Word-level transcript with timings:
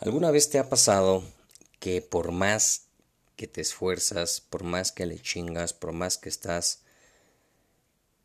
¿Alguna 0.00 0.30
vez 0.30 0.48
te 0.48 0.58
ha 0.58 0.70
pasado 0.70 1.22
que 1.78 2.00
por 2.00 2.32
más 2.32 2.86
que 3.36 3.46
te 3.46 3.60
esfuerzas, 3.60 4.40
por 4.40 4.64
más 4.64 4.92
que 4.92 5.04
le 5.04 5.20
chingas, 5.20 5.74
por 5.74 5.92
más 5.92 6.16
que 6.16 6.30
estás 6.30 6.80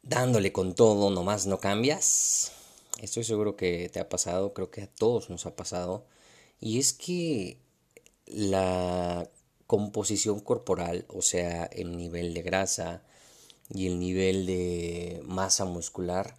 dándole 0.02 0.54
con 0.54 0.74
todo, 0.74 1.10
nomás 1.10 1.48
no 1.48 1.60
cambias? 1.60 2.54
Estoy 3.02 3.26
seguro 3.26 3.58
que 3.58 3.90
te 3.90 4.00
ha 4.00 4.08
pasado, 4.08 4.54
creo 4.54 4.72
que 4.72 4.84
a 4.84 4.88
todos 4.88 5.30
nos 5.30 5.46
ha 5.48 5.58
pasado. 5.58 6.06
Y 6.62 6.80
es 6.80 6.94
que 6.94 7.58
la 8.26 9.30
composición 9.68 10.40
corporal, 10.40 11.06
o 11.10 11.22
sea, 11.22 11.66
el 11.66 11.98
nivel 11.98 12.34
de 12.34 12.42
grasa 12.42 13.04
y 13.70 13.88
el 13.88 14.00
nivel 14.00 14.46
de 14.46 15.22
masa 15.26 15.66
muscular, 15.66 16.38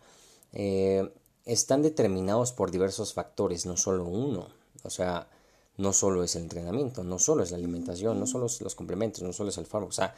eh, 0.55 1.12
están 1.44 1.83
determinados 1.83 2.52
por 2.52 2.70
diversos 2.70 3.12
factores, 3.12 3.66
no 3.66 3.77
solo 3.77 4.06
uno. 4.06 4.55
O 4.87 4.91
sea, 4.91 5.29
no 5.77 5.92
solo 5.92 6.23
es 6.25 6.37
el 6.37 6.42
entrenamiento, 6.42 7.05
no 7.05 7.19
solo 7.19 7.42
es 7.42 7.51
la 7.51 7.59
alimentación, 7.59 8.19
no 8.19 8.27
solo 8.27 8.47
es 8.47 8.61
los 8.61 8.75
complementos, 8.75 9.23
no 9.23 9.33
solo 9.33 9.51
es 9.51 9.59
el 9.59 9.67
fármaco. 9.67 9.91
O 9.91 9.92
sea, 9.92 10.15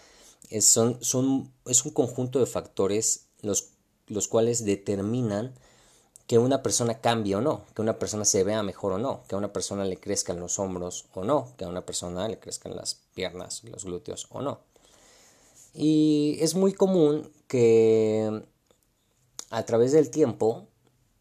es 0.50 0.76
un 0.76 1.50
conjunto 1.92 2.38
de 2.38 2.46
factores 2.46 3.26
los, 3.42 3.70
los 4.06 4.28
cuales 4.28 4.64
determinan 4.64 5.54
que 6.28 6.38
una 6.38 6.62
persona 6.62 7.00
cambie 7.00 7.36
o 7.36 7.40
no, 7.40 7.64
que 7.74 7.80
una 7.80 7.98
persona 7.98 8.26
se 8.26 8.44
vea 8.44 8.62
mejor 8.62 8.92
o 8.92 8.98
no, 8.98 9.24
que 9.26 9.34
a 9.34 9.38
una 9.38 9.52
persona 9.52 9.84
le 9.86 9.96
crezcan 9.96 10.38
los 10.38 10.58
hombros 10.58 11.06
o 11.14 11.24
no, 11.24 11.54
que 11.56 11.64
a 11.64 11.68
una 11.68 11.86
persona 11.86 12.28
le 12.28 12.38
crezcan 12.38 12.76
las 12.76 12.96
piernas, 13.14 13.64
los 13.64 13.86
glúteos 13.86 14.26
o 14.30 14.42
no. 14.42 14.60
Y 15.72 16.36
es 16.40 16.54
muy 16.54 16.74
común 16.74 17.32
que 17.46 18.42
a 19.48 19.62
través 19.64 19.92
del 19.92 20.10
tiempo, 20.10 20.66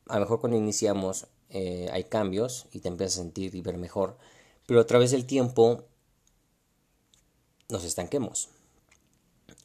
a 0.08 0.16
lo 0.16 0.22
mejor 0.22 0.42
cuando 0.42 0.58
iniciamos 0.58 1.28
eh, 1.50 1.90
hay 1.92 2.06
cambios 2.06 2.68
y 2.72 2.80
te 2.80 2.90
empiezas 2.90 3.20
a 3.20 3.22
sentir 3.22 3.56
y 3.56 3.62
ver 3.62 3.78
mejor, 3.78 4.18
pero 4.66 4.82
a 4.82 4.86
través 4.86 5.12
del 5.12 5.26
tiempo 5.26 5.86
nos 7.70 7.84
estanquemos. 7.84 8.50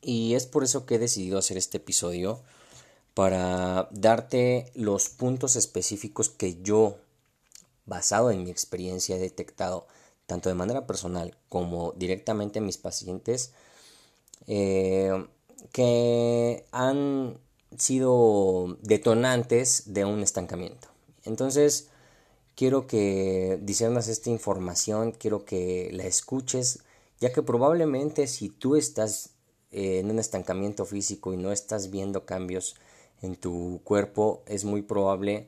Y 0.00 0.34
es 0.34 0.46
por 0.46 0.64
eso 0.64 0.86
que 0.86 0.96
he 0.96 0.98
decidido 0.98 1.38
hacer 1.38 1.56
este 1.56 1.78
episodio 1.78 2.42
para 3.14 3.88
darte 3.92 4.70
los 4.74 5.08
puntos 5.08 5.56
específicos 5.56 6.28
que 6.28 6.60
yo, 6.62 6.98
basado 7.86 8.30
en 8.30 8.42
mi 8.44 8.50
experiencia, 8.50 9.16
he 9.16 9.20
detectado 9.20 9.86
tanto 10.26 10.48
de 10.48 10.54
manera 10.54 10.86
personal 10.86 11.36
como 11.48 11.92
directamente 11.92 12.58
en 12.58 12.66
mis 12.66 12.78
pacientes, 12.78 13.52
eh, 14.46 15.26
que 15.72 16.64
han 16.72 17.38
sido 17.76 18.78
detonantes 18.82 19.92
de 19.92 20.04
un 20.04 20.22
estancamiento. 20.22 20.91
Entonces, 21.24 21.88
quiero 22.54 22.86
que 22.86 23.58
discernas 23.62 24.08
esta 24.08 24.30
información, 24.30 25.12
quiero 25.12 25.44
que 25.44 25.90
la 25.92 26.04
escuches, 26.04 26.80
ya 27.20 27.32
que 27.32 27.42
probablemente 27.42 28.26
si 28.26 28.48
tú 28.48 28.76
estás 28.76 29.30
eh, 29.70 30.00
en 30.00 30.10
un 30.10 30.18
estancamiento 30.18 30.84
físico 30.84 31.32
y 31.32 31.36
no 31.36 31.52
estás 31.52 31.90
viendo 31.90 32.26
cambios 32.26 32.76
en 33.22 33.36
tu 33.36 33.80
cuerpo, 33.84 34.42
es 34.46 34.64
muy 34.64 34.82
probable 34.82 35.46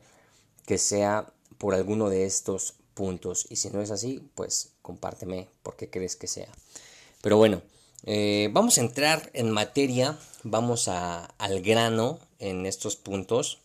que 0.66 0.78
sea 0.78 1.32
por 1.58 1.74
alguno 1.74 2.08
de 2.08 2.24
estos 2.24 2.74
puntos. 2.94 3.46
Y 3.50 3.56
si 3.56 3.70
no 3.70 3.80
es 3.80 3.90
así, 3.90 4.28
pues 4.34 4.72
compárteme 4.82 5.48
por 5.62 5.76
qué 5.76 5.90
crees 5.90 6.16
que 6.16 6.26
sea. 6.26 6.48
Pero 7.20 7.36
bueno, 7.36 7.62
eh, 8.04 8.48
vamos 8.52 8.78
a 8.78 8.82
entrar 8.82 9.30
en 9.32 9.50
materia, 9.50 10.18
vamos 10.42 10.88
a, 10.88 11.24
al 11.24 11.62
grano 11.62 12.18
en 12.38 12.66
estos 12.66 12.96
puntos. 12.96 13.60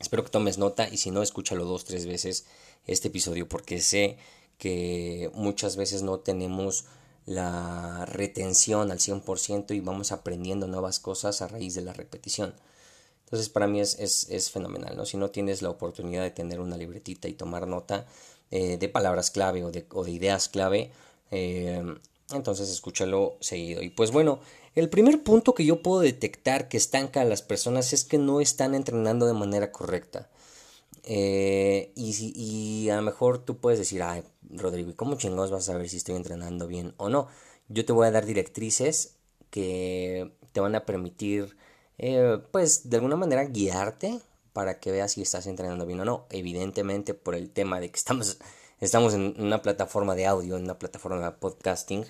Espero 0.00 0.24
que 0.24 0.30
tomes 0.30 0.56
nota 0.56 0.88
y 0.88 0.96
si 0.96 1.10
no, 1.10 1.22
escúchalo 1.22 1.64
dos, 1.66 1.84
tres 1.84 2.06
veces 2.06 2.46
este 2.86 3.08
episodio 3.08 3.48
porque 3.48 3.80
sé 3.80 4.16
que 4.58 5.30
muchas 5.34 5.76
veces 5.76 6.02
no 6.02 6.20
tenemos 6.20 6.86
la 7.26 8.06
retención 8.06 8.90
al 8.90 8.98
100% 8.98 9.74
y 9.74 9.80
vamos 9.80 10.10
aprendiendo 10.10 10.66
nuevas 10.66 10.98
cosas 10.98 11.42
a 11.42 11.48
raíz 11.48 11.74
de 11.74 11.82
la 11.82 11.92
repetición. 11.92 12.54
Entonces 13.24 13.50
para 13.50 13.66
mí 13.66 13.80
es, 13.80 13.98
es, 13.98 14.50
fenomenal, 14.50 14.96
¿no? 14.96 15.04
Si 15.04 15.16
no 15.16 15.30
tienes 15.30 15.62
la 15.62 15.70
oportunidad 15.70 16.22
de 16.22 16.30
tener 16.30 16.60
una 16.60 16.76
libretita 16.76 17.28
y 17.28 17.34
tomar 17.34 17.68
nota 17.68 18.06
eh, 18.50 18.78
de 18.78 18.88
palabras 18.88 19.30
clave 19.30 19.62
o 19.64 19.70
de, 19.70 19.86
o 19.92 20.02
de 20.02 20.10
ideas 20.10 20.48
clave, 20.48 20.90
eh, 21.30 21.84
entonces 22.32 22.70
escúchalo 22.70 23.36
seguido. 23.40 23.82
Y 23.82 23.90
pues 23.90 24.10
bueno, 24.10 24.40
el 24.74 24.88
primer 24.88 25.22
punto 25.22 25.54
que 25.54 25.64
yo 25.64 25.82
puedo 25.82 26.00
detectar 26.00 26.68
que 26.68 26.76
estanca 26.76 27.20
a 27.20 27.24
las 27.24 27.42
personas 27.42 27.92
es 27.92 28.04
que 28.04 28.18
no 28.18 28.40
están 28.40 28.74
entrenando 28.74 29.26
de 29.26 29.34
manera 29.34 29.72
correcta. 29.72 30.28
Eh, 31.04 31.92
y, 31.96 32.32
y 32.36 32.90
a 32.90 32.96
lo 32.96 33.02
mejor 33.02 33.44
tú 33.44 33.58
puedes 33.58 33.78
decir, 33.78 34.02
ay, 34.02 34.22
Rodrigo, 34.50 34.90
¿y 34.90 34.94
cómo 34.94 35.16
chingados 35.16 35.50
vas 35.50 35.68
a 35.68 35.72
saber 35.72 35.88
si 35.88 35.96
estoy 35.96 36.16
entrenando 36.16 36.66
bien 36.66 36.94
o 36.98 37.08
no? 37.08 37.28
Yo 37.68 37.84
te 37.84 37.92
voy 37.92 38.06
a 38.06 38.10
dar 38.10 38.26
directrices 38.26 39.16
que 39.50 40.32
te 40.52 40.60
van 40.60 40.74
a 40.74 40.86
permitir, 40.86 41.56
eh, 41.98 42.38
pues, 42.50 42.90
de 42.90 42.96
alguna 42.96 43.16
manera 43.16 43.44
guiarte 43.44 44.20
para 44.52 44.80
que 44.80 44.90
veas 44.90 45.12
si 45.12 45.22
estás 45.22 45.46
entrenando 45.46 45.86
bien 45.86 46.00
o 46.00 46.04
no. 46.04 46.26
Evidentemente, 46.30 47.14
por 47.14 47.34
el 47.34 47.50
tema 47.50 47.80
de 47.80 47.90
que 47.90 47.96
estamos, 47.96 48.38
estamos 48.80 49.14
en 49.14 49.34
una 49.38 49.62
plataforma 49.62 50.14
de 50.14 50.26
audio, 50.26 50.56
en 50.56 50.64
una 50.64 50.78
plataforma 50.78 51.24
de 51.24 51.32
podcasting, 51.32 52.04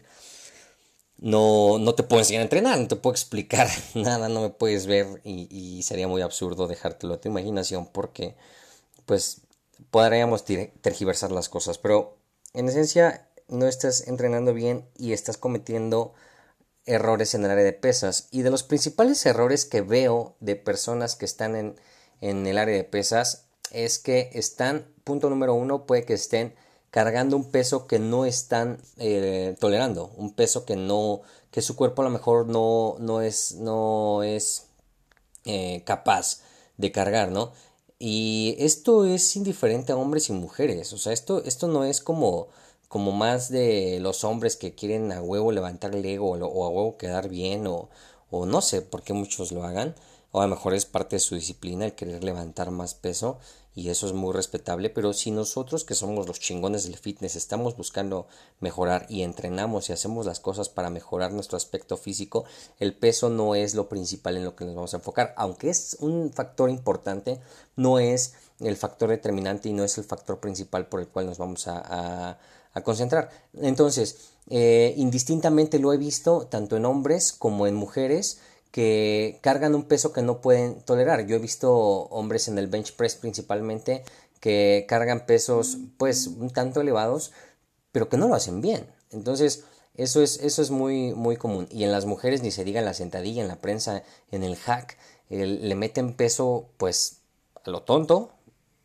no, 1.20 1.78
no 1.78 1.94
te 1.94 2.02
puedo 2.02 2.20
enseñar 2.20 2.40
a 2.40 2.44
entrenar, 2.44 2.78
no 2.78 2.88
te 2.88 2.96
puedo 2.96 3.12
explicar 3.12 3.68
nada, 3.94 4.28
no 4.28 4.40
me 4.40 4.50
puedes 4.50 4.86
ver 4.86 5.20
y, 5.24 5.82
sería 5.82 6.08
muy 6.08 6.22
absurdo 6.22 6.66
dejártelo 6.66 7.14
a 7.14 7.20
tu 7.20 7.28
imaginación 7.28 7.86
porque 7.86 8.36
pues 9.06 9.42
podríamos 9.90 10.44
tergiversar 10.44 11.32
las 11.32 11.48
cosas, 11.48 11.78
pero 11.78 12.16
en 12.54 12.68
esencia 12.68 13.28
no 13.48 13.66
estás 13.66 14.06
entrenando 14.06 14.54
bien 14.54 14.88
y 14.96 15.12
estás 15.12 15.36
cometiendo 15.36 16.14
errores 16.86 17.34
en 17.34 17.44
el 17.44 17.50
área 17.50 17.64
de 17.64 17.72
pesas. 17.72 18.28
Y 18.30 18.42
de 18.42 18.50
los 18.50 18.62
principales 18.62 19.24
errores 19.26 19.64
que 19.64 19.80
veo 19.80 20.36
de 20.40 20.56
personas 20.56 21.16
que 21.16 21.24
están 21.24 21.56
en, 21.56 21.80
en 22.20 22.46
el 22.46 22.58
área 22.58 22.76
de 22.76 22.84
pesas 22.84 23.46
es 23.70 23.98
que 23.98 24.30
están, 24.34 24.86
punto 25.04 25.30
número 25.30 25.54
uno, 25.54 25.86
puede 25.86 26.04
que 26.04 26.14
estén 26.14 26.54
cargando 26.90 27.36
un 27.36 27.50
peso 27.50 27.86
que 27.86 27.98
no 27.98 28.24
están 28.24 28.78
eh, 28.98 29.56
tolerando, 29.60 30.10
un 30.16 30.32
peso 30.32 30.64
que 30.64 30.76
no, 30.76 31.22
que 31.50 31.62
su 31.62 31.76
cuerpo 31.76 32.02
a 32.02 32.04
lo 32.04 32.10
mejor 32.10 32.46
no, 32.46 32.96
no 32.98 33.22
es, 33.22 33.54
no 33.56 34.22
es 34.22 34.66
eh, 35.44 35.82
capaz 35.84 36.42
de 36.76 36.92
cargar, 36.92 37.30
¿no? 37.30 37.52
Y 37.98 38.56
esto 38.58 39.04
es 39.04 39.36
indiferente 39.36 39.92
a 39.92 39.96
hombres 39.96 40.30
y 40.30 40.32
mujeres, 40.32 40.92
o 40.92 40.98
sea, 40.98 41.12
esto, 41.12 41.42
esto 41.44 41.68
no 41.68 41.84
es 41.84 42.00
como, 42.00 42.48
como 42.88 43.12
más 43.12 43.50
de 43.50 43.98
los 44.00 44.24
hombres 44.24 44.56
que 44.56 44.74
quieren 44.74 45.12
a 45.12 45.22
huevo 45.22 45.52
levantar 45.52 45.94
el 45.94 46.04
ego 46.04 46.30
o, 46.30 46.64
a 46.64 46.68
huevo 46.68 46.96
quedar 46.96 47.28
bien 47.28 47.66
o, 47.66 47.88
o 48.30 48.46
no 48.46 48.62
sé 48.62 48.82
por 48.82 49.02
qué 49.02 49.12
muchos 49.12 49.52
lo 49.52 49.64
hagan, 49.64 49.94
o 50.32 50.40
a 50.40 50.46
lo 50.46 50.54
mejor 50.56 50.74
es 50.74 50.86
parte 50.86 51.16
de 51.16 51.20
su 51.20 51.34
disciplina 51.34 51.84
el 51.84 51.94
querer 51.94 52.24
levantar 52.24 52.70
más 52.70 52.94
peso 52.94 53.38
y 53.74 53.88
eso 53.88 54.06
es 54.06 54.12
muy 54.12 54.32
respetable, 54.32 54.90
pero 54.90 55.12
si 55.12 55.30
nosotros 55.30 55.84
que 55.84 55.94
somos 55.94 56.26
los 56.26 56.40
chingones 56.40 56.84
del 56.84 56.96
fitness 56.96 57.36
estamos 57.36 57.76
buscando 57.76 58.26
mejorar 58.58 59.06
y 59.08 59.22
entrenamos 59.22 59.88
y 59.88 59.92
hacemos 59.92 60.26
las 60.26 60.40
cosas 60.40 60.68
para 60.68 60.90
mejorar 60.90 61.32
nuestro 61.32 61.56
aspecto 61.56 61.96
físico, 61.96 62.44
el 62.80 62.94
peso 62.94 63.30
no 63.30 63.54
es 63.54 63.74
lo 63.74 63.88
principal 63.88 64.36
en 64.36 64.44
lo 64.44 64.56
que 64.56 64.64
nos 64.64 64.74
vamos 64.74 64.94
a 64.94 64.96
enfocar, 64.96 65.34
aunque 65.36 65.70
es 65.70 65.96
un 66.00 66.32
factor 66.32 66.68
importante, 66.68 67.40
no 67.76 68.00
es 68.00 68.34
el 68.58 68.76
factor 68.76 69.10
determinante 69.10 69.68
y 69.68 69.72
no 69.72 69.84
es 69.84 69.96
el 69.98 70.04
factor 70.04 70.40
principal 70.40 70.86
por 70.86 71.00
el 71.00 71.08
cual 71.08 71.26
nos 71.26 71.38
vamos 71.38 71.66
a, 71.66 72.38
concentrar. 72.84 73.30
Entonces, 73.54 74.30
eh, 74.48 74.94
indistintamente 74.96 75.78
lo 75.78 75.92
he 75.92 75.96
visto 75.96 76.46
tanto 76.46 76.76
en 76.76 76.86
hombres 76.86 77.32
como 77.32 77.66
en 77.66 77.74
mujeres 77.74 78.40
que 78.70 79.38
cargan 79.42 79.74
un 79.74 79.84
peso 79.84 80.12
que 80.12 80.22
no 80.22 80.40
pueden 80.40 80.80
tolerar. 80.82 81.26
Yo 81.26 81.36
he 81.36 81.40
visto 81.40 81.72
hombres 81.72 82.48
en 82.48 82.58
el 82.58 82.68
bench 82.68 82.94
press 82.94 83.16
principalmente 83.16 84.04
que 84.40 84.86
cargan 84.88 85.26
pesos 85.26 85.78
pues 85.98 86.26
un 86.26 86.50
tanto 86.50 86.80
elevados, 86.80 87.32
pero 87.92 88.08
que 88.08 88.16
no 88.16 88.28
lo 88.28 88.34
hacen 88.34 88.60
bien. 88.60 88.86
Entonces, 89.10 89.64
eso 89.94 90.22
es, 90.22 90.38
eso 90.40 90.62
es 90.62 90.70
muy, 90.70 91.14
muy 91.14 91.36
común. 91.36 91.68
Y 91.70 91.84
en 91.84 91.92
las 91.92 92.06
mujeres 92.06 92.42
ni 92.42 92.50
se 92.50 92.64
diga 92.64 92.78
en 92.78 92.86
la 92.86 92.94
sentadilla, 92.94 93.42
en 93.42 93.48
la 93.48 93.60
prensa, 93.60 94.02
en 94.30 94.44
el 94.44 94.56
hack, 94.56 94.96
le 95.28 95.74
meten 95.74 96.14
peso 96.14 96.68
pues 96.76 97.18
a 97.64 97.70
lo 97.70 97.82
tonto, 97.82 98.32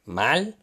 mal, 0.03 0.57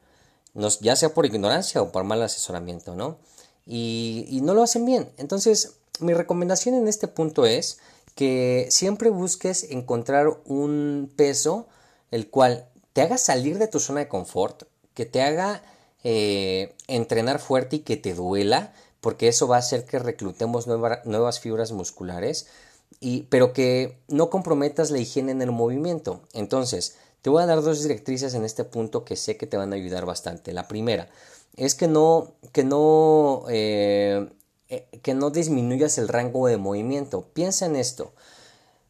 ya 0.81 0.97
sea 0.97 1.15
por 1.15 1.27
ignorancia 1.27 1.81
o 1.81 1.91
por 1.91 2.05
mal 2.05 2.23
asesoramiento, 2.23 2.95
¿no? 2.95 3.19
Y, 3.67 4.27
y 4.29 4.41
no 4.43 4.55
lo 4.55 4.63
hacen 4.63 4.85
bien. 4.85 5.11
Entonces, 5.17 5.77
mi 6.01 6.13
recomendación 6.13 6.75
en 6.75 6.89
este 6.89 7.09
punto 7.09 7.47
es 7.47 7.79
que 8.15 8.67
siempre 8.71 9.11
busques 9.11 9.65
encontrar 9.71 10.29
un 10.45 11.13
peso 11.17 11.67
el 12.11 12.29
cual 12.29 12.69
te 12.93 13.03
haga 13.03 13.19
salir 13.19 13.59
de 13.59 13.69
tu 13.69 13.81
zona 13.81 14.01
de 14.01 14.09
confort, 14.09 14.65
que 14.95 15.07
te 15.07 15.23
haga 15.23 15.63
eh, 16.05 16.75
entrenar 16.87 17.39
fuerte 17.39 17.77
y 17.77 17.81
que 17.81 17.97
te 17.97 18.15
duela, 18.15 18.73
porque 19.01 19.29
eso 19.29 19.49
va 19.49 19.57
a 19.57 19.61
hacer 19.61 19.85
que 19.85 19.99
reclutemos 19.99 20.67
nuevas 20.67 21.41
fibras 21.41 21.73
musculares, 21.73 22.49
y, 23.01 23.23
pero 23.25 23.53
que 23.53 23.99
no 24.09 24.31
comprometas 24.31 24.91
la 24.91 24.99
higiene 24.99 25.33
en 25.33 25.43
el 25.43 25.51
movimiento. 25.51 26.21
Entonces, 26.35 26.97
te 27.23 27.31
voy 27.31 27.43
a 27.43 27.47
dar 27.47 27.63
dos 27.63 27.83
directrices 27.83 28.35
en 28.35 28.45
este 28.45 28.65
punto 28.65 29.05
que 29.05 29.17
sé 29.17 29.37
que 29.37 29.47
te 29.47 29.57
van 29.57 29.73
a 29.73 29.77
ayudar 29.77 30.05
bastante. 30.05 30.53
La 30.53 30.69
primera 30.69 31.09
es 31.57 31.75
que 31.75 31.89
no, 31.89 32.35
que 32.53 32.65
no, 32.65 33.45
eh, 33.49 34.29
que 35.03 35.15
no 35.15 35.31
disminuyas 35.31 35.99
el 35.99 36.09
rango 36.09 36.47
de 36.47 36.57
movimiento. 36.57 37.27
Piensa 37.33 37.67
en 37.67 37.77
esto. 37.77 38.13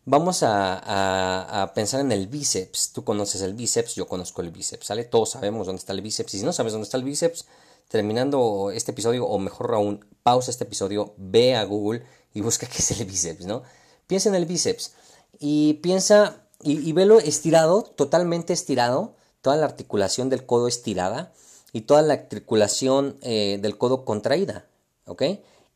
Vamos 0.05 0.43
a, 0.43 1.73
pensar 1.75 2.01
en 2.01 2.13
el 2.13 2.27
bíceps. 2.27 2.93
Tú 2.93 3.05
conoces 3.05 3.43
el 3.43 3.55
bíceps, 3.55 3.95
yo 3.95 4.09
conozco 4.09 4.43
el 4.43 4.51
bíceps, 4.51 4.87
¿sale? 4.87 5.05
Todos 5.05 5.31
sabemos 5.31 5.67
dónde 5.67 5.81
está 5.81 5.93
el 5.93 6.03
bíceps. 6.03 6.35
Y 6.35 6.39
si 6.41 6.45
no 6.45 6.53
sabes 6.53 6.73
dónde 6.73 6.85
está 6.85 6.97
el 6.97 7.05
bíceps, 7.05 7.47
terminando 7.89 8.71
este 8.73 8.91
episodio, 8.91 9.27
o 9.27 9.39
mejor 9.39 9.75
aún, 9.75 10.05
pausa 10.23 10.51
este 10.51 10.65
episodio, 10.65 11.15
ve 11.17 11.55
a 11.55 11.65
Google 11.65 12.03
y 12.35 12.41
busca 12.41 12.67
qué 12.67 12.79
es 12.79 12.91
el 13.01 13.07
bíceps, 13.07 13.47
¿no? 13.47 13.63
Piensa 14.07 14.29
en 14.29 14.35
el 14.35 14.47
bíceps 14.47 14.93
y 15.39 15.75
piensa 15.75 16.43
y, 16.63 16.93
velo 16.93 17.19
estirado, 17.19 17.83
totalmente 17.83 18.53
estirado, 18.53 19.15
toda 19.41 19.57
la 19.57 19.67
articulación 19.67 20.31
del 20.31 20.47
codo 20.47 20.69
estirada 20.69 21.33
y 21.73 21.83
toda 21.83 22.03
la 22.03 22.15
articulación 22.15 23.19
eh, 23.23 23.59
del 23.61 23.79
codo 23.79 24.05
contraída, 24.05 24.67
¿ok? 25.07 25.23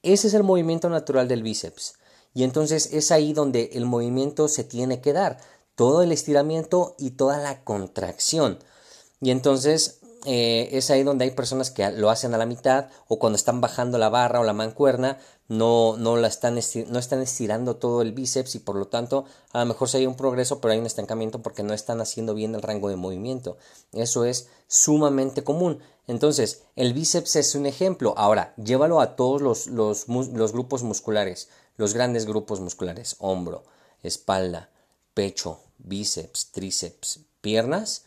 Ese 0.06 0.29
es 0.29 0.35
el 0.35 0.44
movimiento 0.44 0.88
natural 0.88 1.26
del 1.26 1.43
bíceps. 1.43 1.94
Y 2.32 2.44
entonces 2.44 2.91
es 2.93 3.11
ahí 3.11 3.32
donde 3.32 3.70
el 3.73 3.87
movimiento 3.87 4.47
se 4.47 4.62
tiene 4.62 5.00
que 5.00 5.12
dar, 5.12 5.38
todo 5.75 6.03
el 6.03 6.12
estiramiento 6.12 6.94
y 6.97 7.11
toda 7.11 7.38
la 7.38 7.64
contracción. 7.64 8.61
Y 9.20 9.32
entonces 9.32 9.99
eh, 10.24 10.70
es 10.72 10.90
ahí 10.90 11.02
donde 11.02 11.24
hay 11.24 11.30
personas 11.30 11.70
que 11.70 11.90
lo 11.92 12.10
hacen 12.10 12.34
a 12.34 12.38
la 12.38 12.46
mitad 12.46 12.88
o 13.06 13.18
cuando 13.18 13.36
están 13.36 13.60
bajando 13.60 13.98
la 13.98 14.08
barra 14.08 14.40
o 14.40 14.44
la 14.44 14.52
mancuerna 14.52 15.18
no, 15.48 15.96
no, 15.96 16.16
la 16.16 16.26
están 16.26 16.54
no 16.54 16.98
están 16.98 17.22
estirando 17.22 17.76
todo 17.76 18.02
el 18.02 18.12
bíceps 18.12 18.56
y 18.56 18.58
por 18.58 18.74
lo 18.76 18.88
tanto 18.88 19.26
a 19.52 19.60
lo 19.60 19.66
mejor 19.66 19.88
se 19.88 19.98
hay 19.98 20.06
un 20.06 20.16
progreso 20.16 20.60
pero 20.60 20.72
hay 20.72 20.80
un 20.80 20.86
estancamiento 20.86 21.42
porque 21.42 21.62
no 21.62 21.74
están 21.74 22.00
haciendo 22.00 22.34
bien 22.34 22.54
el 22.54 22.62
rango 22.62 22.88
de 22.88 22.96
movimiento. 22.96 23.56
Eso 23.92 24.24
es 24.24 24.48
sumamente 24.66 25.44
común. 25.44 25.80
Entonces, 26.08 26.62
el 26.76 26.92
bíceps 26.92 27.36
es 27.36 27.54
un 27.54 27.66
ejemplo. 27.66 28.14
Ahora, 28.16 28.54
llévalo 28.56 29.00
a 29.00 29.16
todos 29.16 29.42
los, 29.42 29.66
los, 29.66 30.08
los 30.08 30.52
grupos 30.52 30.82
musculares. 30.82 31.48
Los 31.76 31.94
grandes 31.94 32.26
grupos 32.26 32.60
musculares, 32.60 33.16
hombro, 33.18 33.64
espalda, 34.02 34.70
pecho, 35.14 35.60
bíceps, 35.78 36.50
tríceps, 36.52 37.20
piernas, 37.42 38.06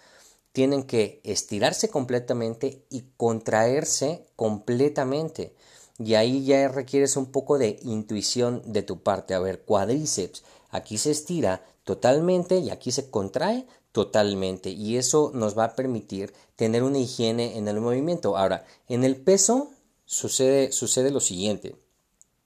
tienen 0.51 0.83
que 0.83 1.21
estirarse 1.23 1.89
completamente 1.89 2.83
y 2.89 3.03
contraerse 3.17 4.25
completamente. 4.35 5.53
Y 5.97 6.15
ahí 6.15 6.45
ya 6.45 6.67
requieres 6.69 7.17
un 7.17 7.27
poco 7.27 7.57
de 7.57 7.79
intuición 7.83 8.61
de 8.65 8.83
tu 8.83 9.01
parte. 9.01 9.33
A 9.33 9.39
ver, 9.39 9.61
cuádriceps, 9.61 10.43
aquí 10.69 10.97
se 10.97 11.11
estira 11.11 11.63
totalmente 11.83 12.57
y 12.57 12.69
aquí 12.69 12.91
se 12.91 13.09
contrae 13.09 13.67
totalmente. 13.91 14.69
Y 14.69 14.97
eso 14.97 15.31
nos 15.33 15.57
va 15.57 15.65
a 15.65 15.75
permitir 15.75 16.33
tener 16.55 16.83
una 16.83 16.99
higiene 16.99 17.57
en 17.57 17.67
el 17.67 17.81
movimiento. 17.81 18.37
Ahora, 18.37 18.65
en 18.87 19.03
el 19.03 19.17
peso 19.17 19.71
sucede, 20.05 20.71
sucede 20.71 21.11
lo 21.11 21.19
siguiente. 21.19 21.75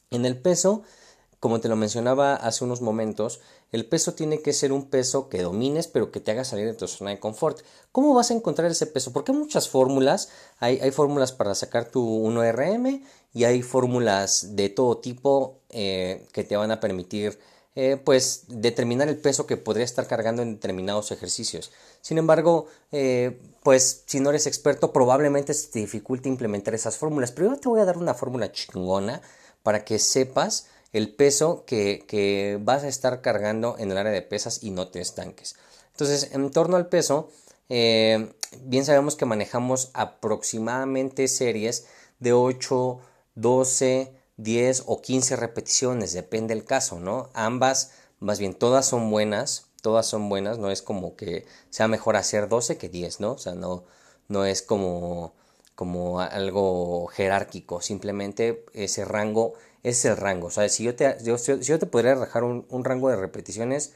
En 0.10 0.26
el 0.26 0.40
peso 0.40 0.84
como 1.44 1.60
te 1.60 1.68
lo 1.68 1.76
mencionaba 1.76 2.36
hace 2.36 2.64
unos 2.64 2.80
momentos, 2.80 3.42
el 3.74 3.88
peso 3.88 4.14
tiene 4.14 4.40
que 4.42 4.54
ser 4.54 4.72
un 4.72 4.86
peso 4.86 5.30
que 5.30 5.42
domines, 5.42 5.88
pero 5.88 6.12
que 6.12 6.20
te 6.20 6.30
haga 6.30 6.46
salir 6.46 6.68
de 6.68 6.76
tu 6.76 6.88
zona 6.88 7.10
de 7.10 7.20
confort. 7.20 7.60
¿Cómo 7.92 8.14
vas 8.14 8.30
a 8.30 8.36
encontrar 8.36 8.70
ese 8.70 8.86
peso? 8.86 9.12
Porque 9.12 9.32
hay 9.32 9.38
muchas 9.40 9.68
fórmulas. 9.68 10.30
Hay, 10.60 10.92
fórmulas 10.92 11.32
para 11.32 11.56
sacar 11.56 11.90
tu 11.90 12.00
1RM 12.00 13.04
y 13.34 13.44
hay 13.46 13.64
fórmulas 13.64 14.56
de 14.56 14.70
todo 14.70 15.00
tipo 15.00 15.60
eh, 15.70 16.28
que 16.32 16.44
te 16.44 16.56
van 16.56 16.70
a 16.70 16.80
permitir 16.80 17.40
eh, 17.76 17.98
pues 17.98 18.44
determinar 18.48 19.10
el 19.10 19.18
peso 19.18 19.48
que 19.48 19.58
podría 19.58 19.86
estar 19.86 20.06
cargando 20.06 20.44
en 20.44 20.54
determinados 20.54 21.12
ejercicios. 21.12 21.72
Sin 22.02 22.20
embargo, 22.20 22.68
eh, 22.92 23.42
pues 23.64 24.04
si 24.06 24.20
no 24.20 24.30
eres 24.30 24.46
experto, 24.46 24.94
probablemente 24.94 25.52
te 25.56 25.80
dificulte 25.80 26.30
implementar 26.30 26.76
esas 26.76 26.98
fórmulas. 26.98 27.32
Pero 27.32 27.50
yo 27.50 27.60
te 27.60 27.70
voy 27.70 27.82
a 27.82 27.86
dar 27.86 27.98
una 27.98 28.14
fórmula 28.14 28.52
chingona 28.52 29.24
para 29.64 29.84
que 29.84 29.98
sepas 29.98 30.68
el 30.94 31.14
peso 31.14 31.66
que, 31.66 32.60
vas 32.62 32.84
a 32.84 32.88
estar 32.88 33.22
cargando 33.22 33.76
en 33.80 33.92
el 33.92 33.98
área 33.98 34.12
de 34.12 34.22
pesas 34.22 34.64
y 34.64 34.70
no 34.70 34.88
te 34.88 35.02
estanques. 35.02 35.56
Entonces, 35.92 36.30
en 36.34 36.50
torno 36.52 36.78
al 36.78 36.88
peso, 36.88 37.30
eh, 37.70 38.32
bien 38.62 38.86
sabemos 38.86 39.16
que 39.16 39.26
manejamos 39.26 39.90
aproximadamente 39.94 41.28
series 41.28 41.88
de 42.20 42.34
8, 42.34 43.00
12, 43.36 44.14
10 44.38 44.84
o 44.86 45.02
15 45.02 45.36
repeticiones, 45.36 46.14
depende 46.14 46.56
del 46.56 46.66
caso, 46.66 47.00
¿no? 47.00 47.30
Ambas, 47.34 47.92
más 48.20 48.40
bien 48.40 48.54
todas 48.54 48.86
son 48.86 49.10
buenas, 49.10 49.68
todas 49.82 50.06
son 50.06 50.30
buenas, 50.30 50.60
no 50.60 50.72
es 50.72 50.82
como 50.82 51.16
que 51.16 51.46
sea 51.70 51.88
mejor 51.88 52.16
hacer 52.16 52.48
12 52.48 52.78
que 52.78 52.90
10, 52.90 53.20
¿no? 53.20 53.34
O 53.34 53.38
sea, 53.38 53.54
no, 53.54 53.84
no 54.28 54.46
es 54.46 54.62
como, 54.62 55.34
como 55.76 56.20
algo 56.22 57.08
jerárquico, 57.08 57.82
simplemente 57.82 58.66
ese 58.74 59.06
rango 59.06 59.54
es 59.84 60.06
el 60.06 60.18
rango. 60.18 60.48
O 60.48 60.52
sea, 60.52 60.68
si 60.70 60.84
yo 60.84 60.96
te, 60.96 61.20
si 61.20 61.64
yo 61.64 61.80
te 61.80 61.86
podría 61.86 62.16
dejar 62.16 62.44
un, 62.44 62.84
rango 62.84 63.10
de 63.10 63.18
repeticiones, 63.18 63.94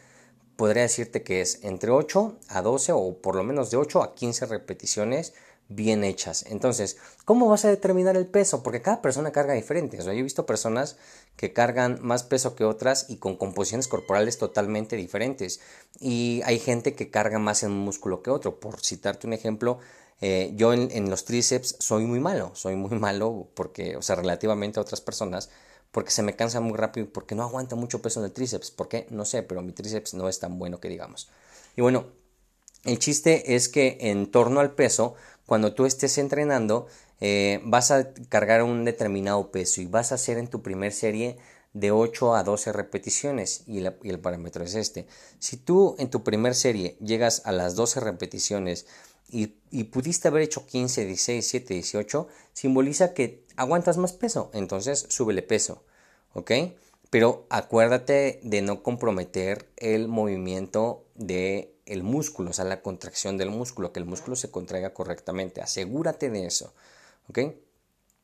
podría 0.55 0.83
decirte 0.83 1.23
que 1.23 1.41
es 1.41 1.63
entre 1.63 1.91
8 1.91 2.37
a 2.49 2.61
12 2.61 2.91
o 2.91 3.17
por 3.21 3.35
lo 3.35 3.43
menos 3.43 3.71
de 3.71 3.77
8 3.77 4.03
a 4.03 4.15
15 4.15 4.45
repeticiones 4.47 5.33
bien 5.69 6.03
hechas. 6.03 6.45
Entonces, 6.47 6.97
¿cómo 7.25 7.47
vas 7.49 7.65
a 7.65 7.69
determinar 7.69 8.15
el 8.15 8.27
peso? 8.27 8.63
Porque 8.63 8.81
cada 8.81 9.01
persona 9.01 9.31
carga 9.31 9.53
diferente. 9.53 9.99
O 9.99 10.01
sea, 10.01 10.13
yo 10.13 10.19
he 10.19 10.23
visto 10.23 10.45
personas 10.45 10.97
que 11.35 11.53
cargan 11.53 11.99
más 12.01 12.23
peso 12.23 12.55
que 12.55 12.63
otras 12.63 13.09
y 13.09 13.17
con 13.17 13.35
composiciones 13.35 13.87
corporales 13.87 14.37
totalmente 14.37 14.95
diferentes. 14.95 15.59
Y 15.99 16.41
hay 16.45 16.59
gente 16.59 16.95
que 16.95 17.09
carga 17.09 17.39
más 17.39 17.63
en 17.63 17.71
un 17.71 17.79
músculo 17.79 18.23
que 18.23 18.29
otro. 18.29 18.59
Por 18.59 18.79
citarte 18.81 19.27
un 19.27 19.33
ejemplo, 19.33 19.79
eh, 20.21 20.51
yo 20.55 20.73
en, 20.73 20.89
en, 20.91 21.09
los 21.09 21.25
tríceps 21.25 21.75
soy 21.79 22.05
muy 22.05 22.19
malo. 22.19 22.51
Soy 22.55 22.75
muy 22.75 22.97
malo 22.99 23.49
porque, 23.53 23.97
o 23.97 24.01
sea, 24.01 24.15
relativamente 24.15 24.79
a 24.79 24.83
otras 24.83 25.01
personas 25.01 25.49
porque 25.91 26.11
se 26.11 26.23
me 26.23 26.35
cansa 26.35 26.59
muy 26.59 26.77
rápido 26.77 27.07
porque 27.11 27.35
no 27.35 27.43
aguanta 27.43 27.75
mucho 27.75 28.01
peso 28.01 28.19
en 28.19 28.25
el 28.25 28.31
tríceps. 28.31 28.71
¿Por 28.71 28.87
qué? 28.87 29.07
No 29.09 29.25
sé, 29.25 29.43
pero 29.43 29.61
mi 29.61 29.71
tríceps 29.71 30.13
no 30.13 30.29
es 30.29 30.39
tan 30.39 30.59
bueno 30.59 30.79
que 30.79 30.89
digamos. 30.89 31.29
Y 31.75 31.81
bueno, 31.81 32.07
el 32.83 32.99
chiste 32.99 33.55
es 33.55 33.69
que 33.69 33.97
en 34.01 34.31
torno 34.31 34.59
al 34.59 34.73
peso, 34.73 35.15
cuando 35.45 35.73
tú 35.73 35.85
estés 35.85 36.17
entrenando, 36.17 36.87
eh, 37.19 37.61
vas 37.63 37.91
a 37.91 38.13
cargar 38.29 38.63
un 38.63 38.85
determinado 38.85 39.51
peso 39.51 39.81
y 39.81 39.85
vas 39.85 40.11
a 40.11 40.15
hacer 40.15 40.37
en 40.37 40.47
tu 40.47 40.61
primer 40.61 40.93
serie 40.93 41.37
de 41.73 41.91
8 41.91 42.35
a 42.35 42.43
12 42.43 42.73
repeticiones 42.73 43.63
y, 43.67 43.79
y, 43.79 44.09
el 44.09 44.19
parámetro 44.19 44.63
es 44.63 44.75
este. 44.75 45.07
Si 45.39 45.57
tú 45.57 45.95
en 45.99 46.09
tu 46.09 46.23
primer 46.23 46.55
serie 46.55 46.97
llegas 46.99 47.41
a 47.45 47.51
las 47.51 47.75
12 47.75 47.99
repeticiones 47.99 48.87
y, 49.29 49.83
pudiste 49.85 50.27
haber 50.27 50.41
hecho 50.43 50.65
15, 50.65 51.05
16, 51.05 51.51
17, 51.51 51.73
18, 51.73 52.27
simboliza 52.53 53.13
que 53.13 53.43
aguantas 53.55 53.97
más 53.97 54.13
peso, 54.13 54.49
entonces 54.53 55.05
súbele 55.09 55.41
peso, 55.41 55.83
¿ok? 56.33 56.51
Pero 57.09 57.45
acuérdate 57.49 58.39
de 58.43 58.61
no 58.61 58.83
comprometer 58.83 59.69
el 59.77 60.07
movimiento 60.07 61.05
del 61.15 61.73
el 61.85 62.03
músculo, 62.03 62.49
o 62.49 62.53
sea, 62.53 62.65
la 62.65 62.81
contracción 62.81 63.37
del 63.37 63.49
músculo, 63.49 63.93
que 63.93 63.99
el 63.99 64.05
músculo 64.05 64.35
se 64.35 64.51
contraiga 64.51 64.93
correctamente, 64.93 65.61
asegúrate 65.61 66.29
de 66.29 66.45
eso, 66.45 66.73
¿ok? 67.29 67.39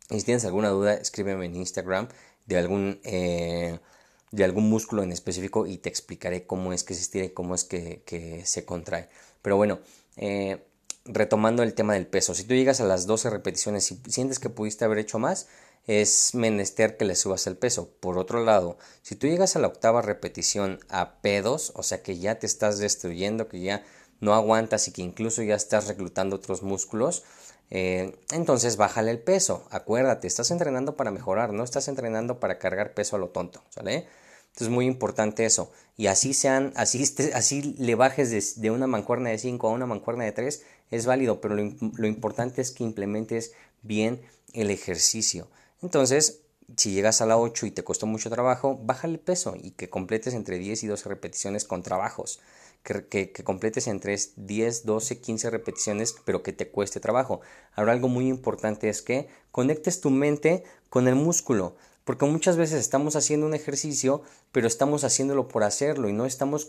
Y 0.10 0.19
si 0.19 0.25
tienes 0.25 0.45
alguna 0.45 0.69
duda, 0.69 0.95
escríbeme 0.95 1.45
en 1.45 1.55
Instagram 1.55 2.10
de 2.45 2.57
algún, 2.57 3.00
eh, 3.03 3.79
de 4.31 4.43
algún 4.43 4.69
músculo 4.69 5.03
en 5.03 5.12
específico 5.12 5.65
y 5.65 5.77
te 5.77 5.89
explicaré 5.89 6.45
cómo 6.45 6.74
es 6.74 6.83
que 6.83 6.93
se 6.93 7.01
estira 7.01 7.25
y 7.25 7.29
cómo 7.29 7.55
es 7.55 7.63
que, 7.63 8.03
que 8.05 8.45
se 8.45 8.65
contrae. 8.65 9.10
Pero 9.41 9.55
bueno, 9.55 9.79
eh, 10.17 10.62
retomando 11.05 11.63
el 11.63 11.74
tema 11.74 11.93
del 11.93 12.07
peso, 12.07 12.33
si 12.33 12.43
tú 12.43 12.53
llegas 12.53 12.79
a 12.81 12.86
las 12.86 13.05
12 13.07 13.29
repeticiones 13.29 13.91
y 13.91 14.00
sientes 14.10 14.39
que 14.39 14.50
pudiste 14.50 14.86
haber 14.86 15.00
hecho 15.00 15.19
más, 15.19 15.48
es 15.86 16.33
menester 16.33 16.95
que 16.95 17.05
le 17.05 17.15
subas 17.15 17.45
el 17.48 17.57
peso. 17.57 17.89
Por 18.00 18.17
otro 18.17 18.43
lado, 18.43 18.77
si 19.01 19.15
tú 19.15 19.27
llegas 19.27 19.55
a 19.55 19.60
la 19.60 19.67
octava 19.67 20.01
repetición 20.01 20.79
a 20.89 21.22
pedos, 21.22 21.74
o 21.75 21.83
sea 21.83 22.01
que 22.01 22.17
ya 22.17 22.39
te 22.39 22.45
estás 22.45 22.79
destruyendo, 22.79 23.50
que 23.50 23.60
ya 23.60 23.83
no 24.22 24.33
aguantas 24.33 24.88
y 24.88 24.91
que 24.91 25.01
incluso 25.01 25.43
ya 25.43 25.55
estás 25.55 25.88
reclutando 25.88 26.38
otros 26.38 26.63
músculos, 26.63 27.24
eh, 27.69 28.15
entonces 28.31 28.77
bájale 28.77 29.12
el 29.12 29.19
peso. 29.19 29.67
Acuérdate, 29.72 30.27
estás 30.27 30.51
entrenando 30.51 30.95
para 30.95 31.12
mejorar, 31.12 31.51
no 31.51 31.63
estás 31.63 31.88
entrenando 31.89 32.39
para 32.39 32.60
cargar 32.60 32.93
peso 32.93 33.17
a 33.17 33.19
lo 33.19 33.29
tonto, 33.29 33.62
¿sale? 33.69 34.07
Entonces 34.53 34.67
es 34.67 34.69
muy 34.69 34.86
importante 34.86 35.45
eso. 35.45 35.72
Y 35.98 36.07
así 36.07 36.36
sean, 36.36 36.74
así, 36.75 37.03
así 37.33 37.75
le 37.79 37.95
bajes 37.95 38.62
de, 38.62 38.69
una 38.69 38.86
mancuerna 38.86 39.31
de 39.31 39.39
5 39.39 39.67
a 39.67 39.72
una 39.72 39.88
mancuerna 39.88 40.25
de 40.25 40.31
3, 40.31 40.63
es 40.93 41.07
válido, 41.07 41.41
pero 41.41 41.55
lo, 41.55 42.07
importante 42.07 42.62
es 42.62 42.71
que 42.71 42.83
implementes 42.83 43.53
bien 43.81 44.21
el 44.53 44.69
ejercicio. 44.69 45.47
Entonces, 45.81 46.41
si 46.77 46.91
llegas 46.91 47.21
a 47.21 47.25
la 47.25 47.38
8 47.38 47.65
y 47.65 47.71
te 47.71 47.83
costó 47.83 48.05
mucho 48.05 48.29
trabajo, 48.29 48.79
bájale 48.81 49.15
el 49.15 49.19
peso 49.19 49.55
y 49.59 49.71
que 49.71 49.89
completes 49.89 50.35
entre 50.35 50.59
10 50.59 50.83
y 50.83 50.88
12 50.88 51.09
repeticiones 51.09 51.65
con 51.65 51.81
trabajos. 51.81 52.39
Que, 52.83 53.31
que, 53.31 53.43
completes 53.45 53.88
entre 53.88 54.17
10, 54.35 54.85
12, 54.85 55.21
15 55.21 55.50
repeticiones, 55.50 56.15
pero 56.25 56.43
que 56.43 56.51
te 56.51 56.69
cueste 56.69 57.00
trabajo. 57.00 57.39
Ahora 57.75 57.93
algo 57.93 58.09
muy 58.09 58.27
importante 58.27 58.89
es 58.89 59.01
que 59.01 59.29
conectes 59.51 60.01
tu 60.01 60.09
mente 60.09 60.65
con 60.89 61.07
el 61.07 61.15
músculo. 61.15 61.77
Porque 62.03 62.25
muchas 62.25 62.57
veces 62.57 62.79
estamos 62.79 63.15
haciendo 63.15 63.45
un 63.45 63.53
ejercicio, 63.53 64.24
pero 64.51 64.67
estamos 64.67 65.03
haciéndolo 65.03 65.48
por 65.48 65.63
hacerlo 65.63 66.10
y 66.10 66.13
no 66.13 66.25
estamos, 66.25 66.67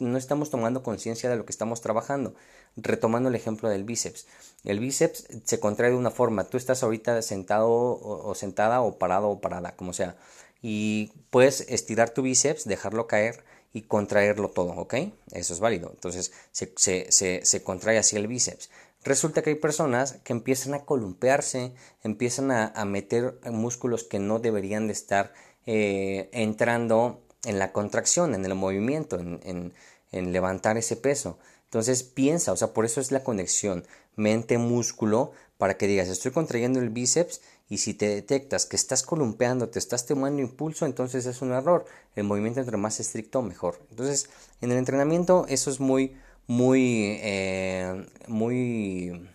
no 0.00 0.18
estamos 0.18 0.50
tomando 0.50 0.82
conciencia 0.82 1.30
de 1.30 1.36
lo 1.36 1.46
que 1.46 1.52
estamos 1.52 1.80
trabajando. 1.80 2.34
Retomando 2.76 3.30
el 3.30 3.34
ejemplo 3.34 3.68
del 3.70 3.84
bíceps. 3.84 4.26
El 4.64 4.78
bíceps 4.78 5.26
se 5.44 5.58
contrae 5.58 5.90
de 5.90 5.96
una 5.96 6.10
forma. 6.10 6.44
Tú 6.44 6.58
estás 6.58 6.82
ahorita 6.82 7.22
sentado 7.22 7.70
o, 7.70 8.34
sentada 8.34 8.82
o 8.82 8.98
parado 8.98 9.28
o 9.30 9.40
parada, 9.40 9.74
como 9.74 9.92
sea. 9.94 10.16
Y 10.60 11.12
puedes 11.30 11.62
estirar 11.62 12.10
tu 12.10 12.22
bíceps, 12.22 12.64
dejarlo 12.64 13.06
caer 13.06 13.44
y 13.72 13.82
contraerlo 13.82 14.50
todo, 14.50 14.72
¿ok? 14.72 14.94
Eso 15.32 15.54
es 15.54 15.60
válido. 15.60 15.90
Entonces 15.94 16.32
se, 16.52 16.72
se, 16.76 17.44
se 17.44 17.62
contrae 17.62 17.96
así 17.96 18.16
el 18.16 18.26
bíceps. 18.26 18.68
Resulta 19.04 19.42
que 19.42 19.50
hay 19.50 19.56
personas 19.56 20.18
que 20.24 20.32
empiezan 20.32 20.74
a 20.74 20.84
columpearse, 20.84 21.72
empiezan 22.02 22.50
a, 22.50 22.84
meter 22.84 23.38
músculos 23.50 24.04
que 24.04 24.18
no 24.18 24.38
deberían 24.38 24.86
de 24.86 24.92
estar 24.92 25.32
eh, 25.66 26.28
entrando 26.32 27.22
en 27.44 27.58
la 27.58 27.72
contracción, 27.72 28.34
en 28.34 28.44
el 28.44 28.54
movimiento, 28.54 29.18
en, 29.18 29.72
en, 30.12 30.32
levantar 30.32 30.76
ese 30.76 30.96
peso. 30.96 31.38
Entonces 31.64 32.02
piensa, 32.02 32.52
o 32.52 32.56
sea, 32.56 32.72
por 32.72 32.84
eso 32.84 33.00
es 33.00 33.12
la 33.12 33.22
conexión 33.22 33.84
mente-músculo 34.16 35.32
para 35.58 35.76
que 35.76 35.86
digas, 35.86 36.08
estoy 36.08 36.32
contrayendo 36.32 36.80
el 36.80 36.90
bíceps 36.90 37.40
y 37.68 37.78
si 37.78 37.94
te 37.94 38.08
detectas 38.08 38.64
que 38.64 38.76
estás 38.76 39.02
columpeando, 39.02 39.68
te 39.68 39.78
estás 39.78 40.06
tomando 40.06 40.40
impulso, 40.40 40.86
entonces 40.86 41.26
es 41.26 41.42
un 41.42 41.52
error. 41.52 41.84
El 42.16 42.24
movimiento 42.24 42.60
entre 42.60 42.78
más 42.78 42.98
estricto, 43.00 43.42
mejor. 43.42 43.78
Entonces, 43.90 44.30
en 44.60 44.72
el 44.72 44.78
entrenamiento 44.78 45.44
eso 45.48 45.70
es 45.70 45.78
muy, 45.78 46.16
muy, 46.48 47.18
eh, 47.20 48.06
muy 48.26 49.28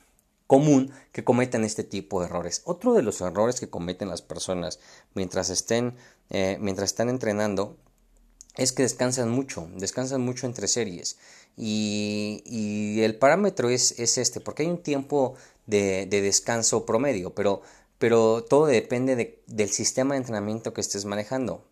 común 0.47 0.91
que 1.13 1.23
cometen 1.23 1.63
este 1.63 1.85
tipo 1.85 2.19
de 2.19 2.25
errores. 2.25 2.61
Otro 2.65 2.93
de 2.93 3.03
los 3.03 3.21
errores 3.21 3.59
que 3.59 3.69
cometen 3.69 4.09
las 4.09 4.21
personas 4.21 4.79
mientras 5.13 5.49
estén, 5.49 5.95
eh, 6.29 6.57
mientras 6.59 6.91
están 6.91 7.07
entrenando 7.07 7.77
es 8.55 8.71
que 8.73 8.83
descansan 8.83 9.29
mucho, 9.29 9.69
descansan 9.77 10.21
mucho 10.21 10.45
entre 10.47 10.67
series. 10.67 11.17
Y, 11.55 12.99
el 13.01 13.15
parámetro 13.17 13.69
es, 13.69 13.99
es, 13.99 14.17
este, 14.17 14.39
porque 14.39 14.63
hay 14.63 14.69
un 14.69 14.81
tiempo 14.81 15.35
de, 15.67 16.07
descanso 16.07 16.85
promedio, 16.85 17.33
pero, 17.33 17.61
pero 17.99 18.43
todo 18.43 18.65
depende 18.65 19.41
del 19.47 19.69
sistema 19.69 20.15
de 20.15 20.19
entrenamiento 20.19 20.73
que 20.73 20.81
estés 20.81 21.05
manejando 21.05 21.65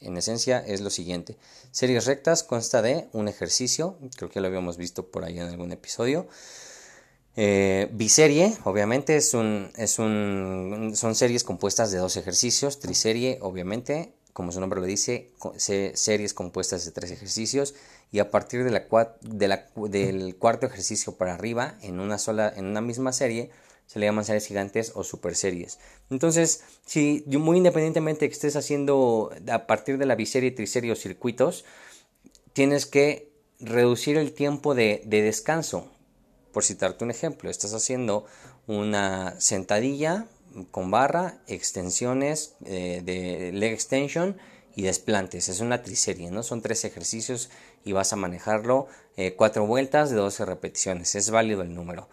en 0.00 0.16
esencia 0.16 0.58
es 0.66 0.80
lo 0.80 0.90
siguiente. 0.90 1.36
Series 1.70 2.06
rectas 2.06 2.42
consta 2.42 2.82
de 2.82 3.08
un 3.12 3.28
ejercicio, 3.28 3.98
creo 4.16 4.30
que 4.30 4.40
lo 4.40 4.46
habíamos 4.46 4.76
visto 4.76 5.06
por 5.06 5.24
ahí 5.24 5.38
en 5.38 5.46
algún 5.48 5.72
episodio. 5.72 6.28
Eh, 7.40 7.88
biserie, 7.92 8.56
obviamente, 8.64 9.16
es 9.16 9.32
un, 9.32 9.70
es 9.76 10.00
un, 10.00 10.92
son 10.96 11.14
series 11.14 11.44
compuestas 11.44 11.92
de 11.92 11.98
dos 11.98 12.16
ejercicios. 12.16 12.80
Triserie, 12.80 13.38
obviamente, 13.42 14.12
como 14.32 14.50
su 14.50 14.58
nombre 14.58 14.80
lo 14.80 14.86
dice, 14.86 15.30
series 15.56 16.34
compuestas 16.34 16.84
de 16.84 16.90
tres 16.90 17.12
ejercicios. 17.12 17.74
Y 18.10 18.18
a 18.18 18.30
partir 18.30 18.64
del 18.64 20.36
cuarto 20.36 20.66
ejercicio 20.66 21.16
para 21.16 21.34
arriba, 21.34 21.78
en 21.82 22.00
una, 22.00 22.18
sola, 22.18 22.52
en 22.56 22.66
una 22.66 22.80
misma 22.80 23.12
serie, 23.12 23.50
se 23.88 23.98
le 23.98 24.06
llaman 24.06 24.24
series 24.24 24.46
gigantes 24.46 24.92
o 24.94 25.02
super 25.02 25.34
series. 25.34 25.78
Entonces, 26.10 26.62
si 26.84 27.24
muy 27.26 27.56
independientemente 27.56 28.28
que 28.28 28.34
estés 28.34 28.54
haciendo 28.54 29.32
a 29.50 29.66
partir 29.66 29.96
de 29.96 30.04
la 30.04 30.14
biserie, 30.14 30.50
triserie 30.50 30.92
o 30.92 30.94
circuitos, 30.94 31.64
tienes 32.52 32.84
que 32.84 33.32
reducir 33.60 34.18
el 34.18 34.34
tiempo 34.34 34.74
de, 34.74 35.02
descanso. 35.06 35.90
Por 36.52 36.64
citarte 36.64 37.02
un 37.02 37.10
ejemplo, 37.10 37.48
estás 37.48 37.72
haciendo 37.72 38.26
una 38.66 39.40
sentadilla 39.40 40.26
con 40.70 40.90
barra, 40.90 41.38
extensiones 41.46 42.56
eh, 42.66 43.00
de 43.02 43.52
leg 43.52 43.72
extension 43.72 44.36
y 44.76 44.82
desplantes. 44.82 45.48
Es 45.48 45.60
una 45.60 45.82
triserie, 45.82 46.30
¿no? 46.30 46.42
Son 46.42 46.60
tres 46.60 46.84
ejercicios 46.84 47.48
y 47.84 47.92
vas 47.92 48.12
a 48.12 48.16
manejarlo 48.16 48.86
eh, 49.16 49.34
cuatro 49.34 49.66
vueltas 49.66 50.10
de 50.10 50.16
12 50.16 50.44
repeticiones. 50.44 51.14
Es 51.14 51.30
válido 51.30 51.62
el 51.62 51.74
número. 51.74 52.08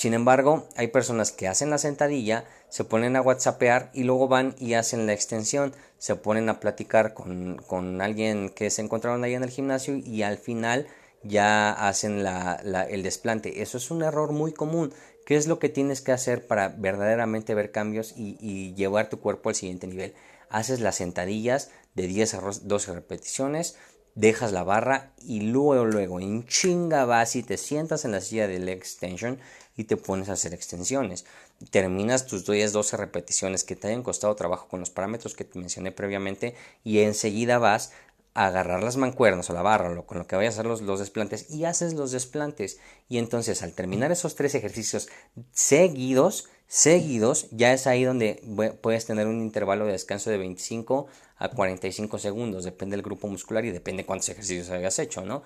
Sin 0.00 0.14
embargo, 0.14 0.66
hay 0.76 0.86
personas 0.86 1.30
que 1.30 1.46
hacen 1.46 1.68
la 1.68 1.76
sentadilla, 1.76 2.46
se 2.70 2.84
ponen 2.84 3.16
a 3.16 3.20
whatsappear 3.20 3.90
y 3.92 4.04
luego 4.04 4.28
van 4.28 4.54
y 4.58 4.72
hacen 4.72 5.04
la 5.04 5.12
extensión, 5.12 5.74
se 5.98 6.16
ponen 6.16 6.48
a 6.48 6.58
platicar 6.58 7.12
con, 7.12 7.56
con 7.66 8.00
alguien 8.00 8.48
que 8.48 8.70
se 8.70 8.80
encontraron 8.80 9.24
ahí 9.24 9.34
en 9.34 9.42
el 9.42 9.50
gimnasio 9.50 9.96
y 9.96 10.22
al 10.22 10.38
final 10.38 10.86
ya 11.22 11.70
hacen 11.70 12.24
la, 12.24 12.54
el 12.88 13.02
desplante. 13.02 13.60
Eso 13.60 13.76
es 13.76 13.90
un 13.90 14.02
error 14.02 14.32
muy 14.32 14.54
común. 14.54 14.94
¿Qué 15.26 15.36
es 15.36 15.46
lo 15.46 15.58
que 15.58 15.68
tienes 15.68 16.00
que 16.00 16.12
hacer 16.12 16.46
para 16.46 16.68
verdaderamente 16.68 17.54
ver 17.54 17.70
cambios 17.70 18.14
y, 18.16 18.38
y 18.40 18.72
llevar 18.72 19.10
tu 19.10 19.20
cuerpo 19.20 19.50
al 19.50 19.54
siguiente 19.54 19.86
nivel? 19.86 20.14
Haces 20.48 20.80
las 20.80 20.96
sentadillas 20.96 21.72
de 21.94 22.06
10 22.06 22.34
a 22.36 22.40
12 22.62 22.94
repeticiones, 22.94 23.76
dejas 24.14 24.52
la 24.52 24.64
barra 24.64 25.12
y 25.18 25.40
luego, 25.40 25.84
luego, 25.84 26.20
en 26.20 26.46
chinga 26.46 27.04
vas 27.04 27.36
y 27.36 27.42
te 27.42 27.58
sientas 27.58 28.06
en 28.06 28.12
la 28.12 28.22
silla 28.22 28.48
de 28.48 28.58
leg 28.58 28.78
extension 28.78 29.38
y 29.80 29.84
te 29.84 29.96
pones 29.96 30.28
a 30.28 30.34
hacer 30.34 30.52
extensiones. 30.52 31.24
Terminas 31.70 32.26
tus 32.26 32.44
10, 32.44 32.72
12 32.72 32.98
repeticiones 32.98 33.64
que 33.64 33.76
te 33.76 33.88
hayan 33.88 34.02
costado 34.02 34.36
trabajo 34.36 34.68
con 34.68 34.78
los 34.80 34.90
parámetros 34.90 35.34
que 35.34 35.44
te 35.44 35.58
mencioné 35.58 35.90
previamente 35.90 36.54
y 36.84 36.98
enseguida 36.98 37.58
vas 37.58 37.92
a 38.34 38.46
agarrar 38.46 38.82
las 38.82 38.98
mancuernas 38.98 39.48
o 39.48 39.54
la 39.54 39.62
barra 39.62 39.98
o 39.98 40.04
con 40.04 40.18
lo 40.18 40.26
que 40.26 40.36
vayas 40.36 40.58
a 40.58 40.60
hacer 40.60 40.66
los, 40.66 40.98
desplantes 40.98 41.50
y 41.50 41.64
haces 41.64 41.94
los 41.94 42.12
desplantes. 42.12 42.78
Y 43.08 43.16
entonces 43.16 43.62
al 43.62 43.72
terminar 43.72 44.12
esos 44.12 44.34
tres 44.34 44.54
ejercicios 44.54 45.08
seguidos, 45.50 46.50
seguidos, 46.66 47.48
ya 47.50 47.72
es 47.72 47.86
ahí 47.86 48.04
donde 48.04 48.42
puedes 48.82 49.06
tener 49.06 49.28
un 49.28 49.40
intervalo 49.40 49.86
de 49.86 49.92
descanso 49.92 50.28
de 50.28 50.36
25 50.36 51.06
a 51.38 51.48
45 51.48 52.18
segundos, 52.18 52.64
depende 52.64 52.96
del 52.96 53.02
grupo 53.02 53.28
muscular 53.28 53.64
y 53.64 53.70
depende 53.70 54.04
cuántos 54.04 54.28
ejercicios 54.28 54.68
hayas 54.68 54.98
hecho, 54.98 55.24
¿no? 55.24 55.42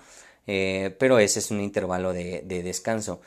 Eh, 0.47 0.95
pero 0.99 1.19
ese 1.21 1.39
es 1.39 1.51
un 1.53 1.61
intervalo 1.61 2.13
de 2.13 2.63
descanso 2.63 3.23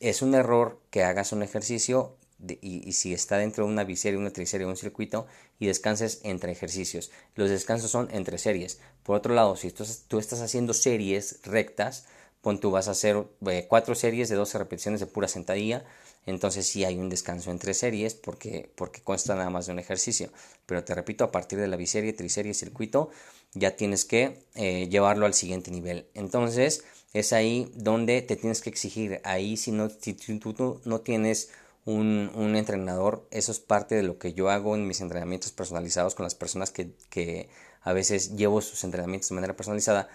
es 0.00 0.22
un 0.22 0.34
error 0.34 0.80
que 0.90 1.02
hagas 1.02 1.32
un 1.32 1.42
ejercicio 1.42 2.16
y, 2.60 2.92
si 2.92 3.12
está 3.12 3.36
dentro 3.38 3.64
de 3.64 3.72
una 3.72 3.84
biserie, 3.84 4.18
una 4.18 4.32
triserie, 4.32 4.66
un 4.66 4.76
circuito 4.76 5.26
y 5.58 5.66
descanses 5.66 6.20
entre 6.22 6.52
ejercicios. 6.52 7.10
Los 7.34 7.50
descansos 7.50 7.90
son 7.90 8.08
entre 8.12 8.38
series. 8.38 8.78
Por 9.02 9.16
otro 9.16 9.34
lado, 9.34 9.56
si 9.56 9.72
tú, 9.72 9.84
tú 10.06 10.18
estás 10.18 10.40
haciendo 10.40 10.72
series 10.72 11.40
rectas, 11.42 12.06
pon 12.40 12.60
tú 12.60 12.70
vas 12.70 12.86
a 12.86 12.92
hacer 12.92 13.26
eh, 13.46 13.66
cuatro 13.68 13.94
series 13.94 14.28
de 14.28 14.36
12 14.36 14.58
repeticiones 14.58 15.00
de 15.00 15.06
pura 15.06 15.26
sentadilla, 15.26 15.84
entonces 16.26 16.66
sí 16.66 16.84
hay 16.84 16.98
un 16.98 17.08
descanso 17.08 17.50
entre 17.50 17.74
series 17.74 18.14
porque, 18.14 18.70
porque 18.76 19.00
consta 19.02 19.34
nada 19.34 19.50
más 19.50 19.66
de 19.66 19.72
un 19.72 19.78
ejercicio. 19.78 20.30
Pero 20.66 20.84
te 20.84 20.94
repito, 20.94 21.24
a 21.24 21.32
partir 21.32 21.58
de 21.58 21.66
la 21.66 21.76
biserie, 21.76 22.12
triserie, 22.12 22.54
circuito, 22.54 23.10
ya 23.54 23.76
tienes 23.76 24.04
que 24.04 24.44
eh, 24.54 24.88
llevarlo 24.88 25.26
al 25.26 25.34
siguiente 25.34 25.70
nivel. 25.70 26.06
Entonces, 26.14 26.84
es 27.12 27.32
ahí 27.32 27.70
donde 27.74 28.22
te 28.22 28.36
tienes 28.36 28.60
que 28.60 28.70
exigir. 28.70 29.20
Ahí 29.24 29.56
si, 29.56 29.72
no, 29.72 29.88
si 29.90 30.14
tú 30.14 30.80
no 30.84 31.00
tienes 31.00 31.50
un, 31.84 32.30
un, 32.34 32.56
entrenador, 32.56 33.26
eso 33.30 33.52
es 33.52 33.60
parte 33.60 33.94
de 33.94 34.02
lo 34.02 34.18
que 34.18 34.34
yo 34.34 34.50
hago 34.50 34.74
en 34.74 34.86
mis 34.86 35.00
entrenamientos 35.00 35.52
personalizados 35.52 36.14
con 36.14 36.24
las 36.24 36.34
personas 36.34 36.70
que, 36.70 36.90
que 37.08 37.48
a 37.82 37.92
veces 37.92 38.36
llevo 38.36 38.60
sus 38.60 38.84
entrenamientos 38.84 39.30
de 39.30 39.34
manera 39.36 39.56
personalizada. 39.56 40.08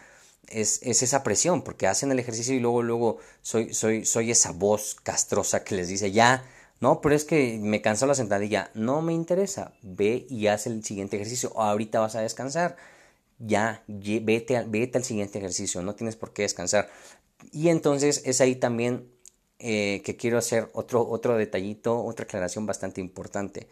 Es, 0.50 0.82
es, 0.84 1.02
esa 1.04 1.24
presión, 1.24 1.64
porque 1.64 1.88
hacen 1.88 2.12
el 2.12 2.20
ejercicio 2.20 2.54
y 2.54 2.60
luego, 2.60 2.84
luego 2.84 3.18
soy, 3.42 3.74
soy, 3.74 4.06
soy 4.06 4.30
esa 4.32 4.52
voz 4.52 4.96
castrosa 5.02 5.64
que 5.64 5.76
les 5.76 5.88
dice, 5.88 6.12
ya, 6.12 6.46
no, 6.80 7.00
pero 7.00 7.16
es 7.16 7.24
que 7.24 7.60
me 7.62 7.82
cansó 7.82 8.06
la 8.08 8.14
sentadilla. 8.14 8.70
No 8.74 9.02
me 9.02 9.14
interesa. 9.14 9.72
Ve 9.82 10.28
y 10.30 10.48
haz 10.48 10.68
el 10.68 10.84
siguiente 10.84 11.16
ejercicio. 11.16 11.58
Ahorita 11.58 12.02
vas 12.02 12.16
a 12.16 12.22
descansar 12.22 12.76
ya 13.40 13.84
vete, 13.88 14.58
al, 14.58 14.70
vete 14.70 14.98
al 14.98 15.04
siguiente 15.04 15.40
ejercicio, 15.40 15.82
no 15.82 15.96
tienes 15.96 16.16
por 16.16 16.34
qué 16.34 16.44
descansar. 16.44 16.90
Y 17.52 17.70
entonces 17.70 18.22
es 18.26 18.42
ahí 18.42 18.56
también 18.56 19.12
eh, 19.60 20.02
que 20.06 20.16
quiero 20.16 20.38
hacer 20.38 20.70
otro, 20.74 21.08
otro 21.08 21.38
detallito, 21.38 22.04
otra 22.04 22.26
aclaración 22.26 22.66
bastante 22.66 23.02
importante. 23.02 23.68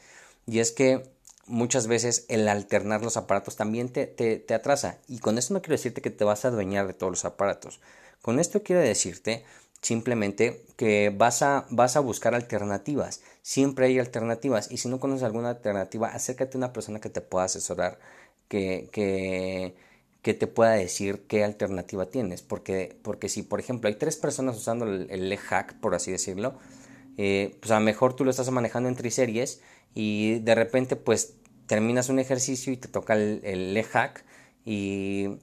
y 0.47 0.59
es 0.59 0.71
que 0.71 1.03
muchas 1.47 1.87
veces 1.87 2.25
el 2.29 2.47
alternar 2.47 3.03
los 3.03 3.17
aparatos 3.17 3.55
también 3.55 3.89
te, 3.89 4.07
te, 4.07 4.53
atrasa. 4.53 4.99
Y 5.07 5.19
con 5.19 5.37
esto 5.37 5.53
no 5.53 5.61
quiero 5.61 5.73
decirte 5.73 6.01
que 6.01 6.09
te 6.09 6.23
vas 6.23 6.45
a 6.45 6.49
adueñar 6.49 6.87
de 6.87 6.93
todos 6.93 7.11
los 7.11 7.25
aparatos. 7.25 7.79
Con 8.21 8.39
esto 8.39 8.63
quiero 8.63 8.81
decirte 8.81 9.43
simplemente 9.81 10.63
que 10.77 11.13
vas 11.15 11.41
a, 11.41 11.65
vas 11.69 11.95
a 11.95 11.99
buscar 11.99 12.35
alternativas. 12.35 13.21
Siempre 13.41 13.87
hay 13.87 13.99
alternativas. 13.99 14.71
Y 14.71 14.77
si 14.77 14.89
no 14.89 14.99
conoces 14.99 15.23
alguna 15.23 15.49
alternativa, 15.49 16.07
acércate 16.07 16.57
a 16.57 16.59
una 16.59 16.73
persona 16.73 17.01
que 17.01 17.09
te 17.09 17.21
pueda 17.21 17.45
asesorar, 17.45 17.99
que, 18.51 19.73
que, 20.21 20.33
te 20.33 20.47
pueda 20.47 20.71
decir 20.71 21.25
qué 21.27 21.43
alternativa 21.43 22.07
tienes. 22.07 22.41
Porque, 22.41 22.97
porque 23.01 23.29
si, 23.29 23.43
por 23.43 23.59
ejemplo, 23.59 23.87
hay 23.87 23.95
tres 23.95 24.17
personas 24.17 24.57
usando 24.57 24.85
el, 24.85 25.09
el 25.09 25.37
hack, 25.37 25.79
por 25.79 25.95
así 25.95 26.11
decirlo, 26.11 26.57
eh, 27.17 27.57
pues 27.61 27.71
a 27.71 27.79
lo 27.79 27.85
mejor 27.85 28.15
tú 28.15 28.25
lo 28.25 28.31
estás 28.31 28.49
manejando 28.51 28.89
en 28.89 28.95
triseries 28.95 29.61
y 29.93 30.39
de 30.39 30.55
repente 30.55 30.95
pues 30.95 31.33
terminas 31.67 32.09
un 32.09 32.19
ejercicio 32.19 32.71
y 32.71 32.77
te 32.77 32.87
toca 32.87 33.13
el, 33.13 33.41
el 33.43 33.83
hack 33.83 34.25
y, 34.65 35.37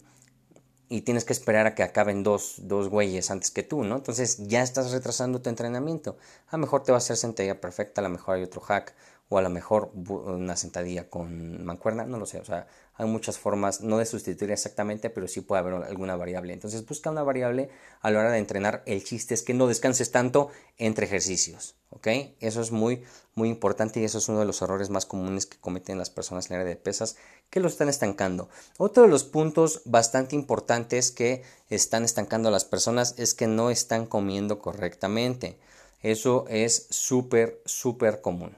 y, 0.88 1.02
tienes 1.02 1.24
que 1.24 1.32
esperar 1.32 1.66
a 1.66 1.74
que 1.74 1.82
acaben 1.82 2.22
dos, 2.22 2.56
dos 2.62 2.88
güeyes 2.88 3.30
antes 3.30 3.50
que 3.50 3.62
tú, 3.62 3.84
¿no? 3.84 3.96
Entonces 3.96 4.46
ya 4.46 4.62
estás 4.62 4.92
retrasando 4.92 5.40
tu 5.42 5.50
entrenamiento. 5.50 6.16
A 6.48 6.56
lo 6.56 6.60
mejor 6.60 6.82
te 6.84 6.92
va 6.92 6.96
a 6.96 6.98
hacer 6.98 7.16
sentadilla 7.16 7.60
perfecta, 7.60 8.00
a 8.00 8.04
lo 8.04 8.10
mejor 8.10 8.36
hay 8.36 8.42
otro 8.42 8.60
hack 8.60 8.94
o 9.28 9.38
a 9.38 9.42
lo 9.42 9.50
mejor 9.50 9.92
una 9.94 10.56
sentadilla 10.56 11.10
con 11.10 11.64
mancuerna, 11.64 12.04
no 12.04 12.18
lo 12.18 12.26
sé, 12.26 12.40
o 12.40 12.44
sea, 12.44 12.66
hay 12.94 13.06
muchas 13.06 13.38
formas, 13.38 13.80
no 13.80 13.98
de 13.98 14.06
sustituir 14.06 14.50
exactamente, 14.50 15.10
pero 15.10 15.28
sí 15.28 15.40
puede 15.40 15.60
haber 15.60 15.74
alguna 15.74 16.16
variable. 16.16 16.52
Entonces 16.52 16.84
busca 16.84 17.10
una 17.10 17.22
variable 17.22 17.70
a 18.00 18.10
la 18.10 18.18
hora 18.18 18.32
de 18.32 18.38
entrenar. 18.38 18.82
El 18.86 19.04
chiste 19.04 19.34
es 19.34 19.42
que 19.42 19.54
no 19.54 19.68
descanses 19.68 20.10
tanto 20.10 20.48
entre 20.78 21.06
ejercicios. 21.06 21.76
¿ok? 21.90 22.08
Eso 22.40 22.60
es 22.60 22.72
muy, 22.72 23.04
muy 23.34 23.48
importante 23.48 24.00
y 24.00 24.04
eso 24.04 24.18
es 24.18 24.28
uno 24.28 24.40
de 24.40 24.46
los 24.46 24.60
errores 24.62 24.90
más 24.90 25.06
comunes 25.06 25.46
que 25.46 25.58
cometen 25.58 25.98
las 25.98 26.10
personas 26.10 26.46
en 26.46 26.56
el 26.56 26.62
área 26.62 26.74
de 26.74 26.80
pesas 26.80 27.16
que 27.50 27.60
lo 27.60 27.68
están 27.68 27.88
estancando. 27.88 28.48
Otro 28.78 29.04
de 29.04 29.08
los 29.08 29.24
puntos 29.24 29.82
bastante 29.84 30.34
importantes 30.34 31.10
que 31.10 31.42
están 31.70 32.04
estancando 32.04 32.48
a 32.48 32.52
las 32.52 32.64
personas 32.64 33.14
es 33.18 33.34
que 33.34 33.46
no 33.46 33.70
están 33.70 34.06
comiendo 34.06 34.58
correctamente. 34.58 35.58
Eso 36.02 36.46
es 36.48 36.86
súper, 36.90 37.60
súper 37.64 38.20
común. 38.20 38.56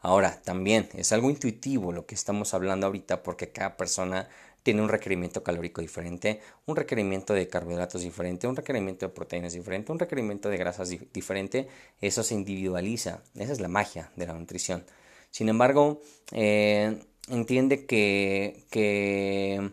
Ahora, 0.00 0.40
también 0.42 0.88
es 0.94 1.12
algo 1.12 1.30
intuitivo 1.30 1.92
lo 1.92 2.06
que 2.06 2.14
estamos 2.14 2.54
hablando 2.54 2.86
ahorita 2.86 3.22
porque 3.22 3.50
cada 3.50 3.76
persona 3.76 4.28
tiene 4.62 4.82
un 4.82 4.88
requerimiento 4.88 5.44
calórico 5.44 5.80
diferente, 5.80 6.40
un 6.66 6.74
requerimiento 6.74 7.34
de 7.34 7.46
carbohidratos 7.46 8.02
diferente, 8.02 8.48
un 8.48 8.56
requerimiento 8.56 9.06
de 9.06 9.12
proteínas 9.12 9.52
diferente, 9.52 9.92
un 9.92 9.98
requerimiento 10.00 10.48
de 10.48 10.56
grasas 10.56 10.92
diferente. 11.12 11.68
Eso 12.00 12.24
se 12.24 12.34
individualiza. 12.34 13.20
Esa 13.36 13.52
es 13.52 13.60
la 13.60 13.68
magia 13.68 14.10
de 14.16 14.26
la 14.26 14.32
nutrición. 14.32 14.84
Sin 15.30 15.48
embargo, 15.48 16.00
eh, 16.32 17.00
entiende 17.28 17.86
que, 17.86 18.64
que, 18.70 19.70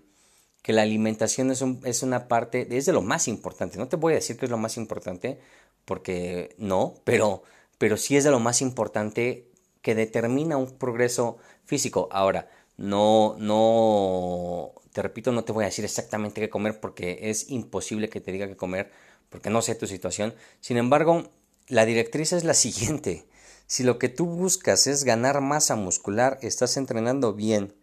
que, 0.62 0.74
la 0.74 0.84
alimentación 0.84 1.50
es, 1.50 1.64
es 1.86 2.04
una 2.04 2.28
parte, 2.28 2.68
es 2.70 2.86
de 2.86 2.94
lo 2.94 3.02
más 3.02 3.28
importante. 3.28 3.80
No 3.80 3.88
te 3.88 3.96
voy 3.96 4.14
a 4.14 4.18
decir 4.18 4.38
que 4.38 4.46
es 4.46 4.52
lo 4.52 4.60
más 4.60 4.78
importante, 4.78 5.40
porque 5.86 6.54
no, 6.60 6.96
pero, 7.04 7.42
pero 7.80 7.98
sí 7.98 8.16
es 8.16 8.24
de 8.24 8.32
lo 8.32 8.40
más 8.40 8.62
importante 8.62 9.48
que 9.84 9.94
determina 9.94 10.58
un 10.58 10.72
progreso 10.80 11.38
físico. 11.66 12.10
Ahora, 12.12 12.50
no, 12.78 13.36
no, 13.38 14.74
te 14.92 15.04
repito, 15.04 15.32
no 15.32 15.44
te 15.44 15.52
voy 15.52 15.66
a 15.66 15.68
decir 15.68 15.86
exactamente 15.86 16.42
qué 16.42 16.50
comer 16.50 16.80
porque 16.80 17.20
es 17.30 17.52
imposible 17.52 18.10
que 18.10 18.22
te 18.22 18.32
diga 18.32 18.48
qué 18.48 18.58
comer 18.58 18.92
porque 19.30 19.52
no 19.52 19.62
sé 19.62 19.76
tu 19.76 19.86
situación. 19.86 20.34
Sin 20.62 20.78
embargo, 20.78 21.30
la 21.68 21.86
directriz 21.86 22.34
es 22.34 22.44
la 22.44 22.54
siguiente. 22.56 23.28
Si 23.68 23.84
lo 23.84 24.00
que 24.00 24.10
tú 24.10 24.26
buscas 24.26 24.88
es 24.88 25.04
ganar 25.04 25.42
masa 25.42 25.76
muscular, 25.76 26.40
estás 26.42 26.78
entrenando 26.78 27.34
bien 27.34 27.76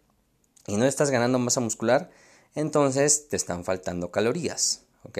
y 0.66 0.76
no 0.76 0.86
estás 0.86 1.10
ganando 1.10 1.38
masa 1.38 1.60
muscular, 1.60 2.10
entonces 2.54 3.28
te 3.28 3.36
están 3.36 3.64
faltando 3.64 4.10
calorías. 4.10 4.82
¿Ok? 5.04 5.18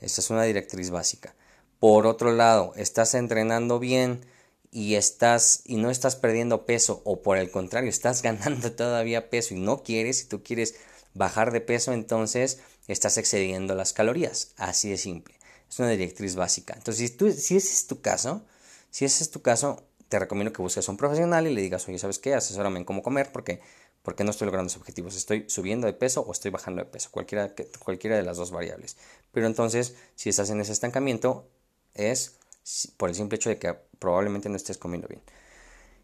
Esta 0.00 0.20
es 0.20 0.30
una 0.30 0.42
directriz 0.42 0.90
básica. 0.90 1.34
Por 1.78 2.06
otro 2.06 2.32
lado, 2.32 2.72
estás 2.76 3.14
entrenando 3.14 3.78
bien, 3.78 4.26
y 4.74 4.94
estás 4.94 5.60
y 5.66 5.76
no 5.76 5.90
estás 5.90 6.16
perdiendo 6.16 6.64
peso 6.64 7.02
o 7.04 7.22
por 7.22 7.36
el 7.36 7.50
contrario 7.50 7.90
estás 7.90 8.22
ganando 8.22 8.72
todavía 8.72 9.30
peso 9.30 9.54
y 9.54 9.60
no 9.60 9.84
quieres 9.84 10.22
y 10.22 10.26
tú 10.26 10.42
quieres 10.42 10.74
bajar 11.14 11.52
de 11.52 11.60
peso 11.60 11.92
entonces 11.92 12.58
estás 12.88 13.18
excediendo 13.18 13.76
las 13.76 13.92
calorías. 13.92 14.52
Así 14.56 14.90
de 14.90 14.96
simple. 14.96 15.38
Es 15.68 15.78
una 15.78 15.90
directriz 15.90 16.34
básica. 16.34 16.74
Entonces 16.76 17.10
si, 17.10 17.16
tú, 17.16 17.30
si 17.30 17.56
ese 17.56 17.72
es 17.72 17.86
tu 17.86 18.00
caso 18.00 18.42
si 18.90 19.04
ese 19.04 19.22
es 19.22 19.30
tu 19.30 19.42
caso 19.42 19.84
te 20.08 20.18
recomiendo 20.18 20.52
que 20.52 20.62
busques 20.62 20.88
a 20.88 20.90
un 20.90 20.96
profesional 20.96 21.46
y 21.46 21.54
le 21.54 21.60
digas 21.60 21.86
oye 21.86 21.98
sabes 21.98 22.18
qué 22.18 22.34
asesórame 22.34 22.78
en 22.78 22.84
cómo 22.84 23.02
comer 23.02 23.30
porque 23.30 23.60
porque 24.02 24.24
no 24.24 24.30
estoy 24.32 24.46
logrando 24.46 24.64
los 24.64 24.76
objetivos. 24.76 25.14
Estoy 25.14 25.44
subiendo 25.48 25.86
de 25.86 25.92
peso 25.92 26.22
o 26.22 26.32
estoy 26.32 26.50
bajando 26.50 26.82
de 26.82 26.90
peso 26.90 27.10
cualquiera 27.12 27.54
cualquiera 27.78 28.16
de 28.16 28.22
las 28.22 28.38
dos 28.38 28.50
variables. 28.50 28.96
Pero 29.32 29.46
entonces 29.46 29.94
si 30.16 30.30
estás 30.30 30.48
en 30.48 30.60
ese 30.60 30.72
estancamiento 30.72 31.46
es 31.94 32.36
por 32.96 33.08
el 33.08 33.14
simple 33.14 33.36
hecho 33.36 33.50
de 33.50 33.58
que 33.58 33.74
probablemente 33.98 34.48
no 34.48 34.56
estés 34.56 34.78
comiendo 34.78 35.08
bien. 35.08 35.22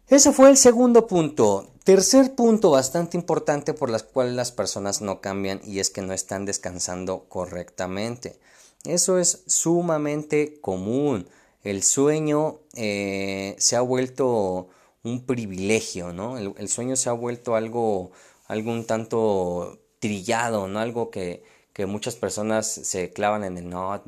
Ese 0.07 0.31
fue 0.31 0.49
el 0.49 0.57
segundo 0.57 1.05
punto. 1.05 1.69
Tercer 1.83 2.33
punto 2.33 2.71
bastante 2.71 3.15
importante 3.15 3.73
por 3.73 3.91
las 3.91 4.03
cuales 4.03 4.33
las 4.33 4.51
personas 4.51 5.01
no 5.01 5.21
cambian 5.21 5.61
y 5.63 5.79
es 5.79 5.91
que 5.91 6.01
no 6.01 6.13
están 6.13 6.45
descansando 6.45 7.25
correctamente. 7.29 8.39
Eso 8.85 9.19
es 9.19 9.43
sumamente 9.45 10.59
común. 10.61 11.27
El 11.63 11.83
sueño 11.83 12.59
eh, 12.75 13.55
se 13.59 13.75
ha 13.75 13.81
vuelto 13.81 14.69
un 15.03 15.25
privilegio, 15.25 16.11
¿no? 16.11 16.37
El, 16.37 16.69
sueño 16.69 16.95
se 16.95 17.09
ha 17.09 17.13
vuelto 17.13 17.55
algo, 17.55 18.11
algo 18.47 18.71
un 18.71 18.85
tanto 18.85 19.79
trillado, 19.99 20.67
¿no? 20.67 20.79
Algo 20.79 21.11
que, 21.11 21.43
que 21.73 21.85
muchas 21.85 22.15
personas 22.15 22.67
se 22.67 23.11
clavan 23.11 23.43
en 23.43 23.57
el 23.57 23.69
no, 23.69 24.01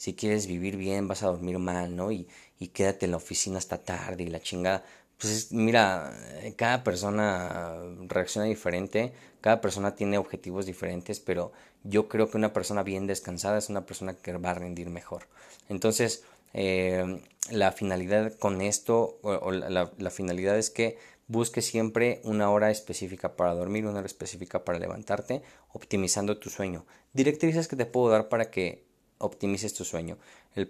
si 0.00 0.14
quieres 0.14 0.46
vivir 0.46 0.78
bien 0.78 1.08
vas 1.08 1.22
a 1.22 1.26
dormir 1.26 1.58
mal, 1.58 1.94
¿no? 1.94 2.10
Y, 2.10 2.26
y 2.58 2.68
quédate 2.68 3.04
en 3.04 3.10
la 3.10 3.18
oficina 3.18 3.58
hasta 3.58 3.84
tarde 3.84 4.22
y 4.22 4.28
la 4.28 4.40
chingada. 4.40 4.82
Pues 5.18 5.52
mira, 5.52 6.10
cada 6.56 6.82
persona 6.82 7.76
reacciona 8.08 8.46
diferente, 8.46 9.12
cada 9.42 9.60
persona 9.60 9.94
tiene 9.94 10.16
objetivos 10.16 10.64
diferentes, 10.64 11.20
pero 11.20 11.52
yo 11.84 12.08
creo 12.08 12.30
que 12.30 12.38
una 12.38 12.54
persona 12.54 12.82
bien 12.82 13.06
descansada 13.06 13.58
es 13.58 13.68
una 13.68 13.84
persona 13.84 14.14
que 14.14 14.32
va 14.38 14.52
a 14.52 14.54
rendir 14.54 14.88
mejor. 14.88 15.28
Entonces, 15.68 16.24
eh, 16.54 17.20
la 17.50 17.70
finalidad 17.72 18.32
con 18.38 18.62
esto, 18.62 19.18
o, 19.20 19.50
la, 19.50 19.92
la, 19.98 20.10
finalidad 20.10 20.56
es 20.56 20.70
que 20.70 20.96
busques 21.28 21.66
siempre 21.66 22.22
una 22.24 22.48
hora 22.48 22.70
específica 22.70 23.36
para 23.36 23.52
dormir, 23.52 23.84
una 23.84 23.98
hora 23.98 24.06
específica 24.06 24.64
para 24.64 24.78
levantarte, 24.78 25.42
optimizando 25.74 26.38
tu 26.38 26.48
sueño. 26.48 26.86
Directrices 27.12 27.68
que 27.68 27.76
te 27.76 27.84
puedo 27.84 28.08
dar 28.08 28.30
para 28.30 28.50
que 28.50 28.88
optimices 29.20 29.74
tu 29.74 29.84
sueño. 29.84 30.18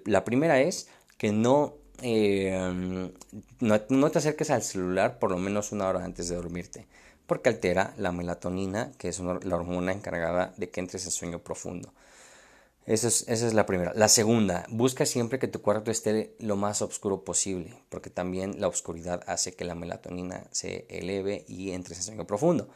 la 0.04 0.24
primera 0.24 0.60
es 0.60 0.88
que 1.16 1.32
no, 1.32 1.74
eh, 2.02 3.10
no, 3.60 4.10
te 4.10 4.18
acerques 4.18 4.50
al 4.50 4.62
celular 4.62 5.18
por 5.18 5.30
lo 5.30 5.38
menos 5.38 5.72
una 5.72 5.88
hora 5.88 6.04
antes 6.04 6.28
de 6.28 6.36
dormirte, 6.36 6.86
porque 7.26 7.48
altera 7.48 7.94
la 7.96 8.12
melatonina, 8.12 8.92
que 8.98 9.08
es 9.08 9.20
la 9.20 9.56
hormona 9.56 9.92
encargada 9.92 10.54
de 10.56 10.70
que 10.70 10.80
entres 10.80 11.04
en 11.04 11.10
sueño 11.10 11.38
profundo. 11.40 11.92
Esa 12.86 13.08
es, 13.08 13.28
esa 13.28 13.46
es, 13.46 13.54
la 13.54 13.66
primera. 13.66 13.92
La 13.94 14.08
segunda, 14.08 14.64
busca 14.70 15.06
siempre 15.06 15.38
que 15.38 15.46
tu 15.46 15.60
cuarto 15.60 15.90
esté 15.90 16.34
lo 16.40 16.56
más 16.56 16.82
oscuro 16.82 17.22
posible, 17.22 17.76
porque 17.88 18.10
también 18.10 18.60
la 18.60 18.68
oscuridad 18.68 19.22
hace 19.26 19.54
que 19.54 19.64
la 19.64 19.74
melatonina 19.74 20.46
se 20.50 20.86
eleve 20.88 21.44
y 21.46 21.72
entres 21.72 21.98
en 21.98 22.04
sueño 22.04 22.26
profundo. 22.26 22.68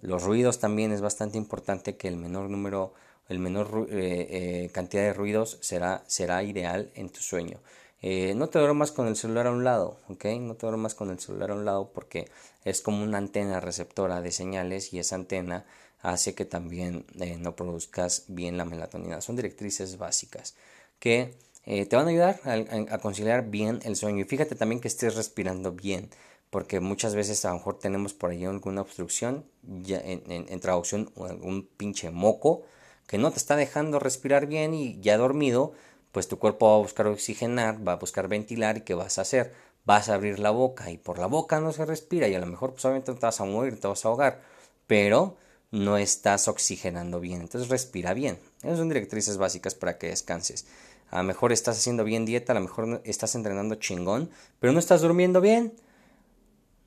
Los 0.00 0.22
ruidos 0.22 0.60
también 0.60 0.92
es 0.92 1.00
bastante 1.00 1.36
importante 1.36 1.96
que 1.96 2.06
el 2.06 2.16
menor 2.16 2.48
número 2.48 2.94
el 3.28 3.38
menor 3.38 3.88
eh, 3.90 4.26
eh, 4.30 4.70
cantidad 4.72 5.02
de 5.02 5.12
ruidos 5.12 5.58
será, 5.60 6.02
será 6.06 6.42
ideal 6.42 6.90
en 6.94 7.10
tu 7.10 7.20
sueño. 7.20 7.58
Eh, 8.00 8.34
no 8.34 8.48
te 8.48 8.58
duermas 8.58 8.92
con 8.92 9.06
el 9.06 9.16
celular 9.16 9.48
a 9.48 9.50
un 9.50 9.64
lado, 9.64 9.98
¿ok? 10.08 10.24
No 10.40 10.54
te 10.54 10.66
duermas 10.66 10.94
con 10.94 11.10
el 11.10 11.18
celular 11.18 11.50
a 11.50 11.54
un 11.54 11.64
lado 11.64 11.90
porque 11.92 12.30
es 12.64 12.80
como 12.80 13.02
una 13.02 13.18
antena 13.18 13.60
receptora 13.60 14.20
de 14.22 14.32
señales 14.32 14.92
y 14.92 14.98
esa 14.98 15.16
antena 15.16 15.66
hace 16.00 16.34
que 16.34 16.44
también 16.44 17.04
no 17.40 17.56
produzcas 17.56 18.24
bien 18.28 18.56
la 18.56 18.64
melatonina. 18.64 19.20
Son 19.20 19.34
directrices 19.36 19.98
básicas 19.98 20.54
que 21.00 21.34
te 21.64 21.96
van 21.96 22.06
a 22.06 22.10
ayudar 22.10 22.40
a, 22.44 22.98
conciliar 22.98 23.50
bien 23.50 23.80
el 23.82 23.96
sueño. 23.96 24.20
Y 24.20 24.24
fíjate 24.24 24.54
también 24.54 24.80
que 24.80 24.86
estés 24.86 25.16
respirando 25.16 25.72
bien, 25.72 26.08
porque 26.50 26.78
muchas 26.78 27.16
veces 27.16 27.44
a 27.44 27.48
lo 27.48 27.56
mejor 27.56 27.80
tenemos 27.80 28.14
por 28.14 28.30
ahí 28.30 28.44
alguna 28.44 28.82
obstrucción, 28.82 29.44
en, 29.66 30.22
en, 30.30 30.46
en 30.48 30.60
traducción, 30.60 31.10
algún 31.16 31.66
pinche 31.76 32.12
moco 32.12 32.62
que 33.08 33.18
no 33.18 33.32
te 33.32 33.38
está 33.38 33.56
dejando 33.56 33.98
respirar 33.98 34.46
bien 34.46 34.74
y 34.74 35.00
ya 35.00 35.16
dormido, 35.16 35.72
pues 36.12 36.28
tu 36.28 36.38
cuerpo 36.38 36.68
va 36.68 36.76
a 36.76 36.78
buscar 36.78 37.06
oxigenar, 37.08 37.86
va 37.86 37.92
a 37.92 37.96
buscar 37.96 38.28
ventilar 38.28 38.76
y 38.76 38.80
¿qué 38.82 38.94
vas 38.94 39.18
a 39.18 39.22
hacer? 39.22 39.52
Vas 39.84 40.08
a 40.08 40.14
abrir 40.14 40.38
la 40.38 40.50
boca 40.50 40.90
y 40.90 40.98
por 40.98 41.18
la 41.18 41.26
boca 41.26 41.58
no 41.58 41.72
se 41.72 41.86
respira 41.86 42.28
y 42.28 42.34
a 42.34 42.38
lo 42.38 42.46
mejor 42.46 42.72
pues 42.72 42.84
obviamente 42.84 43.14
te 43.14 43.20
vas 43.20 43.40
a 43.40 43.44
morir, 43.44 43.80
te 43.80 43.88
vas 43.88 44.04
a 44.04 44.08
ahogar, 44.08 44.42
pero 44.86 45.36
no 45.70 45.96
estás 45.96 46.48
oxigenando 46.48 47.18
bien, 47.18 47.40
entonces 47.40 47.70
respira 47.70 48.14
bien. 48.14 48.38
Esas 48.62 48.78
son 48.78 48.88
directrices 48.88 49.38
básicas 49.38 49.74
para 49.74 49.98
que 49.98 50.08
descanses. 50.08 50.66
A 51.10 51.18
lo 51.18 51.24
mejor 51.24 51.52
estás 51.52 51.78
haciendo 51.78 52.04
bien 52.04 52.26
dieta, 52.26 52.52
a 52.52 52.54
lo 52.54 52.60
mejor 52.60 53.00
estás 53.04 53.34
entrenando 53.34 53.76
chingón, 53.76 54.30
pero 54.60 54.72
no 54.74 54.78
estás 54.78 55.00
durmiendo 55.00 55.40
bien. 55.40 55.72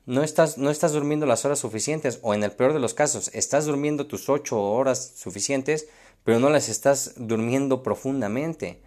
no 0.06 0.22
estás, 0.22 0.58
no 0.58 0.70
estás 0.70 0.92
durmiendo 0.92 1.26
las 1.26 1.44
horas 1.44 1.58
suficientes 1.60 2.18
o 2.22 2.34
en 2.34 2.42
el 2.44 2.52
peor 2.52 2.72
de 2.72 2.80
los 2.80 2.94
casos, 2.94 3.30
estás 3.34 3.66
durmiendo 3.66 4.06
tus 4.06 4.28
ocho 4.28 4.60
horas 4.60 5.12
suficientes, 5.16 5.88
pero 6.24 6.38
no 6.38 6.50
las 6.50 6.68
estás 6.68 7.14
durmiendo 7.16 7.82
profundamente. 7.82 8.80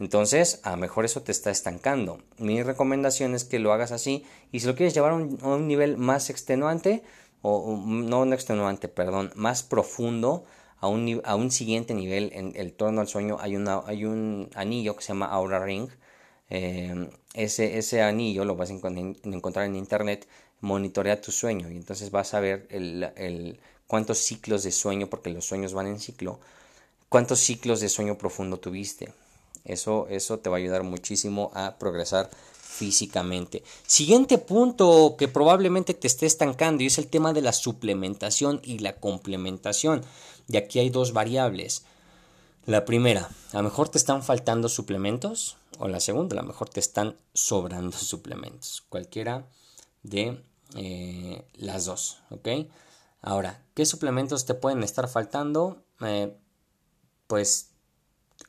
Entonces, 0.00 0.60
a 0.64 0.72
lo 0.72 0.76
mejor 0.76 1.04
eso 1.04 1.22
te 1.22 1.32
está 1.32 1.50
estancando. 1.50 2.18
Mi 2.38 2.62
recomendación 2.62 3.34
es 3.34 3.44
que 3.44 3.58
lo 3.58 3.72
hagas 3.72 3.92
así 3.92 4.24
y 4.50 4.60
si 4.60 4.66
lo 4.66 4.74
quieres 4.74 4.94
llevar 4.94 5.12
a 5.12 5.14
un, 5.14 5.68
nivel 5.68 5.96
más 5.96 6.30
extenuante, 6.30 7.02
o 7.42 7.76
no, 7.76 8.32
extenuante, 8.32 8.88
perdón, 8.88 9.32
más 9.36 9.62
profundo, 9.62 10.44
a 10.78 10.88
un, 10.88 11.22
a 11.24 11.34
un 11.36 11.50
siguiente 11.50 11.94
nivel 11.94 12.30
en 12.34 12.52
el 12.56 12.72
torno 12.72 13.00
al 13.00 13.08
sueño, 13.08 13.38
hay, 13.40 13.56
una, 13.56 13.82
hay 13.86 14.04
un 14.04 14.50
anillo 14.54 14.96
que 14.96 15.02
se 15.02 15.08
llama 15.08 15.26
Aura 15.26 15.64
Ring. 15.64 15.88
Eh, 16.50 17.08
ese, 17.32 17.78
ese 17.78 18.02
anillo 18.02 18.44
lo 18.44 18.56
vas 18.56 18.70
a 18.70 18.74
encontrar 18.74 19.66
en 19.66 19.76
internet, 19.76 20.28
monitorea 20.60 21.20
tu 21.20 21.32
sueño 21.32 21.70
y 21.70 21.76
entonces 21.76 22.10
vas 22.10 22.34
a 22.34 22.40
ver 22.40 22.66
el, 22.70 23.10
el, 23.16 23.60
cuántos 23.86 24.18
ciclos 24.18 24.62
de 24.62 24.72
sueño, 24.72 25.08
porque 25.08 25.30
los 25.30 25.44
sueños 25.44 25.74
van 25.74 25.86
en 25.86 26.00
ciclo, 26.00 26.40
cuántos 27.08 27.40
ciclos 27.40 27.80
de 27.80 27.88
sueño 27.88 28.18
profundo 28.18 28.58
tuviste. 28.58 29.12
Eso, 29.64 30.06
eso 30.10 30.38
te 30.38 30.50
va 30.50 30.56
a 30.56 30.58
ayudar 30.58 30.82
muchísimo 30.82 31.50
a 31.54 31.76
progresar 31.78 32.30
físicamente. 32.74 33.62
Siguiente 33.86 34.38
punto 34.38 35.14
que 35.16 35.28
probablemente 35.28 35.94
te 35.94 36.06
esté 36.06 36.26
estancando 36.26 36.82
y 36.82 36.86
es 36.86 36.98
el 36.98 37.06
tema 37.06 37.32
de 37.32 37.40
la 37.40 37.52
suplementación 37.52 38.60
y 38.64 38.78
la 38.78 38.96
complementación. 38.96 40.02
Y 40.48 40.56
aquí 40.56 40.80
hay 40.80 40.90
dos 40.90 41.12
variables. 41.12 41.84
La 42.66 42.84
primera, 42.84 43.30
a 43.52 43.58
lo 43.58 43.62
mejor 43.62 43.88
te 43.88 43.98
están 43.98 44.22
faltando 44.22 44.68
suplementos. 44.68 45.56
O 45.78 45.88
la 45.88 46.00
segunda, 46.00 46.38
a 46.38 46.42
lo 46.42 46.48
mejor 46.48 46.68
te 46.68 46.80
están 46.80 47.16
sobrando 47.32 47.92
suplementos. 47.96 48.84
Cualquiera 48.88 49.46
de 50.02 50.40
eh, 50.74 51.44
las 51.54 51.84
dos. 51.84 52.18
Ahora, 53.22 53.62
¿qué 53.74 53.86
suplementos 53.86 54.44
te 54.46 54.54
pueden 54.54 54.82
estar 54.82 55.08
faltando? 55.08 55.82
Eh, 56.00 56.36
pues 57.34 57.70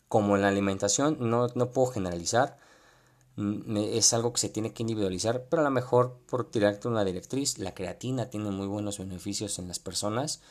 como 0.07 0.35
en 0.35 0.43
la 0.43 0.49
alimentación, 0.49 1.17
no, 1.19 1.47
no 1.55 1.71
puedo 1.71 1.87
generalizar. 1.87 2.59
Mm, 3.35 3.77
es 3.77 4.13
algo 4.13 4.31
que 4.31 4.41
se 4.41 4.49
tiene 4.49 4.73
que 4.73 4.83
individualizar, 4.83 5.47
pero 5.49 5.63
a 5.63 5.65
lo 5.65 5.71
mejor 5.71 6.19
por 6.29 6.51
tirarte 6.51 6.87
una 6.87 7.03
directriz, 7.03 7.57
la 7.57 7.73
creatina 7.73 8.29
tiene 8.29 8.51
muy 8.51 8.67
buenos 8.67 8.99
beneficios 8.99 9.57
en 9.57 9.67
las 9.67 9.79
personas. 9.79 10.41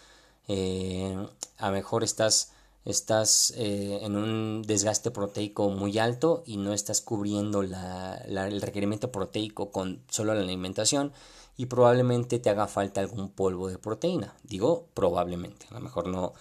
Eh, 0.49 1.16
a 1.59 1.68
lo 1.68 1.75
mejor 1.75 2.03
estás, 2.03 2.51
estás 2.85 3.53
eh, 3.57 4.01
en 4.03 4.16
un 4.16 4.62
desgaste 4.66 5.12
proteico 5.12 5.70
muy 5.70 5.97
alto 6.01 6.42
y 6.44 6.57
no 6.57 6.73
estás 6.73 7.03
cubriendo 7.03 7.62
la, 7.62 8.16
el 8.16 8.61
requerimiento 8.61 9.12
proteico 9.12 9.70
con 9.70 10.03
solo 10.11 10.35
la 10.35 10.40
alimentación 10.40 11.12
y 11.57 11.66
probablemente 11.66 12.40
te 12.40 12.51
haga 12.51 12.66
falta 12.66 13.01
algún 13.01 13.31
polvo 13.31 13.68
de 13.68 13.79
proteína. 13.79 14.35
Digo 14.42 14.88
probablemente, 14.92 15.68
a 15.70 15.75
lo 15.75 15.81
mejor 15.81 16.09
no, 16.09 16.35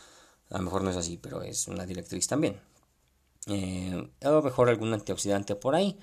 a 0.54 0.58
lo 0.60 0.64
mejor 0.64 0.84
no 0.84 0.92
es 0.92 0.98
así, 0.98 1.18
pero 1.18 1.42
es 1.42 1.68
una 1.68 1.86
directriz 1.86 2.28
también. 2.28 2.62
Eh, 3.48 4.10
a 4.22 4.30
lo 4.30 4.42
mejor 4.44 4.70
algún 4.70 4.94
antioxidante 4.94 5.56
por 5.56 5.74
ahí, 5.76 6.00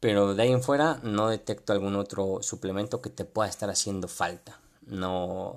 pero 0.00 0.34
de 0.34 0.42
ahí 0.42 0.52
en 0.52 0.62
fuera 0.62 1.00
no 1.02 1.30
detecto 1.30 1.72
algún 1.72 1.96
otro 1.96 2.42
suplemento 2.42 3.00
que 3.00 3.08
te 3.08 3.24
pueda 3.24 3.48
estar 3.48 3.70
haciendo 3.70 4.06
falta. 4.06 4.60
No, 4.82 5.54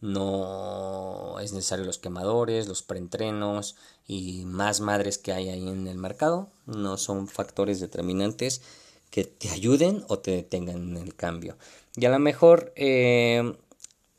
no 0.00 1.40
es 1.40 1.52
necesario 1.52 1.84
los 1.84 1.98
quemadores, 1.98 2.68
los 2.68 2.82
preentrenos 2.82 3.74
y 4.06 4.44
más 4.46 4.80
madres 4.80 5.18
que 5.18 5.32
hay 5.32 5.48
ahí 5.48 5.68
en 5.68 5.88
el 5.88 5.98
mercado. 5.98 6.50
No 6.66 6.96
son 6.96 7.26
factores 7.26 7.80
determinantes 7.80 8.62
que 9.10 9.24
te 9.24 9.50
ayuden 9.50 10.04
o 10.06 10.20
te 10.20 10.30
detengan 10.30 10.76
en 10.76 10.96
el 10.98 11.16
cambio. 11.16 11.58
Y 11.96 12.06
a 12.06 12.10
lo 12.10 12.20
mejor 12.20 12.72
eh, 12.76 13.56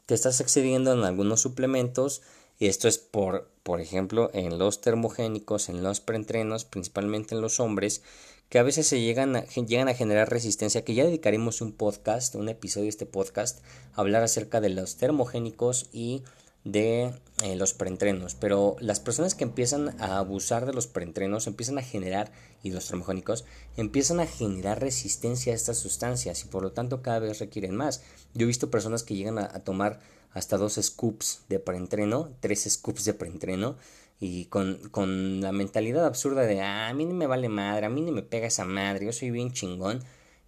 te 0.05 0.13
estás 0.13 0.41
excediendo 0.41 0.91
en 0.91 1.03
algunos 1.05 1.41
suplementos 1.41 2.21
y 2.59 2.67
esto 2.67 2.87
es 2.87 2.97
por, 2.97 3.49
por 3.63 3.81
ejemplo, 3.81 4.29
en 4.33 4.57
los 4.57 4.81
termogénicos, 4.81 5.69
en 5.69 5.83
los 5.83 5.99
preentrenos, 5.99 6.65
principalmente 6.65 7.35
en 7.35 7.41
los 7.41 7.59
hombres, 7.59 8.01
que 8.49 8.59
a 8.59 8.63
veces 8.63 8.87
se 8.87 9.01
llegan 9.01 9.35
a, 9.35 9.45
llegan 9.45 9.87
a 9.87 9.95
generar 9.95 10.29
resistencia, 10.29 10.85
que 10.85 10.93
ya 10.93 11.03
dedicaremos 11.03 11.61
un 11.61 11.71
podcast, 11.71 12.35
un 12.35 12.49
episodio 12.49 12.83
de 12.83 12.89
este 12.89 13.05
podcast, 13.05 13.61
a 13.93 14.01
hablar 14.01 14.23
acerca 14.23 14.61
de 14.61 14.69
los 14.69 14.97
termogénicos 14.97 15.89
y 15.91 16.23
de 16.63 17.13
eh, 17.43 17.55
los 17.57 17.73
preentrenos, 17.73 18.35
pero 18.35 18.77
las 18.79 18.99
personas 18.99 19.35
que 19.35 19.43
empiezan 19.43 19.99
a 19.99 20.17
abusar 20.19 20.65
de 20.65 20.73
los 20.73 20.87
preentrenos 20.87 21.47
empiezan 21.47 21.77
a 21.77 21.81
generar, 21.81 22.31
y 22.61 22.71
los 22.71 22.87
termogénicos, 22.87 23.43
empiezan 23.75 24.21
a 24.21 24.27
generar 24.27 24.79
resistencia 24.79 25.51
a 25.51 25.55
estas 25.55 25.77
sustancias 25.77 26.45
y 26.45 26.47
por 26.47 26.63
lo 26.63 26.71
tanto 26.71 27.01
cada 27.01 27.19
vez 27.19 27.39
requieren 27.39 27.75
más. 27.75 28.03
Yo 28.33 28.43
he 28.43 28.47
visto 28.47 28.71
personas 28.71 29.03
que 29.03 29.15
llegan 29.15 29.39
a 29.39 29.63
tomar 29.63 29.99
hasta 30.33 30.57
dos 30.57 30.79
scoops 30.81 31.43
de 31.49 31.59
preentreno, 31.59 32.31
tres 32.39 32.63
scoops 32.69 33.05
de 33.05 33.13
preentreno, 33.13 33.77
y 34.19 34.45
con, 34.45 34.77
con 34.89 35.41
la 35.41 35.51
mentalidad 35.51 36.05
absurda 36.05 36.43
de 36.43 36.61
ah, 36.61 36.87
a 36.87 36.93
mí 36.93 37.05
ni 37.05 37.13
me 37.13 37.27
vale 37.27 37.49
madre, 37.49 37.85
a 37.85 37.89
mí 37.89 38.01
ni 38.01 38.11
me 38.11 38.23
pega 38.23 38.47
esa 38.47 38.65
madre, 38.65 39.05
yo 39.05 39.13
soy 39.13 39.31
bien 39.31 39.51
chingón, 39.51 40.03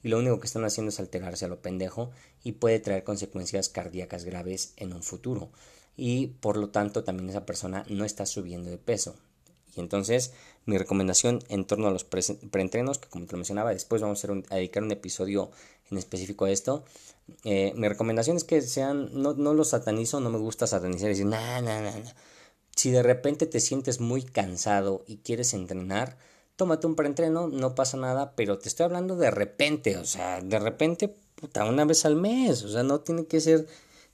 y 0.05 0.09
lo 0.09 0.19
único 0.19 0.39
que 0.39 0.45
están 0.45 0.63
haciendo 0.63 0.89
es 0.89 0.99
alterarse 0.99 1.45
a 1.45 1.47
lo 1.47 1.61
pendejo 1.61 2.11
y 2.43 2.53
puede 2.53 2.79
traer 2.79 3.03
consecuencias 3.03 3.69
cardíacas 3.69 4.23
graves 4.23 4.73
en 4.77 4.93
un 4.93 5.01
futuro. 5.01 5.49
Y 5.97 6.27
por 6.41 6.57
lo 6.57 6.69
tanto 6.69 7.03
también 7.03 7.29
esa 7.29 7.47
persona 7.47 7.85
no 7.89 8.05
está 8.05 8.27
subiendo 8.27 8.69
de 8.69 8.77
peso. 8.77 9.15
Y 9.75 9.81
entonces 9.81 10.33
mi 10.65 10.77
recomendación 10.77 11.39
en 11.49 11.65
torno 11.65 11.87
a 11.87 11.91
los 11.91 12.03
preentrenos, 12.03 12.97
que 12.97 13.09
como 13.09 13.25
te 13.25 13.35
mencionaba, 13.35 13.71
después 13.71 14.01
vamos 14.01 14.23
a, 14.25 14.31
a 14.49 14.55
dedicar 14.55 14.83
un 14.83 14.91
episodio 14.91 15.51
en 15.91 15.97
específico 15.97 16.45
a 16.45 16.51
esto, 16.51 16.83
eh, 17.43 17.73
mi 17.75 17.87
recomendación 17.87 18.37
es 18.37 18.43
que 18.43 18.61
sean, 18.61 19.09
no, 19.13 19.33
no 19.33 19.53
los 19.53 19.69
satanizo, 19.69 20.19
no 20.19 20.29
me 20.29 20.37
gusta 20.37 20.67
satanizar 20.67 21.07
y 21.07 21.09
decir, 21.13 21.25
nah, 21.25 21.61
nah, 21.61 21.81
nah, 21.81 21.91
Si 22.75 22.91
de 22.91 23.03
repente 23.03 23.45
te 23.47 23.59
sientes 23.59 23.99
muy 23.99 24.23
cansado 24.23 25.03
y 25.07 25.17
quieres 25.17 25.53
entrenar, 25.53 26.17
tómate 26.55 26.87
un 26.87 26.95
preentreno, 26.95 27.47
no 27.47 27.75
pasa 27.75 27.97
nada, 27.97 28.33
pero 28.35 28.59
te 28.59 28.69
estoy 28.69 28.85
hablando 28.85 29.15
de 29.15 29.31
repente, 29.31 29.97
o 29.97 30.05
sea, 30.05 30.41
de 30.41 30.59
repente, 30.59 31.15
puta, 31.35 31.65
una 31.65 31.85
vez 31.85 32.05
al 32.05 32.15
mes, 32.15 32.63
o 32.63 32.69
sea, 32.69 32.83
no 32.83 33.01
tiene 33.01 33.25
que 33.25 33.41
ser 33.41 33.67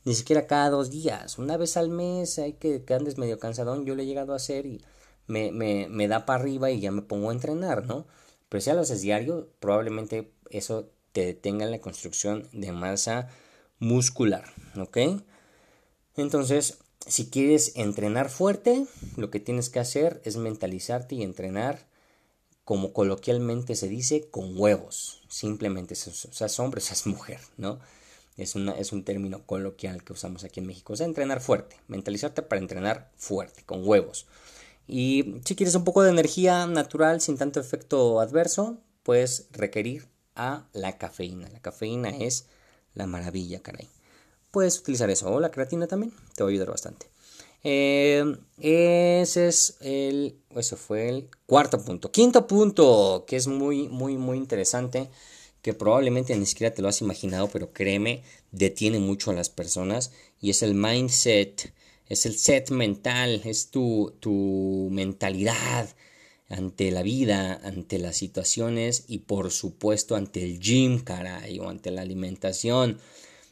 ni 0.05 0.15
siquiera 0.15 0.47
cada 0.47 0.69
dos 0.69 0.89
días, 0.89 1.37
una 1.37 1.57
vez 1.57 1.77
al 1.77 1.89
mes 1.89 2.39
hay 2.39 2.53
que, 2.53 2.83
que 2.83 2.93
andes 2.93 3.17
medio 3.17 3.39
cansadón, 3.39 3.85
yo 3.85 3.95
lo 3.95 4.01
he 4.01 4.05
llegado 4.05 4.33
a 4.33 4.37
hacer 4.37 4.65
y 4.65 4.81
me, 5.31 5.87
me, 5.89 6.07
da 6.07 6.25
para 6.25 6.41
arriba 6.41 6.71
y 6.71 6.79
ya 6.79 6.91
me 6.91 7.01
pongo 7.01 7.29
a 7.29 7.33
entrenar, 7.33 7.85
¿no? 7.85 8.05
Pero 8.49 8.61
si 8.61 8.71
lo 8.71 8.81
haces 8.81 9.01
diario, 9.01 9.49
probablemente 9.59 10.31
eso 10.49 10.89
te 11.13 11.25
detenga 11.25 11.65
en 11.65 11.71
la 11.71 11.79
construcción 11.79 12.47
de 12.51 12.71
masa 12.71 13.29
muscular, 13.79 14.43
¿ok? 14.77 14.97
Entonces, 16.17 16.79
si 17.07 17.29
quieres 17.29 17.73
entrenar 17.75 18.29
fuerte, 18.29 18.85
lo 19.15 19.31
que 19.31 19.39
tienes 19.39 19.69
que 19.69 19.79
hacer 19.79 20.21
es 20.25 20.35
mentalizarte 20.35 21.15
y 21.15 21.23
entrenar, 21.23 21.87
como 22.65 22.93
coloquialmente 22.93 23.75
se 23.75 23.87
dice, 23.87 24.27
con 24.29 24.57
huevos. 24.57 25.23
Simplemente, 25.29 25.93
o 25.93 25.95
sea, 25.95 26.47
es 26.47 26.59
hombre, 26.59 26.79
o 26.79 26.83
sea, 26.83 26.93
es 26.93 27.07
mujer, 27.07 27.39
¿no? 27.57 27.79
Es, 28.37 28.55
es 28.55 28.91
un 28.91 29.03
término 29.03 29.45
coloquial 29.45 30.03
que 30.03 30.13
usamos 30.13 30.43
aquí 30.43 30.59
en 30.59 30.67
México. 30.67 30.93
O 30.93 30.95
sea, 30.95 31.05
entrenar 31.05 31.41
fuerte, 31.41 31.77
mentalizarte 31.87 32.41
para 32.41 32.61
entrenar 32.61 33.11
fuerte, 33.15 33.63
con 33.63 33.87
huevos. 33.87 34.27
Y 34.93 35.39
si 35.45 35.55
quieres 35.55 35.73
un 35.75 35.85
poco 35.85 36.03
de 36.03 36.09
energía 36.09 36.67
natural 36.67 37.21
sin 37.21 37.37
tanto 37.37 37.61
efecto 37.61 38.19
adverso, 38.19 38.77
puedes 39.03 39.47
requerir 39.51 40.09
a 40.35 40.67
la 40.73 40.97
cafeína. 40.97 41.47
La 41.47 41.61
cafeína 41.61 42.09
es 42.09 42.47
la 42.93 43.07
maravilla, 43.07 43.61
caray. 43.61 43.87
Puedes 44.51 44.77
utilizar 44.79 45.09
eso 45.09 45.31
o 45.31 45.39
la 45.39 45.49
creatina 45.49 45.87
también, 45.87 46.11
te 46.35 46.43
va 46.43 46.49
a 46.49 46.51
ayudar 46.51 46.71
bastante. 46.71 47.07
Eh, 47.63 48.35
ese 48.59 49.47
es 49.47 49.77
el, 49.79 50.35
eso 50.57 50.75
fue 50.75 51.07
el 51.07 51.29
cuarto 51.45 51.81
punto. 51.81 52.11
Quinto 52.11 52.45
punto, 52.45 53.23
que 53.25 53.37
es 53.37 53.47
muy, 53.47 53.87
muy, 53.87 54.17
muy 54.17 54.37
interesante, 54.37 55.09
que 55.61 55.73
probablemente 55.73 56.35
ni 56.35 56.45
siquiera 56.45 56.75
te 56.75 56.81
lo 56.81 56.89
has 56.89 56.99
imaginado, 56.99 57.47
pero 57.47 57.71
créeme, 57.71 58.23
detiene 58.51 58.99
mucho 58.99 59.31
a 59.31 59.35
las 59.35 59.49
personas 59.49 60.11
y 60.41 60.49
es 60.49 60.63
el 60.63 60.73
mindset, 60.73 61.73
es 62.11 62.25
el 62.25 62.37
set 62.37 62.71
mental, 62.71 63.41
es 63.45 63.69
tu, 63.69 64.13
tu 64.19 64.89
mentalidad, 64.91 65.89
ante 66.51 66.91
la 66.91 67.01
vida, 67.01 67.61
ante 67.63 67.97
las 67.97 68.17
situaciones 68.17 69.05
y 69.07 69.19
por 69.19 69.51
supuesto 69.51 70.15
ante 70.15 70.43
el 70.43 70.59
gym, 70.59 70.99
caray, 70.99 71.59
o 71.59 71.69
ante 71.69 71.91
la 71.91 72.01
alimentación. 72.01 72.99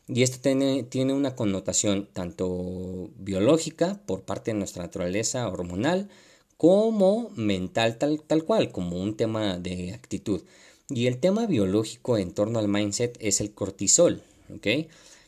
Y 0.08 0.24
esto 0.24 0.39
tiene, 0.41 0.84
tiene 0.84 1.13
una 1.13 1.36
connotación 1.36 2.10
tanto 2.12 3.10
biológica 3.17 4.02
por 4.06 4.24
parte 4.24 4.52
de 4.52 4.58
nuestra 4.58 4.84
naturaleza 4.84 5.48
hormonal 5.48 6.10
como 6.58 7.30
mental 7.36 7.98
tal, 7.98 8.22
tal 8.24 8.43
cual, 8.43 8.72
como 8.72 9.02
un 9.02 9.15
tema 9.15 9.58
de 9.58 9.93
actitud. 9.93 10.41
Y 10.89 11.08
el 11.08 11.19
tema 11.19 11.45
biológico 11.45 12.17
en 12.17 12.34
torno 12.34 12.60
al 12.60 12.67
mindset 12.67 13.15
es 13.22 13.39
el 13.39 13.54
cortisol. 13.54 14.24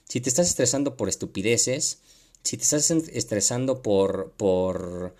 Si 0.09 0.19
te 0.19 0.29
estás 0.29 0.47
estresando 0.47 0.97
por 0.97 1.07
estupideces, 1.07 1.99
si 2.43 2.57
te 2.57 2.63
estás 2.63 2.89
estresando 2.91 3.81
por, 3.81 4.31
por 4.37 5.15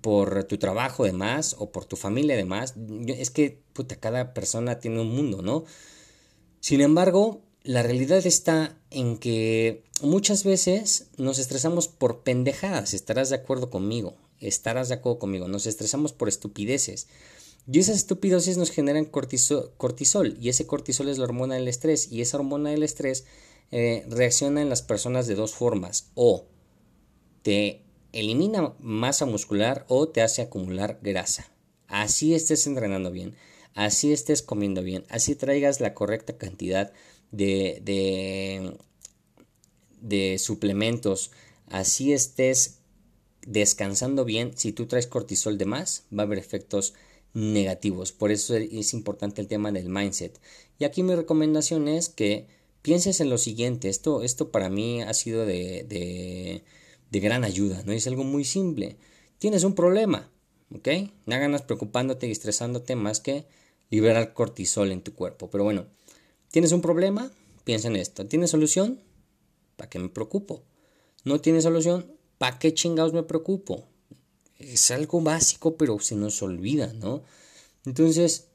por 0.00 0.44
tu 0.44 0.58
trabajo 0.58 1.04
de 1.04 1.12
más 1.12 1.56
o 1.58 1.70
por 1.70 1.84
tu 1.84 1.96
familia 1.96 2.36
de 2.36 2.44
más. 2.44 2.74
Es 3.06 3.30
que, 3.30 3.62
puta, 3.72 3.96
cada 3.96 4.34
persona 4.34 4.78
tiene 4.78 5.00
un 5.00 5.14
mundo, 5.14 5.42
¿no? 5.42 5.64
Sin 6.60 6.80
embargo, 6.80 7.42
la 7.62 7.82
realidad 7.82 8.24
está 8.26 8.78
en 8.90 9.18
que 9.18 9.84
muchas 10.02 10.44
veces 10.44 11.08
nos 11.16 11.38
estresamos 11.38 11.88
por 11.88 12.22
pendejadas, 12.22 12.94
estarás 12.94 13.30
de 13.30 13.36
acuerdo 13.36 13.70
conmigo, 13.70 14.14
estarás 14.40 14.88
de 14.88 14.94
acuerdo 14.94 15.18
conmigo, 15.18 15.48
nos 15.48 15.66
estresamos 15.66 16.12
por 16.12 16.28
estupideces. 16.28 17.08
Y 17.70 17.78
esas 17.78 17.96
estupideces 17.96 18.58
nos 18.58 18.70
generan 18.70 19.06
cortisol, 19.06 20.36
y 20.38 20.50
ese 20.50 20.66
cortisol 20.66 21.08
es 21.08 21.16
la 21.16 21.24
hormona 21.24 21.54
del 21.54 21.68
estrés, 21.68 22.12
y 22.12 22.20
esa 22.20 22.36
hormona 22.36 22.70
del 22.70 22.82
estrés 22.82 23.24
eh, 23.70 24.04
reacciona 24.08 24.60
en 24.60 24.68
las 24.68 24.82
personas 24.82 25.26
de 25.26 25.34
dos 25.34 25.54
formas, 25.54 26.10
o 26.14 26.46
te 27.44 27.82
elimina 28.12 28.74
masa 28.80 29.26
muscular 29.26 29.84
o 29.88 30.08
te 30.08 30.22
hace 30.22 30.40
acumular 30.40 30.98
grasa. 31.02 31.52
Así 31.86 32.34
estés 32.34 32.66
entrenando 32.66 33.10
bien, 33.12 33.36
así 33.74 34.12
estés 34.12 34.42
comiendo 34.42 34.82
bien, 34.82 35.04
así 35.10 35.36
traigas 35.36 35.80
la 35.80 35.92
correcta 35.92 36.38
cantidad 36.38 36.92
de, 37.30 37.80
de, 37.84 38.78
de 40.00 40.38
suplementos, 40.38 41.32
así 41.68 42.14
estés 42.14 42.78
descansando 43.46 44.24
bien, 44.24 44.56
si 44.56 44.72
tú 44.72 44.86
traes 44.86 45.06
cortisol 45.06 45.58
de 45.58 45.66
más, 45.66 46.04
va 46.16 46.22
a 46.22 46.26
haber 46.26 46.38
efectos 46.38 46.94
negativos. 47.34 48.12
Por 48.12 48.30
eso 48.30 48.56
es 48.56 48.94
importante 48.94 49.42
el 49.42 49.48
tema 49.48 49.70
del 49.70 49.90
mindset. 49.90 50.40
Y 50.78 50.84
aquí 50.84 51.02
mi 51.02 51.14
recomendación 51.14 51.88
es 51.88 52.08
que 52.08 52.46
pienses 52.80 53.20
en 53.20 53.28
lo 53.28 53.36
siguiente. 53.36 53.88
Esto, 53.90 54.22
esto 54.22 54.50
para 54.50 54.70
mí 54.70 55.02
ha 55.02 55.12
sido 55.12 55.44
de, 55.44 55.84
de, 55.84 56.62
de 57.14 57.20
gran 57.20 57.44
ayuda, 57.44 57.80
¿no? 57.86 57.92
Es 57.92 58.08
algo 58.08 58.24
muy 58.24 58.44
simple. 58.44 58.96
Tienes 59.38 59.62
un 59.62 59.76
problema, 59.76 60.32
¿ok? 60.74 60.88
No 61.26 61.38
ganas 61.38 61.62
preocupándote 61.62 62.26
y 62.26 62.32
estresándote 62.32 62.96
más 62.96 63.20
que 63.20 63.46
liberar 63.88 64.34
cortisol 64.34 64.90
en 64.90 65.00
tu 65.00 65.14
cuerpo. 65.14 65.48
Pero 65.48 65.62
bueno, 65.62 65.86
¿tienes 66.50 66.72
un 66.72 66.80
problema? 66.80 67.30
Piensa 67.62 67.86
en 67.86 67.94
esto. 67.94 68.26
¿Tienes 68.26 68.50
solución? 68.50 69.00
¿Para 69.76 69.88
qué 69.88 70.00
me 70.00 70.08
preocupo? 70.08 70.64
¿No 71.22 71.40
tienes 71.40 71.62
solución? 71.62 72.10
¿Para 72.36 72.58
qué 72.58 72.74
chingados 72.74 73.12
me 73.12 73.22
preocupo? 73.22 73.86
Es 74.58 74.90
algo 74.90 75.20
básico, 75.20 75.76
pero 75.76 76.00
se 76.00 76.16
nos 76.16 76.42
olvida, 76.42 76.92
¿no? 76.94 77.22
Entonces, 77.86 78.48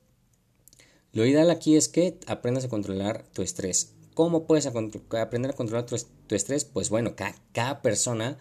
lo 1.13 1.25
ideal 1.25 1.49
aquí 1.49 1.77
es 1.77 1.87
que 1.87 2.19
aprendas 2.27 2.65
a 2.65 2.69
controlar 2.69 3.25
tu 3.31 3.41
estrés. 3.41 3.93
¿Cómo 4.19 4.45
puedes 4.45 4.65
aprender 4.65 5.51
a 5.51 5.53
controlar 5.53 5.85
tu, 5.85 5.95
estrés? 6.35 6.65
Pues 6.65 6.89
bueno, 6.89 7.15
cada, 7.15 7.81
persona 7.81 8.37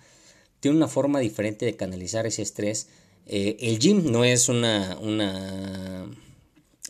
tiene 0.58 0.76
una 0.76 0.88
forma 0.88 1.20
diferente 1.20 1.66
de 1.66 1.76
canalizar 1.76 2.26
ese 2.26 2.42
estrés. 2.42 2.88
Eh, 3.26 3.56
el 3.60 3.78
gym 3.78 4.10
no 4.10 4.24
es 4.24 4.48
una, 4.48 4.98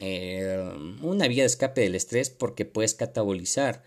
eh, 0.00 0.72
una 1.02 1.28
vía 1.28 1.42
de 1.42 1.48
escape 1.48 1.82
del 1.82 1.96
estrés 1.96 2.30
porque 2.30 2.64
puedes 2.64 2.94
catabolizar 2.94 3.82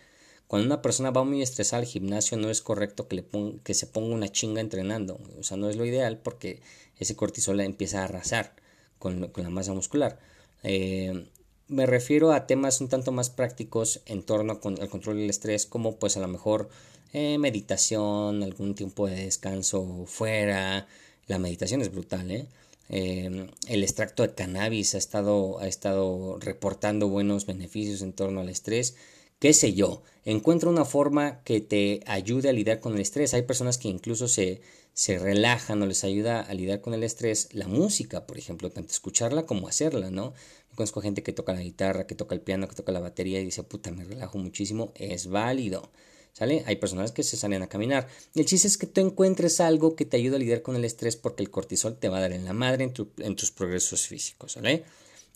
cuando 0.45 0.67
una 0.67 0.83
persona 0.83 1.09
va 1.09 1.23
muy 1.23 1.41
estresada 1.41 1.81
al 1.81 1.87
gimnasio 1.87 2.37
no 2.37 2.51
es 2.51 2.61
correcto 2.61 3.07
que, 3.07 3.15
le 3.15 3.25
que 3.63 3.73
se 3.73 3.87
ponga 3.87 4.13
una 4.13 4.29
chinga 4.29 4.61
entrenando. 4.61 5.19
O 5.39 5.41
sea, 5.41 5.57
no 5.57 5.67
es 5.67 5.77
lo 5.77 5.85
ideal 5.85 6.19
porque 6.19 6.61
ese 6.99 7.15
cortisol 7.15 7.59
empieza 7.61 8.01
a 8.01 8.03
arrasar 8.03 8.53
con, 8.99 9.31
la 9.35 9.49
masa 9.49 9.73
muscular. 9.73 10.19
Eh, 10.61 11.25
me 11.67 11.85
refiero 11.85 12.31
a 12.31 12.47
temas 12.47 12.81
un 12.81 12.89
tanto 12.89 13.11
más 13.11 13.29
prácticos 13.29 14.01
en 14.05 14.23
torno 14.23 14.59
al 14.63 14.89
control 14.89 15.17
del 15.17 15.29
estrés, 15.29 15.65
como 15.65 15.95
pues 15.95 16.17
a 16.17 16.19
lo 16.19 16.27
mejor 16.27 16.69
eh, 17.13 17.37
meditación, 17.37 18.43
algún 18.43 18.75
tiempo 18.75 19.07
de 19.07 19.25
descanso 19.25 20.05
fuera. 20.05 20.87
La 21.27 21.39
meditación 21.39 21.81
es 21.81 21.91
brutal, 21.91 22.31
¿eh? 22.31 22.45
eh 22.89 23.47
el 23.67 23.83
extracto 23.83 24.23
de 24.23 24.33
cannabis 24.33 24.95
ha 24.95 24.97
estado, 24.97 25.59
ha 25.59 25.67
estado 25.67 26.37
reportando 26.39 27.07
buenos 27.07 27.45
beneficios 27.45 28.01
en 28.01 28.13
torno 28.13 28.41
al 28.41 28.49
estrés 28.49 28.95
qué 29.41 29.53
sé 29.53 29.73
yo, 29.73 30.03
encuentra 30.23 30.69
una 30.69 30.85
forma 30.85 31.41
que 31.43 31.61
te 31.61 32.01
ayude 32.05 32.47
a 32.47 32.53
lidiar 32.53 32.79
con 32.79 32.93
el 32.93 33.01
estrés. 33.01 33.33
Hay 33.33 33.41
personas 33.41 33.79
que 33.79 33.87
incluso 33.87 34.27
se, 34.27 34.61
se 34.93 35.17
relajan 35.17 35.81
o 35.81 35.87
les 35.87 36.03
ayuda 36.03 36.41
a 36.41 36.53
lidiar 36.53 36.79
con 36.79 36.93
el 36.93 37.03
estrés. 37.03 37.49
La 37.51 37.67
música, 37.67 38.27
por 38.27 38.37
ejemplo, 38.37 38.69
tanto 38.69 38.91
escucharla 38.91 39.47
como 39.47 39.67
hacerla, 39.67 40.11
¿no? 40.11 40.35
Yo 40.69 40.75
conozco 40.75 41.01
gente 41.01 41.23
que 41.23 41.33
toca 41.33 41.53
la 41.53 41.61
guitarra, 41.61 42.05
que 42.05 42.13
toca 42.13 42.35
el 42.35 42.41
piano, 42.41 42.67
que 42.67 42.75
toca 42.75 42.91
la 42.91 42.99
batería 42.99 43.41
y 43.41 43.45
dice, 43.45 43.63
puta, 43.63 43.89
me 43.89 44.03
relajo 44.03 44.37
muchísimo. 44.37 44.93
Es 44.93 45.25
válido. 45.25 45.91
¿Sale? 46.33 46.63
Hay 46.67 46.75
personas 46.75 47.11
que 47.11 47.23
se 47.23 47.35
salen 47.35 47.63
a 47.63 47.67
caminar. 47.67 48.07
El 48.35 48.45
chiste 48.45 48.67
es 48.67 48.77
que 48.77 48.85
tú 48.85 49.01
encuentres 49.01 49.59
algo 49.59 49.95
que 49.95 50.05
te 50.05 50.17
ayude 50.17 50.35
a 50.35 50.39
lidiar 50.39 50.61
con 50.61 50.75
el 50.75 50.85
estrés 50.85 51.15
porque 51.15 51.41
el 51.41 51.49
cortisol 51.49 51.97
te 51.97 52.09
va 52.09 52.19
a 52.19 52.21
dar 52.21 52.31
en 52.31 52.45
la 52.45 52.53
madre 52.53 52.83
en, 52.83 52.93
en 53.17 53.35
tus 53.35 53.49
progresos 53.49 54.05
físicos, 54.05 54.51
¿sale? 54.51 54.83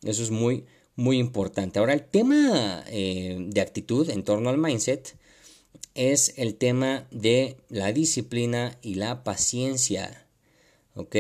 Eso 0.04 0.22
es 0.22 0.30
muy, 0.30 0.63
muy 0.96 1.18
importante. 1.18 1.80
Ahora, 1.80 1.94
el 1.94 2.04
tema 2.04 2.84
eh, 2.88 3.38
de 3.40 3.62
actitud 3.62 4.10
en 4.10 4.24
torno 4.24 4.50
al 4.50 4.58
mindset 4.58 5.16
es 5.94 6.34
el 6.38 6.56
tema 6.56 7.08
de 7.12 7.58
la 7.70 7.92
disciplina 7.92 8.78
y 8.82 8.96
la 8.96 9.24
paciencia. 9.24 10.28
¿Ok? 10.96 11.16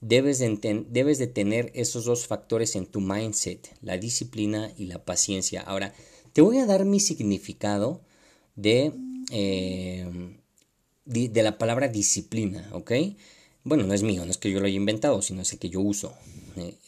Debes 0.00 0.38
de, 0.38 0.84
debes 0.88 1.18
de 1.18 1.26
tener 1.26 1.70
esos 1.74 2.04
dos 2.04 2.26
factores 2.26 2.74
en 2.74 2.86
tu 2.86 3.00
mindset, 3.00 3.76
la 3.82 3.98
disciplina 3.98 4.72
y 4.76 4.86
la 4.86 5.04
paciencia. 5.04 5.60
Ahora, 5.60 5.94
te 6.32 6.40
voy 6.40 6.58
a 6.58 6.66
dar 6.66 6.84
mi 6.84 6.98
significado 6.98 8.00
de, 8.56 8.92
eh, 9.30 10.34
de 11.04 11.42
la 11.42 11.58
palabra 11.58 11.88
disciplina, 11.88 12.68
¿ok? 12.72 12.92
Bueno, 13.64 13.84
no 13.84 13.94
es 13.94 14.02
mío, 14.02 14.24
no 14.24 14.30
es 14.30 14.38
que 14.38 14.50
yo 14.50 14.58
lo 14.58 14.66
haya 14.66 14.76
inventado, 14.76 15.22
sino 15.22 15.42
es 15.42 15.52
el 15.52 15.58
que 15.58 15.70
yo 15.70 15.80
uso. 15.80 16.14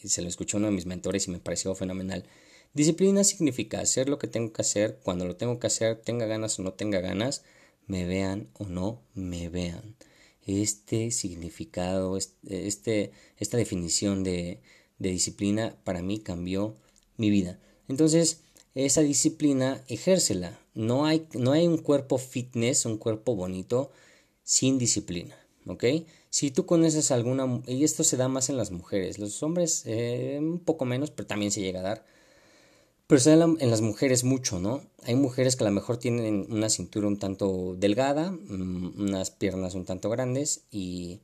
Se 0.03 0.21
lo 0.21 0.27
escuchó 0.27 0.57
uno 0.57 0.67
de 0.67 0.73
mis 0.73 0.85
mentores 0.85 1.27
y 1.27 1.31
me 1.31 1.39
pareció 1.39 1.73
fenomenal. 1.75 2.25
Disciplina 2.73 3.23
significa 3.23 3.79
hacer 3.79 4.09
lo 4.09 4.19
que 4.19 4.27
tengo 4.27 4.51
que 4.51 4.61
hacer, 4.61 4.99
cuando 5.03 5.25
lo 5.25 5.37
tengo 5.37 5.59
que 5.59 5.67
hacer, 5.67 6.01
tenga 6.01 6.25
ganas 6.25 6.59
o 6.59 6.63
no 6.63 6.73
tenga 6.73 6.99
ganas, 6.99 7.43
me 7.87 8.05
vean 8.05 8.49
o 8.53 8.65
no 8.65 9.01
me 9.13 9.49
vean. 9.49 9.95
Este 10.45 11.11
significado, 11.11 12.17
este, 12.17 13.11
esta 13.37 13.57
definición 13.57 14.23
de, 14.23 14.59
de 14.99 15.09
disciplina 15.09 15.75
para 15.83 16.01
mí 16.01 16.19
cambió 16.19 16.75
mi 17.17 17.29
vida. 17.29 17.59
Entonces, 17.87 18.41
esa 18.75 19.01
disciplina, 19.01 19.83
ejércela. 19.87 20.59
No 20.73 21.05
hay, 21.05 21.27
no 21.33 21.53
hay 21.53 21.67
un 21.67 21.77
cuerpo 21.77 22.17
fitness, 22.17 22.85
un 22.85 22.97
cuerpo 22.97 23.35
bonito, 23.35 23.91
sin 24.43 24.77
disciplina. 24.77 25.35
¿Ok? 25.65 25.85
Si 26.35 26.51
tú 26.51 26.65
conoces 26.65 27.11
alguna, 27.11 27.61
y 27.65 27.85
esto 27.85 28.03
se 28.03 28.17
da 28.17 28.27
más 28.27 28.49
en 28.49 28.57
las 28.57 28.69
mujeres, 28.69 29.19
los 29.19 29.41
hombres 29.41 29.83
eh, 29.85 30.37
un 30.41 30.59
poco 30.59 30.83
menos, 30.83 31.09
pero 31.09 31.27
también 31.27 31.49
se 31.49 31.61
llega 31.61 31.79
a 31.79 31.83
dar. 31.83 32.05
Pero 33.07 33.21
se 33.21 33.37
da 33.37 33.45
en 33.45 33.71
las 33.71 33.79
mujeres 33.79 34.25
mucho, 34.25 34.59
¿no? 34.59 34.81
Hay 35.03 35.15
mujeres 35.15 35.55
que 35.55 35.63
a 35.63 35.67
lo 35.67 35.73
mejor 35.73 35.95
tienen 35.95 36.45
una 36.49 36.67
cintura 36.69 37.07
un 37.07 37.19
tanto 37.19 37.75
delgada, 37.77 38.31
mm, 38.31 38.99
unas 39.01 39.31
piernas 39.31 39.75
un 39.75 39.85
tanto 39.85 40.09
grandes 40.09 40.65
y, 40.71 41.21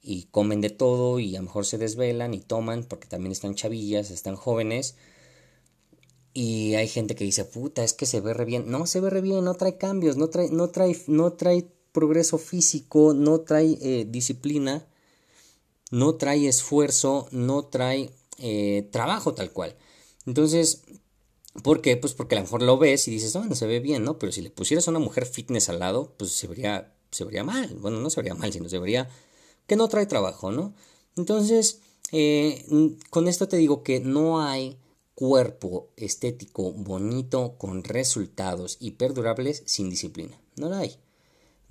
y 0.00 0.28
comen 0.30 0.62
de 0.62 0.70
todo 0.70 1.20
y 1.20 1.36
a 1.36 1.40
lo 1.40 1.44
mejor 1.44 1.66
se 1.66 1.76
desvelan 1.76 2.32
y 2.32 2.40
toman 2.40 2.84
porque 2.84 3.06
también 3.06 3.32
están 3.32 3.54
chavillas, 3.54 4.10
están 4.10 4.34
jóvenes. 4.34 4.96
Y 6.32 6.74
hay 6.76 6.88
gente 6.88 7.14
que 7.14 7.24
dice, 7.24 7.44
puta, 7.44 7.84
es 7.84 7.92
que 7.92 8.06
se 8.06 8.22
ve 8.22 8.32
re 8.32 8.46
bien. 8.46 8.70
No, 8.70 8.86
se 8.86 9.00
ve 9.00 9.10
re 9.10 9.20
bien, 9.20 9.44
no 9.44 9.52
trae 9.56 9.76
cambios, 9.76 10.16
no 10.16 10.28
trae, 10.28 10.48
no 10.48 10.70
trae, 10.70 10.96
no 11.06 11.34
trae 11.34 11.68
progreso 11.94 12.38
físico, 12.38 13.14
no 13.14 13.40
trae 13.40 13.78
eh, 13.80 14.04
disciplina, 14.06 14.84
no 15.90 16.16
trae 16.16 16.48
esfuerzo, 16.48 17.28
no 17.30 17.66
trae 17.66 18.10
eh, 18.38 18.88
trabajo 18.90 19.32
tal 19.32 19.52
cual. 19.52 19.76
Entonces, 20.26 20.82
¿por 21.62 21.80
qué? 21.80 21.96
Pues 21.96 22.12
porque 22.12 22.34
a 22.34 22.38
lo 22.40 22.44
mejor 22.44 22.62
lo 22.62 22.78
ves 22.78 23.06
y 23.06 23.12
dices, 23.12 23.32
bueno, 23.34 23.54
se 23.54 23.66
ve 23.66 23.78
bien, 23.78 24.02
¿no? 24.02 24.18
Pero 24.18 24.32
si 24.32 24.42
le 24.42 24.50
pusieras 24.50 24.88
a 24.88 24.90
una 24.90 24.98
mujer 24.98 25.24
fitness 25.24 25.68
al 25.68 25.78
lado, 25.78 26.12
pues 26.18 26.32
se 26.32 26.48
vería, 26.48 26.92
se 27.12 27.24
vería 27.24 27.44
mal. 27.44 27.72
Bueno, 27.76 28.00
no 28.00 28.10
se 28.10 28.20
vería 28.20 28.34
mal, 28.34 28.52
sino 28.52 28.68
se 28.68 28.78
vería 28.78 29.08
que 29.68 29.76
no 29.76 29.88
trae 29.88 30.06
trabajo, 30.06 30.50
¿no? 30.50 30.74
Entonces, 31.16 31.80
eh, 32.10 32.66
con 33.10 33.28
esto 33.28 33.46
te 33.46 33.56
digo 33.56 33.84
que 33.84 34.00
no 34.00 34.42
hay 34.42 34.80
cuerpo 35.14 35.92
estético 35.96 36.72
bonito 36.72 37.56
con 37.56 37.84
resultados 37.84 38.78
y 38.80 38.92
perdurables 38.92 39.62
sin 39.64 39.90
disciplina. 39.90 40.40
No 40.56 40.68
la 40.68 40.80
hay 40.80 41.03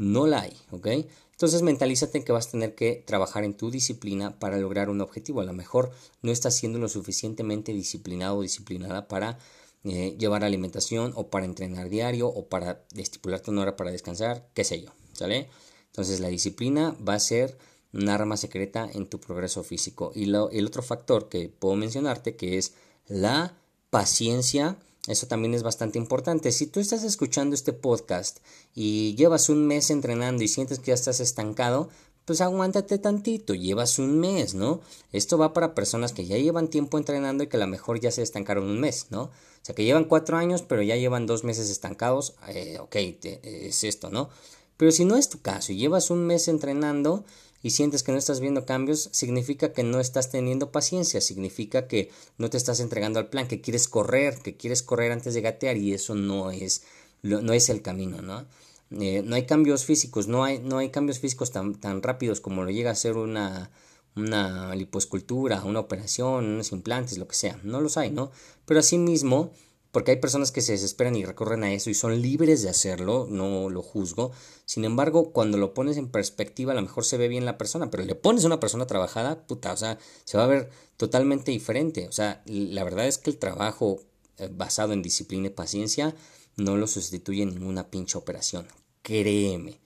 no 0.04 0.28
la 0.28 0.42
hay, 0.42 0.58
¿ok? 0.72 0.88
Entonces 1.32 1.62
mentalízate 1.62 2.24
que 2.24 2.32
vas 2.32 2.48
a 2.48 2.52
tener 2.52 2.76
que 2.76 3.04
trabajar 3.06 3.44
en 3.44 3.56
tu 3.56 3.72
disciplina 3.72 4.40
para 4.40 4.58
lograr 4.58 4.90
un 4.90 5.02
objetivo. 5.02 5.42
A 5.42 5.46
lo 5.46 5.54
mejor 5.54 5.92
no 6.22 6.32
estás 6.32 6.56
siendo 6.56 6.80
lo 6.80 6.90
suficientemente 6.90 7.74
disciplinado 7.74 8.38
o 8.38 8.42
disciplinada 8.42 9.08
para 9.08 9.40
eh, 9.84 10.16
llevar 10.18 10.44
alimentación 10.44 11.12
o 11.16 11.30
para 11.30 11.46
entrenar 11.46 11.90
diario 11.90 12.28
o 12.28 12.48
para 12.48 12.86
estipularte 12.96 13.52
una 13.52 13.64
hora 13.64 13.76
para 13.76 13.92
descansar, 13.92 14.48
qué 14.54 14.64
sé 14.64 14.82
yo, 14.82 14.92
¿sale? 15.14 15.50
Entonces 15.88 16.20
la 16.20 16.30
disciplina 16.30 16.96
va 17.08 17.16
a 17.16 17.20
ser 17.20 17.58
un 17.94 18.10
arma 18.10 18.38
secreta 18.38 18.90
en 18.92 19.08
tu 19.08 19.20
progreso 19.20 19.64
físico. 19.64 20.12
Y 20.16 20.24
el 20.24 20.66
otro 20.66 20.82
factor 20.82 21.30
que 21.30 21.50
puedo 21.50 21.76
mencionarte 21.76 22.36
que 22.36 22.58
es 22.58 22.74
la 23.08 23.58
paciencia 23.90 24.78
eso 25.08 25.28
también 25.28 25.54
es 25.54 25.64
bastante 25.64 25.98
importante. 25.98 26.52
Si 26.52 26.68
tú 26.68 26.80
estás 26.80 27.04
escuchando 27.04 27.56
este 27.56 27.74
podcast 27.74 28.40
y 28.74 29.16
llevas 29.16 29.50
un 29.50 29.68
mes 29.68 29.90
entrenando 29.90 30.44
y 30.44 30.48
sientes 30.48 30.80
que 30.80 30.88
ya 30.88 30.94
estás 30.94 31.20
estancado, 31.20 31.90
pues 32.26 32.40
aguántate 32.40 32.98
tantito, 33.00 33.54
llevas 33.54 34.00
un 34.00 34.20
mes, 34.20 34.54
¿no? 34.54 34.80
Esto 35.12 35.38
va 35.38 35.52
para 35.52 35.76
personas 35.76 36.14
que 36.14 36.26
ya 36.26 36.38
llevan 36.38 36.70
tiempo 36.70 36.98
entrenando 36.98 37.44
y 37.44 37.48
que 37.48 37.58
a 37.58 37.60
lo 37.60 37.68
mejor 37.68 38.00
ya 38.00 38.12
se 38.12 38.22
estancaron 38.22 38.64
un 38.66 38.80
mes, 38.80 39.08
¿no? 39.10 39.24
O 39.24 39.32
sea, 39.66 39.76
que 39.76 39.84
llevan 39.84 40.06
cuatro 40.06 40.38
años, 40.38 40.62
pero 40.62 40.82
ya 40.82 40.96
llevan 40.96 41.26
dos 41.26 41.44
meses 41.44 41.70
estancados, 41.70 42.36
eh, 42.48 42.78
ok, 42.80 42.96
es 42.96 43.84
esto, 43.84 44.10
¿no? 44.10 44.30
Pero 44.78 44.92
si 44.92 45.06
no 45.06 45.18
es 45.18 45.30
tu 45.30 45.42
caso 45.42 45.74
y 45.74 45.78
llevas 45.78 46.10
un 46.10 46.26
mes 46.26 46.48
entrenando 46.48 47.26
y 47.64 47.72
sientes 47.72 48.04
que 48.04 48.12
no 48.12 48.18
estás 48.18 48.42
viendo 48.42 48.66
cambios, 48.66 49.10
significa 49.14 49.72
que 49.72 49.84
no 49.84 50.00
estás 50.00 50.30
teniendo 50.30 50.72
paciencia, 50.72 51.22
significa 51.22 51.88
que 51.88 52.12
no 52.38 52.50
te 52.50 52.58
estás 52.58 52.82
entregando 52.82 53.20
al 53.20 53.30
plan, 53.30 53.48
que 53.48 53.62
quieres 53.62 53.88
correr, 53.88 54.38
que 54.44 54.58
quieres 54.58 54.84
correr 54.84 55.14
antes 55.14 55.34
de 55.34 55.42
gatear 55.42 55.78
y 55.78 55.94
eso 55.94 56.14
no 56.14 56.52
es, 56.52 56.84
no 57.24 57.54
es 57.54 57.70
el 57.70 57.82
camino, 57.82 58.22
¿no? 58.22 58.46
Eh, 58.92 59.24
no 59.26 59.36
hay 59.36 59.46
cambios 59.46 59.86
físicos, 59.86 60.28
no 60.28 60.44
hay, 60.44 60.60
no 60.60 60.78
hay 60.78 60.90
cambios 60.90 61.20
físicos 61.20 61.52
tan, 61.52 61.76
tan 61.76 62.04
rápidos 62.04 62.42
como 62.42 62.64
lo 62.64 62.70
llega 62.70 62.92
a 62.92 62.96
ser 62.96 63.18
una, 63.18 63.72
una 64.16 64.76
liposcultura, 64.76 65.64
una 65.64 65.80
operación, 65.80 66.46
unos 66.46 66.72
implantes, 66.72 67.18
lo 67.18 67.28
que 67.28 67.36
sea. 67.36 67.60
No 67.64 67.82
los 67.82 67.98
hay, 67.98 68.12
¿no? 68.12 68.32
Pero 68.66 68.82
asimismo, 68.82 69.52
porque 69.94 70.10
hay 70.10 70.18
personas 70.18 70.52
que 70.52 70.62
se 70.62 70.72
desesperan 70.72 71.16
y 71.16 71.24
recorren 71.24 71.64
a 71.64 71.72
eso 71.72 71.92
y 71.92 71.94
son 71.94 72.20
libres 72.20 72.64
de 72.64 72.70
hacerlo, 72.70 73.28
no 73.30 73.70
lo 73.70 73.84
juzgo. 73.84 74.32
Sin 74.66 74.86
embargo, 74.86 75.32
cuando 75.32 75.60
lo 75.60 75.76
pones 75.76 75.98
en 75.98 76.10
perspectiva, 76.10 76.72
a 76.72 76.76
lo 76.76 76.82
mejor 76.82 77.06
se 77.06 77.18
ve 77.18 77.28
bien 77.28 77.46
la 77.46 77.60
persona, 77.60 77.92
pero 77.92 78.04
le 78.04 78.16
pones 78.16 78.44
a 78.44 78.48
una 78.48 78.60
persona 78.60 78.88
trabajada, 78.88 79.46
puta, 79.46 79.72
o 79.72 79.78
sea, 79.78 80.00
se 80.24 80.36
va 80.36 80.46
a 80.46 80.48
ver 80.48 80.72
totalmente 80.98 81.52
diferente. 81.52 82.08
O 82.08 82.12
sea, 82.12 82.42
la 82.48 82.84
verdad 82.84 83.06
es 83.06 83.20
que 83.20 83.30
el 83.30 83.38
trabajo 83.38 84.02
eh, 84.40 84.50
basado 84.52 84.94
en 84.94 85.04
disciplina 85.04 85.46
y 85.46 85.52
paciencia 85.52 86.16
no 86.58 86.76
lo 86.76 86.88
sustituye 86.88 87.46
ninguna 87.46 87.92
pinche 87.92 88.18
operación. 88.18 88.68
Créeme, 89.04 89.80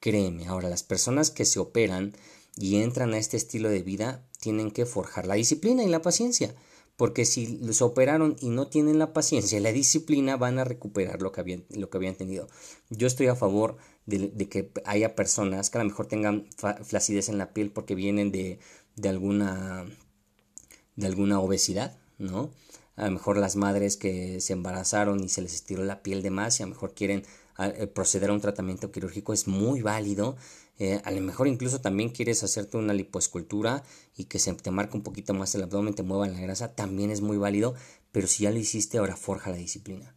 créeme. 0.00 0.48
Ahora, 0.48 0.70
las 0.70 0.84
personas 0.84 1.30
que 1.30 1.44
se 1.44 1.58
operan 1.58 2.16
y 2.56 2.76
entran 2.76 3.12
a 3.12 3.18
este 3.18 3.36
estilo 3.36 3.68
de 3.68 3.82
vida 3.82 4.26
tienen 4.40 4.70
que 4.70 4.86
forjar 4.86 5.26
la 5.26 5.34
disciplina 5.34 5.84
y 5.84 5.88
la 5.88 6.00
paciencia. 6.00 6.54
Porque 7.00 7.24
si 7.24 7.56
los 7.62 7.80
operaron 7.80 8.36
y 8.42 8.50
no 8.50 8.66
tienen 8.66 8.98
la 8.98 9.14
paciencia 9.14 9.58
y 9.58 9.62
la 9.62 9.72
disciplina, 9.72 10.36
van 10.36 10.58
a 10.58 10.64
recuperar 10.64 11.22
lo 11.22 11.32
que 11.32 11.40
habían, 11.40 11.64
lo 11.70 11.88
que 11.88 11.96
habían 11.96 12.14
tenido. 12.14 12.46
Yo 12.90 13.06
estoy 13.06 13.28
a 13.28 13.34
favor 13.34 13.78
de, 14.04 14.30
que 14.50 14.70
haya 14.84 15.14
personas 15.14 15.70
que 15.70 15.78
a 15.78 15.82
lo 15.82 15.88
mejor 15.88 16.08
tengan 16.08 16.44
flacidez 16.84 17.30
en 17.30 17.38
la 17.38 17.54
piel 17.54 17.70
porque 17.70 17.94
vienen 17.94 18.30
de, 18.32 18.58
de, 18.96 19.08
alguna, 19.08 19.86
de 20.96 21.06
alguna 21.06 21.40
obesidad, 21.40 21.96
¿no? 22.18 22.50
A 22.96 23.06
lo 23.06 23.12
mejor 23.12 23.38
las 23.38 23.56
madres 23.56 23.96
que 23.96 24.42
se 24.42 24.52
embarazaron 24.52 25.24
y 25.24 25.30
se 25.30 25.40
les 25.40 25.54
estiró 25.54 25.82
la 25.84 26.02
piel 26.02 26.20
de 26.20 26.28
más 26.28 26.60
y 26.60 26.64
a 26.64 26.66
lo 26.66 26.74
mejor 26.74 26.92
quieren 26.92 27.22
eh, 27.58 27.86
proceder 27.86 28.28
a 28.28 28.34
un 28.34 28.42
tratamiento 28.42 28.92
quirúrgico 28.92 29.32
es 29.32 29.48
muy 29.48 29.80
válido. 29.80 30.36
Eh, 30.80 31.02
a 31.04 31.10
lo 31.10 31.20
mejor 31.20 31.46
incluso 31.46 31.82
también 31.82 32.08
quieres 32.08 32.42
hacerte 32.42 32.78
una 32.78 32.94
lipoescultura 32.94 33.84
y 34.16 34.24
que 34.24 34.38
se 34.38 34.50
te 34.54 34.70
marque 34.70 34.96
un 34.96 35.02
poquito 35.02 35.34
más 35.34 35.54
el 35.54 35.62
abdomen, 35.62 35.94
te 35.94 36.02
mueva 36.02 36.26
la 36.26 36.40
grasa, 36.40 36.74
también 36.74 37.10
es 37.10 37.20
muy 37.20 37.36
válido. 37.36 37.74
Pero 38.12 38.26
si 38.26 38.44
ya 38.44 38.50
lo 38.50 38.58
hiciste, 38.58 38.96
ahora 38.96 39.14
forja 39.14 39.50
la 39.50 39.58
disciplina. 39.58 40.16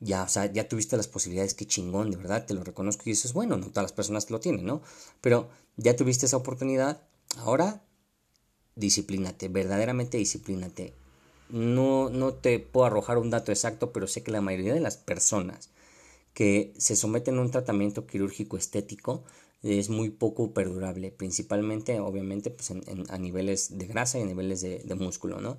Ya, 0.00 0.24
o 0.24 0.28
sea, 0.28 0.52
ya 0.52 0.68
tuviste 0.68 0.96
las 0.96 1.06
posibilidades, 1.06 1.54
qué 1.54 1.64
chingón, 1.64 2.10
de 2.10 2.16
verdad, 2.16 2.44
te 2.44 2.54
lo 2.54 2.64
reconozco 2.64 3.04
y 3.06 3.12
eso 3.12 3.28
es 3.28 3.34
bueno, 3.34 3.56
no 3.56 3.68
todas 3.68 3.84
las 3.84 3.92
personas 3.92 4.30
lo 4.30 4.40
tienen, 4.40 4.66
¿no? 4.66 4.82
Pero 5.20 5.48
ya 5.76 5.94
tuviste 5.94 6.26
esa 6.26 6.38
oportunidad, 6.38 7.02
ahora 7.36 7.84
disciplínate, 8.74 9.48
verdaderamente 9.48 10.18
disciplínate. 10.18 10.94
No, 11.50 12.10
no 12.10 12.34
te 12.34 12.58
puedo 12.58 12.86
arrojar 12.86 13.18
un 13.18 13.30
dato 13.30 13.52
exacto, 13.52 13.92
pero 13.92 14.08
sé 14.08 14.24
que 14.24 14.32
la 14.32 14.40
mayoría 14.40 14.74
de 14.74 14.80
las 14.80 14.96
personas 14.96 15.70
que 16.34 16.74
se 16.78 16.96
someten 16.96 17.38
a 17.38 17.42
un 17.42 17.50
tratamiento 17.50 18.06
quirúrgico 18.06 18.56
estético 18.56 19.24
es 19.62 19.90
muy 19.90 20.10
poco 20.10 20.52
perdurable, 20.52 21.10
principalmente 21.10 22.00
obviamente 22.00 22.50
pues 22.50 22.72
a 23.08 23.18
niveles 23.18 23.76
de 23.78 23.86
grasa 23.86 24.18
y 24.18 24.22
a 24.22 24.26
niveles 24.26 24.62
de, 24.62 24.94
músculo, 24.94 25.40
¿no? 25.40 25.58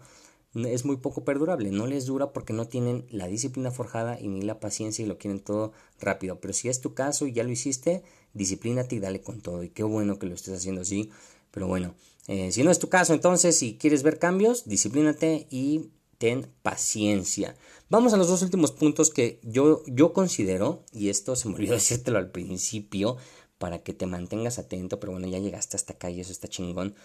Es 0.54 0.84
muy 0.84 0.98
poco 0.98 1.24
perdurable, 1.24 1.72
no 1.72 1.88
les 1.88 2.06
dura 2.06 2.34
porque 2.34 2.52
no 2.52 2.68
tienen 2.68 3.06
la 3.10 3.28
disciplina 3.28 3.72
forjada 3.72 4.20
y 4.20 4.28
ni 4.28 4.42
la 4.42 4.60
paciencia 4.60 5.06
y 5.06 5.08
lo 5.08 5.18
quieren 5.18 5.40
todo 5.40 5.72
rápido. 6.02 6.42
Pero 6.42 6.54
si 6.54 6.68
es 6.68 6.82
tu 6.82 6.94
caso 6.94 7.26
y 7.26 7.32
ya 7.32 7.44
lo 7.44 7.52
hiciste, 7.52 8.04
disciplínate 8.34 8.96
y 8.96 9.00
dale 9.00 9.22
con 9.22 9.40
todo. 9.40 9.64
Y 9.64 9.70
qué 9.70 9.84
bueno 9.84 10.20
que 10.20 10.26
lo 10.26 10.36
estés 10.36 10.58
haciendo 10.58 10.82
así. 10.82 11.10
Pero 11.52 11.68
bueno, 11.68 11.96
eh, 12.28 12.52
si 12.52 12.64
no 12.64 12.72
es 12.72 12.80
tu 12.80 12.90
caso, 12.90 13.14
entonces 13.14 13.58
si 13.58 13.78
quieres 13.78 14.04
ver 14.04 14.20
cambios, 14.20 14.66
disciplínate 14.66 15.48
y 15.50 15.92
ten 16.18 16.48
paciencia. 16.62 17.56
Vamos 17.90 18.14
a 18.14 18.18
los 18.18 18.28
dos 18.28 18.44
últimos 18.44 18.72
puntos 18.72 19.10
que 19.10 19.40
yo, 19.44 19.82
yo 19.88 20.14
considero, 20.14 20.84
y 20.94 21.10
esto 21.10 21.36
se 21.36 21.50
me 21.50 21.56
olvidó 21.56 21.74
decírtelo 21.76 22.20
al 22.20 22.30
principio, 22.30 23.18
para 23.62 23.80
que 23.80 23.93
te 23.93 24.08
mantengas 24.08 24.60
atento, 24.60 25.00
pero 25.00 25.13
bueno, 25.13 25.28
ya 25.28 25.39
llegaste 25.39 25.78
hasta 25.78 25.93
acá 25.93 26.10
y 26.10 26.19
eso 26.19 26.34
está 26.34 26.47
chingón. 26.47 26.95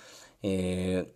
Eh, 0.42 1.12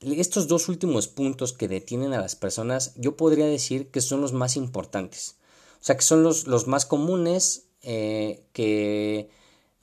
estos 0.00 0.48
dos 0.48 0.68
últimos 0.68 1.08
puntos 1.08 1.52
que 1.52 1.68
detienen 1.68 2.12
a 2.12 2.20
las 2.20 2.34
personas, 2.34 2.92
yo 2.96 3.16
podría 3.16 3.46
decir 3.46 3.90
que 3.90 4.00
son 4.00 4.20
los 4.20 4.32
más 4.32 4.56
importantes. 4.56 5.36
O 5.80 5.84
sea, 5.84 5.96
que 5.96 6.02
son 6.02 6.24
los, 6.24 6.48
los 6.48 6.66
más 6.66 6.84
comunes, 6.84 7.66
eh, 7.82 8.42
que, 8.52 9.30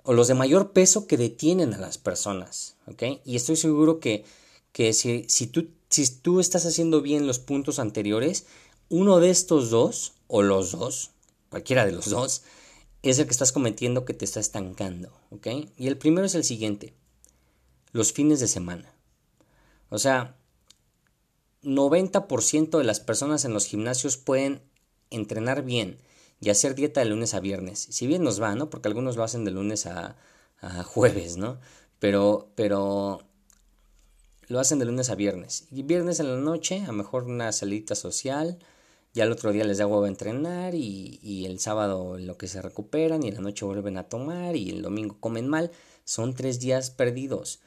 o 0.03 0.13
los 0.13 0.27
de 0.27 0.33
mayor 0.33 0.73
peso 0.73 1.07
que 1.07 1.15
detienen 1.15 1.73
a 1.73 1.79
las 1.79 1.97
personas. 1.97 2.75
¿ok? 2.87 3.21
Y 3.23 3.37
estoy 3.37 3.55
seguro 3.55 4.01
que, 4.01 4.25
que 4.73 4.91
si, 4.91 5.25
si 5.29 5.47
tú 5.47 5.69
si 5.89 6.07
tú 6.09 6.39
estás 6.39 6.65
haciendo 6.65 7.01
bien 7.01 7.27
los 7.27 7.39
puntos 7.39 7.79
anteriores, 7.79 8.45
uno 8.89 9.19
de 9.19 9.29
estos 9.29 9.69
dos, 9.69 10.13
o 10.27 10.41
los 10.41 10.71
dos, 10.71 11.11
cualquiera 11.49 11.85
de 11.85 11.93
los 11.93 12.09
dos, 12.09 12.43
es 13.03 13.19
el 13.19 13.25
que 13.25 13.31
estás 13.31 13.51
cometiendo 13.51 14.05
que 14.05 14.13
te 14.13 14.25
está 14.25 14.39
estancando, 14.39 15.11
¿ok? 15.29 15.47
Y 15.77 15.87
el 15.87 15.97
primero 15.97 16.25
es 16.25 16.35
el 16.35 16.43
siguiente, 16.43 16.93
los 17.91 18.13
fines 18.13 18.39
de 18.39 18.47
semana. 18.47 18.93
O 19.89 19.97
sea, 19.97 20.35
90% 21.63 22.77
de 22.77 22.83
las 22.83 22.99
personas 22.99 23.45
en 23.45 23.53
los 23.53 23.65
gimnasios 23.65 24.17
pueden 24.17 24.61
entrenar 25.09 25.63
bien 25.63 25.97
y 26.39 26.49
hacer 26.49 26.75
dieta 26.75 27.01
de 27.01 27.07
lunes 27.07 27.33
a 27.33 27.39
viernes. 27.39 27.87
Si 27.89 28.07
bien 28.07 28.23
nos 28.23 28.41
va, 28.41 28.55
¿no? 28.55 28.69
Porque 28.69 28.87
algunos 28.87 29.15
lo 29.15 29.23
hacen 29.23 29.45
de 29.45 29.51
lunes 29.51 29.85
a, 29.85 30.17
a 30.61 30.83
jueves, 30.83 31.37
¿no? 31.37 31.59
Pero, 31.99 32.51
pero 32.55 33.21
lo 34.47 34.59
hacen 34.59 34.79
de 34.79 34.85
lunes 34.85 35.09
a 35.09 35.15
viernes. 35.15 35.65
Y 35.71 35.83
viernes 35.83 36.19
en 36.19 36.29
la 36.31 36.37
noche, 36.37 36.83
a 36.83 36.87
lo 36.87 36.93
mejor 36.93 37.23
una 37.23 37.51
salita 37.51 37.95
social, 37.95 38.59
ya 39.13 39.23
el 39.23 39.31
otro 39.31 39.51
día 39.51 39.63
les 39.63 39.79
da 39.79 39.87
huevo 39.87 40.03
a 40.03 40.07
entrenar 40.07 40.75
y, 40.75 41.19
y, 41.21 41.45
el 41.45 41.59
sábado 41.59 42.17
lo 42.17 42.37
que 42.37 42.47
se 42.47 42.61
recuperan 42.61 43.23
y 43.23 43.29
en 43.29 43.35
la 43.35 43.41
noche 43.41 43.65
vuelven 43.65 43.97
a 43.97 44.09
tomar 44.09 44.55
y 44.55 44.69
el 44.69 44.81
domingo 44.81 45.17
comen 45.19 45.47
mal. 45.47 45.71
Son 46.03 46.33
tres 46.33 46.59
días 46.59 46.91
perdidos. 46.91 47.59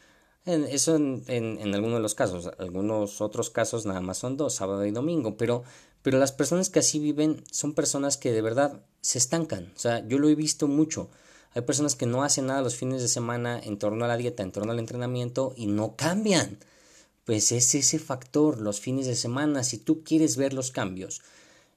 eso 0.44 0.96
en, 0.96 1.24
en, 1.26 1.74
algunos 1.74 1.98
de 1.98 2.02
los 2.02 2.14
casos. 2.14 2.50
Algunos 2.58 3.20
otros 3.20 3.50
casos 3.50 3.84
nada 3.84 4.00
más 4.00 4.18
son 4.18 4.36
dos, 4.36 4.54
sábado 4.54 4.86
y 4.86 4.92
domingo. 4.92 5.36
Pero, 5.36 5.64
pero 6.02 6.18
las 6.18 6.32
personas 6.32 6.70
que 6.70 6.78
así 6.78 6.98
viven 6.98 7.42
son 7.50 7.74
personas 7.74 8.16
que 8.16 8.32
de 8.32 8.42
verdad 8.42 8.82
se 9.00 9.18
estancan. 9.18 9.72
O 9.74 9.78
sea, 9.78 10.06
yo 10.06 10.18
lo 10.18 10.28
he 10.28 10.34
visto 10.34 10.68
mucho. 10.68 11.10
Hay 11.52 11.62
personas 11.62 11.96
que 11.96 12.06
no 12.06 12.22
hacen 12.22 12.46
nada 12.46 12.62
los 12.62 12.76
fines 12.76 13.02
de 13.02 13.08
semana 13.08 13.60
en 13.62 13.78
torno 13.78 14.04
a 14.04 14.08
la 14.08 14.16
dieta, 14.16 14.44
en 14.44 14.52
torno 14.52 14.70
al 14.70 14.78
entrenamiento 14.78 15.52
y 15.56 15.66
no 15.66 15.96
cambian 15.96 16.58
pues 17.24 17.52
es 17.52 17.74
ese 17.74 17.98
factor, 17.98 18.60
los 18.60 18.80
fines 18.80 19.06
de 19.06 19.16
semana, 19.16 19.64
si 19.64 19.78
tú 19.78 20.02
quieres 20.02 20.36
ver 20.36 20.52
los 20.52 20.70
cambios, 20.70 21.22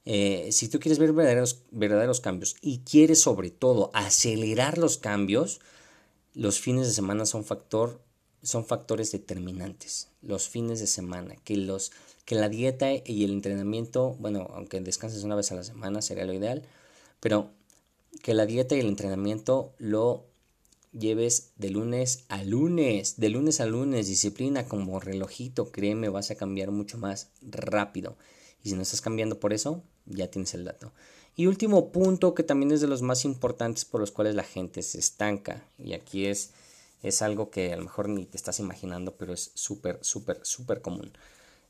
eh, 0.05 0.49
si 0.51 0.67
tú 0.67 0.79
quieres 0.79 0.99
ver 0.99 1.13
verdaderos, 1.13 1.61
verdaderos 1.71 2.19
cambios 2.19 2.55
y 2.61 2.79
quieres 2.79 3.21
sobre 3.21 3.51
todo 3.51 3.91
acelerar 3.93 4.77
los 4.77 4.97
cambios, 4.97 5.59
los 6.33 6.59
fines 6.59 6.87
de 6.87 6.93
semana 6.93 7.25
son 7.25 7.45
factor 7.45 8.01
son 8.43 8.65
factores 8.65 9.11
determinantes. 9.11 10.09
Los 10.21 10.49
fines 10.49 10.79
de 10.79 10.87
semana, 10.87 11.35
que 11.43 11.55
los 11.57 11.91
que 12.25 12.35
la 12.35 12.49
dieta 12.49 12.91
y 12.93 13.23
el 13.23 13.31
entrenamiento, 13.31 14.15
bueno, 14.19 14.49
aunque 14.53 14.79
descanses 14.79 15.23
una 15.23 15.35
vez 15.35 15.51
a 15.51 15.55
la 15.55 15.63
semana 15.63 16.01
sería 16.01 16.25
lo 16.25 16.33
ideal, 16.33 16.63
pero 17.19 17.51
que 18.21 18.33
la 18.33 18.45
dieta 18.45 18.75
y 18.75 18.79
el 18.79 18.87
entrenamiento 18.87 19.73
lo 19.77 20.25
lleves 20.93 21.51
de 21.57 21.69
lunes 21.69 22.25
a 22.29 22.43
lunes, 22.43 23.17
de 23.17 23.29
lunes 23.29 23.59
a 23.59 23.65
lunes, 23.65 24.07
disciplina 24.07 24.65
como 24.67 24.99
relojito, 24.99 25.71
créeme, 25.71 26.09
vas 26.09 26.31
a 26.31 26.35
cambiar 26.35 26.71
mucho 26.71 26.97
más 26.97 27.29
rápido. 27.41 28.15
Y 28.63 28.69
si 28.69 28.75
no 28.75 28.81
estás 28.81 29.01
cambiando 29.01 29.39
por 29.39 29.53
eso, 29.53 29.83
ya 30.05 30.29
tienes 30.29 30.53
el 30.53 30.63
dato. 30.63 30.93
Y 31.35 31.47
último 31.47 31.91
punto 31.91 32.35
que 32.35 32.43
también 32.43 32.71
es 32.71 32.81
de 32.81 32.87
los 32.87 33.01
más 33.01 33.25
importantes 33.25 33.85
por 33.85 33.99
los 33.99 34.11
cuales 34.11 34.35
la 34.35 34.43
gente 34.43 34.83
se 34.83 34.99
estanca. 34.99 35.67
Y 35.77 35.93
aquí 35.93 36.27
es, 36.27 36.51
es 37.01 37.21
algo 37.21 37.49
que 37.49 37.73
a 37.73 37.75
lo 37.75 37.83
mejor 37.83 38.07
ni 38.07 38.25
te 38.25 38.37
estás 38.37 38.59
imaginando, 38.59 39.15
pero 39.17 39.33
es 39.33 39.51
súper, 39.55 39.97
súper, 40.01 40.39
súper 40.43 40.81
común. 40.81 41.11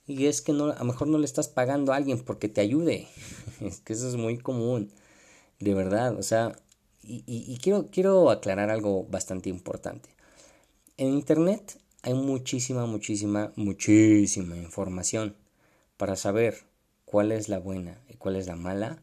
Y 0.05 0.25
es 0.25 0.41
que 0.41 0.51
no, 0.51 0.65
a 0.65 0.79
lo 0.79 0.85
mejor 0.85 1.07
no 1.07 1.17
le 1.17 1.25
estás 1.25 1.47
pagando 1.47 1.93
a 1.93 1.95
alguien 1.95 2.19
porque 2.23 2.49
te 2.49 2.59
ayude. 2.59 3.07
es 3.61 3.79
que 3.79 3.93
eso 3.93 4.07
es 4.07 4.15
muy 4.15 4.37
común. 4.37 4.91
De 5.59 5.73
verdad, 5.73 6.17
o 6.17 6.23
sea, 6.23 6.59
y, 7.05 7.57
quiero, 7.61 7.89
quiero 7.91 8.29
aclarar 8.29 8.69
algo 8.69 9.05
bastante 9.05 9.49
importante. 9.49 10.09
En 10.97 11.09
Internet 11.09 11.79
hay 12.01 12.13
muchísima, 12.13 12.85
muchísima, 12.85 13.51
muchísima 13.55 14.55
información. 14.57 15.35
Para 15.97 16.15
saber 16.15 16.65
cuál 17.05 17.31
es 17.31 17.49
la 17.49 17.59
buena 17.59 18.01
y 18.09 18.15
cuál 18.15 18.35
es 18.35 18.47
la 18.47 18.55
mala, 18.55 19.01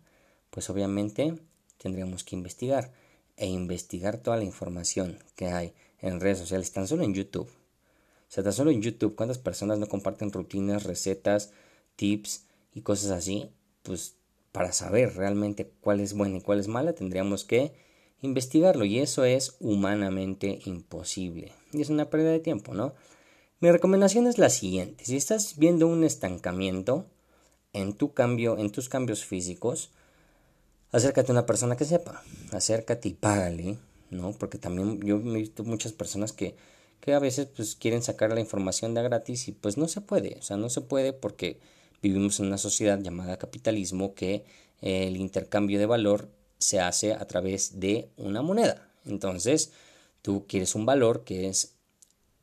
pues 0.50 0.70
obviamente 0.70 1.34
tendríamos 1.78 2.24
que 2.24 2.36
investigar 2.36 2.92
e 3.36 3.46
investigar 3.46 4.18
toda 4.18 4.36
la 4.36 4.44
información 4.44 5.18
que 5.34 5.46
hay 5.46 5.74
en 6.00 6.20
redes 6.20 6.38
sociales, 6.38 6.72
tan 6.72 6.86
solo 6.86 7.04
en 7.04 7.14
YouTube. 7.14 7.48
O 7.48 8.32
sea, 8.32 8.44
tan 8.44 8.52
solo 8.52 8.70
en 8.70 8.82
YouTube, 8.82 9.16
¿cuántas 9.16 9.38
personas 9.38 9.78
no 9.78 9.88
comparten 9.88 10.32
rutinas, 10.32 10.84
recetas, 10.84 11.52
tips 11.96 12.46
y 12.74 12.82
cosas 12.82 13.10
así? 13.10 13.50
Pues 13.82 14.16
para 14.52 14.72
saber 14.72 15.16
realmente 15.16 15.72
cuál 15.80 16.00
es 16.00 16.14
buena 16.14 16.38
y 16.38 16.40
cuál 16.40 16.60
es 16.60 16.68
mala, 16.68 16.92
tendríamos 16.92 17.44
que 17.44 17.72
investigarlo 18.22 18.84
y 18.84 18.98
eso 18.98 19.24
es 19.24 19.56
humanamente 19.60 20.60
imposible. 20.64 21.52
Y 21.72 21.80
es 21.80 21.90
una 21.90 22.10
pérdida 22.10 22.30
de 22.30 22.40
tiempo, 22.40 22.74
¿no? 22.74 22.94
Mi 23.60 23.70
recomendación 23.70 24.26
es 24.26 24.38
la 24.38 24.50
siguiente. 24.50 25.04
Si 25.04 25.16
estás 25.16 25.58
viendo 25.58 25.86
un 25.86 26.04
estancamiento 26.04 27.06
en 27.72 27.92
tu 27.92 28.12
cambio, 28.14 28.58
en 28.58 28.70
tus 28.70 28.88
cambios 28.88 29.24
físicos, 29.24 29.90
acércate 30.92 31.30
a 31.30 31.34
una 31.34 31.46
persona 31.46 31.76
que 31.76 31.84
sepa, 31.84 32.22
acércate 32.52 33.08
y 33.08 33.14
págale, 33.14 33.78
¿no? 34.10 34.32
Porque 34.32 34.58
también 34.58 35.00
yo 35.00 35.16
he 35.16 35.38
visto 35.38 35.64
muchas 35.64 35.92
personas 35.92 36.32
que, 36.32 36.56
que 37.00 37.14
a 37.14 37.18
veces 37.18 37.46
pues 37.54 37.76
quieren 37.76 38.02
sacar 38.02 38.32
la 38.32 38.40
información 38.40 38.94
de 38.94 39.02
gratis 39.02 39.48
y 39.48 39.52
pues 39.52 39.76
no 39.76 39.88
se 39.88 40.00
puede, 40.00 40.36
o 40.38 40.42
sea, 40.42 40.56
no 40.56 40.70
se 40.70 40.80
puede 40.80 41.12
porque 41.12 41.60
vivimos 42.02 42.40
en 42.40 42.46
una 42.46 42.58
sociedad 42.58 42.98
llamada 43.00 43.38
capitalismo 43.38 44.14
que 44.14 44.44
el 44.80 45.16
intercambio 45.16 45.78
de 45.78 45.86
valor 45.86 46.28
se 46.60 46.78
hace 46.78 47.14
a 47.14 47.26
través 47.26 47.80
de 47.80 48.08
una 48.16 48.42
moneda. 48.42 48.88
Entonces, 49.04 49.72
tú 50.22 50.44
quieres 50.46 50.76
un 50.76 50.86
valor 50.86 51.24
que 51.24 51.48
es 51.48 51.72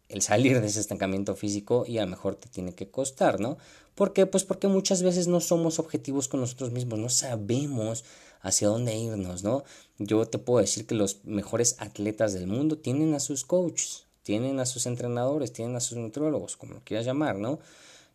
el 0.09 0.21
salir 0.21 0.59
de 0.59 0.67
ese 0.67 0.79
estancamiento 0.79 1.35
físico 1.35 1.85
y 1.87 1.97
a 1.97 2.01
lo 2.03 2.09
mejor 2.09 2.35
te 2.35 2.49
tiene 2.49 2.73
que 2.73 2.89
costar, 2.89 3.39
¿no? 3.39 3.57
¿Por 3.95 4.13
qué? 4.13 4.25
Pues 4.25 4.43
porque 4.43 4.67
muchas 4.67 5.01
veces 5.03 5.27
no 5.27 5.39
somos 5.39 5.79
objetivos 5.79 6.27
con 6.27 6.39
nosotros 6.39 6.71
mismos, 6.71 6.99
no 6.99 7.09
sabemos 7.09 8.03
hacia 8.41 8.67
dónde 8.67 8.95
irnos, 8.95 9.43
¿no? 9.43 9.63
Yo 9.97 10.25
te 10.25 10.37
puedo 10.37 10.59
decir 10.59 10.85
que 10.85 10.95
los 10.95 11.25
mejores 11.25 11.75
atletas 11.79 12.33
del 12.33 12.47
mundo 12.47 12.77
tienen 12.77 13.13
a 13.15 13.19
sus 13.19 13.43
coaches, 13.43 14.05
tienen 14.23 14.59
a 14.59 14.65
sus 14.65 14.85
entrenadores, 14.85 15.51
tienen 15.51 15.75
a 15.75 15.79
sus 15.79 15.97
nutriólogos, 15.97 16.57
como 16.57 16.75
lo 16.75 16.81
quieras 16.81 17.05
llamar, 17.05 17.37
¿no? 17.37 17.59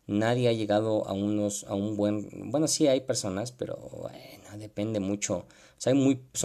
Nadie 0.07 0.49
ha 0.49 0.53
llegado 0.53 1.07
a 1.07 1.13
unos, 1.13 1.63
a 1.65 1.75
un 1.75 1.95
buen, 1.95 2.51
bueno, 2.51 2.67
sí 2.67 2.87
hay 2.87 3.01
personas, 3.01 3.51
pero 3.51 3.77
bueno, 3.77 4.57
depende 4.57 4.99
mucho. 4.99 5.45
Son 5.77 5.97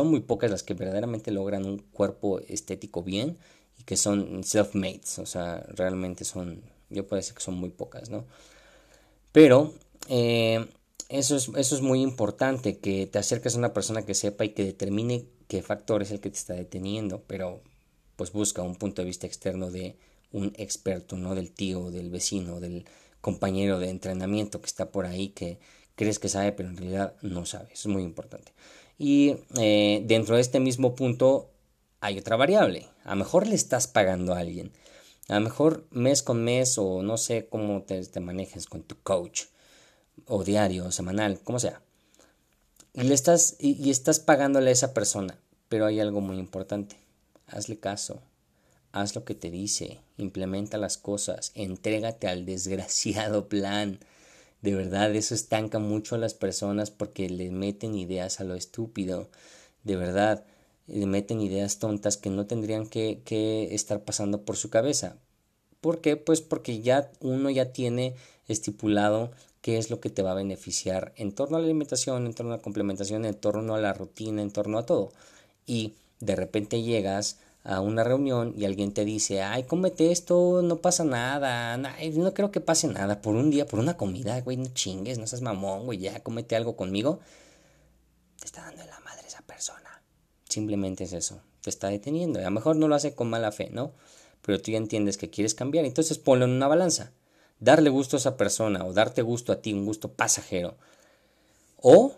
muy 0.08 0.20
pocas 0.20 0.50
las 0.50 0.62
que 0.62 0.74
verdaderamente 0.74 1.30
logran 1.30 1.64
un 1.64 1.78
cuerpo 1.78 2.40
estético 2.40 3.02
bien 3.02 3.38
y 3.78 3.84
que 3.84 3.96
son 3.96 4.42
self-mates, 4.42 5.18
o 5.20 5.26
sea, 5.26 5.64
realmente 5.68 6.24
son, 6.24 6.62
yo 6.90 7.06
puedo 7.06 7.18
decir 7.18 7.34
que 7.34 7.42
son 7.42 7.54
muy 7.54 7.70
pocas, 7.70 8.10
¿no? 8.10 8.24
Pero 9.32 9.74
eh, 10.08 10.66
eso, 11.08 11.36
es, 11.36 11.48
eso 11.56 11.76
es 11.76 11.82
muy 11.82 12.02
importante, 12.02 12.78
que 12.78 13.06
te 13.06 13.18
acerques 13.18 13.54
a 13.54 13.58
una 13.58 13.72
persona 13.72 14.04
que 14.04 14.14
sepa 14.14 14.44
y 14.44 14.50
que 14.50 14.64
determine 14.64 15.26
qué 15.46 15.62
factor 15.62 16.02
es 16.02 16.10
el 16.10 16.20
que 16.20 16.30
te 16.30 16.36
está 16.36 16.54
deteniendo, 16.54 17.22
pero 17.26 17.62
pues 18.16 18.32
busca 18.32 18.62
un 18.62 18.76
punto 18.76 19.02
de 19.02 19.06
vista 19.06 19.26
externo 19.26 19.70
de 19.70 19.96
un 20.32 20.52
experto, 20.56 21.16
no 21.16 21.34
del 21.34 21.52
tío, 21.52 21.90
del 21.90 22.10
vecino, 22.10 22.60
del 22.60 22.84
compañero 23.20 23.78
de 23.78 23.90
entrenamiento 23.90 24.60
que 24.60 24.66
está 24.66 24.90
por 24.90 25.06
ahí 25.06 25.28
que 25.30 25.58
crees 25.94 26.18
que 26.18 26.28
sabe, 26.28 26.52
pero 26.52 26.68
en 26.68 26.76
realidad 26.76 27.14
no 27.22 27.46
sabe. 27.46 27.72
Eso 27.72 27.88
es 27.88 27.94
muy 27.94 28.02
importante. 28.02 28.52
Y 28.98 29.36
eh, 29.56 30.02
dentro 30.04 30.34
de 30.34 30.40
este 30.40 30.60
mismo 30.60 30.94
punto 30.94 31.50
hay 32.00 32.18
otra 32.18 32.36
variable. 32.36 32.88
A 33.04 33.10
lo 33.10 33.16
mejor 33.16 33.46
le 33.46 33.54
estás 33.54 33.86
pagando 33.86 34.34
a 34.34 34.40
alguien. 34.40 34.72
A 35.28 35.34
lo 35.34 35.40
mejor 35.42 35.86
mes 35.90 36.22
con 36.22 36.42
mes 36.42 36.78
o 36.78 37.02
no 37.02 37.16
sé 37.16 37.46
cómo 37.48 37.82
te, 37.82 38.02
manejes 38.20 38.66
con 38.66 38.82
tu 38.82 38.96
coach 39.02 39.44
o 40.26 40.42
diario, 40.42 40.90
semanal, 40.90 41.38
como 41.44 41.58
sea. 41.58 41.82
Y 42.94 43.02
le 43.02 43.14
estás 43.14 43.56
y, 43.60 43.90
estás 43.90 44.20
pagándole 44.20 44.70
a 44.70 44.72
esa 44.72 44.94
persona, 44.94 45.38
pero 45.68 45.86
hay 45.86 46.00
algo 46.00 46.20
muy 46.20 46.38
importante. 46.38 46.96
Hazle 47.46 47.78
caso. 47.78 48.22
Haz 48.90 49.14
lo 49.14 49.24
que 49.24 49.34
te 49.34 49.50
dice, 49.50 50.00
implementa 50.16 50.78
las 50.78 50.96
cosas, 50.96 51.52
entrégate 51.54 52.26
al 52.26 52.46
desgraciado 52.46 53.48
plan. 53.50 54.00
De 54.62 54.74
verdad, 54.74 55.14
eso 55.14 55.34
estanca 55.34 55.78
mucho 55.78 56.14
a 56.14 56.18
las 56.18 56.34
personas 56.34 56.90
porque 56.90 57.30
le 57.30 57.50
meten 57.50 57.94
ideas 57.94 58.40
a 58.40 58.44
lo 58.44 58.54
estúpido. 58.54 59.28
De 59.84 59.96
verdad, 59.96 60.44
le 60.86 61.06
meten 61.06 61.40
ideas 61.40 61.78
tontas 61.78 62.16
que 62.16 62.30
no 62.30 62.46
tendrían 62.46 62.86
que, 62.86 63.20
que 63.24 63.74
estar 63.74 64.02
pasando 64.04 64.42
por 64.42 64.56
su 64.56 64.70
cabeza. 64.70 65.16
¿Por 65.80 66.00
qué? 66.00 66.16
Pues 66.16 66.40
porque 66.40 66.80
ya 66.80 67.10
uno 67.20 67.50
ya 67.50 67.72
tiene 67.72 68.14
estipulado 68.48 69.30
qué 69.60 69.78
es 69.78 69.90
lo 69.90 70.00
que 70.00 70.10
te 70.10 70.22
va 70.22 70.32
a 70.32 70.34
beneficiar 70.34 71.12
en 71.16 71.32
torno 71.32 71.56
a 71.56 71.60
la 71.60 71.66
alimentación, 71.66 72.26
en 72.26 72.34
torno 72.34 72.52
a 72.52 72.56
la 72.56 72.62
complementación, 72.62 73.24
en 73.24 73.34
torno 73.34 73.74
a 73.74 73.80
la 73.80 73.92
rutina, 73.92 74.42
en 74.42 74.50
torno 74.50 74.78
a 74.78 74.86
todo. 74.86 75.12
Y 75.66 75.94
de 76.20 76.36
repente 76.36 76.82
llegas 76.82 77.38
a 77.64 77.80
una 77.80 78.04
reunión 78.04 78.54
y 78.56 78.64
alguien 78.64 78.92
te 78.92 79.04
dice, 79.04 79.42
ay, 79.42 79.64
cómete 79.64 80.10
esto, 80.10 80.62
no 80.62 80.76
pasa 80.76 81.04
nada, 81.04 81.76
no 81.76 82.34
creo 82.34 82.50
que 82.50 82.60
pase 82.60 82.88
nada, 82.88 83.20
por 83.20 83.34
un 83.34 83.50
día, 83.50 83.66
por 83.66 83.78
una 83.78 83.96
comida, 83.96 84.40
güey, 84.40 84.56
no 84.56 84.68
chingues, 84.72 85.18
no 85.18 85.26
seas 85.26 85.42
mamón, 85.42 85.84
güey, 85.84 85.98
ya 85.98 86.22
cómete 86.22 86.56
algo 86.56 86.76
conmigo, 86.76 87.20
te 88.38 88.46
está 88.46 88.62
dando 88.62 88.84
la 88.86 89.00
madre 89.00 89.26
esa 89.26 89.42
persona. 89.42 90.02
Simplemente 90.48 91.04
es 91.04 91.12
eso, 91.12 91.42
te 91.60 91.68
está 91.68 91.88
deteniendo. 91.88 92.38
A 92.38 92.42
lo 92.42 92.50
mejor 92.50 92.76
no 92.76 92.88
lo 92.88 92.94
hace 92.94 93.14
con 93.14 93.28
mala 93.28 93.52
fe, 93.52 93.68
¿no? 93.70 93.92
Pero 94.40 94.62
tú 94.62 94.70
ya 94.70 94.78
entiendes 94.78 95.18
que 95.18 95.28
quieres 95.28 95.54
cambiar, 95.54 95.84
entonces 95.84 96.16
ponlo 96.16 96.46
en 96.46 96.52
una 96.52 96.68
balanza. 96.68 97.12
Darle 97.60 97.90
gusto 97.90 98.16
a 98.16 98.20
esa 98.20 98.36
persona 98.36 98.86
o 98.86 98.92
darte 98.92 99.20
gusto 99.20 99.52
a 99.52 99.60
ti, 99.60 99.72
un 99.72 99.84
gusto 99.84 100.12
pasajero. 100.12 100.76
O 101.76 102.14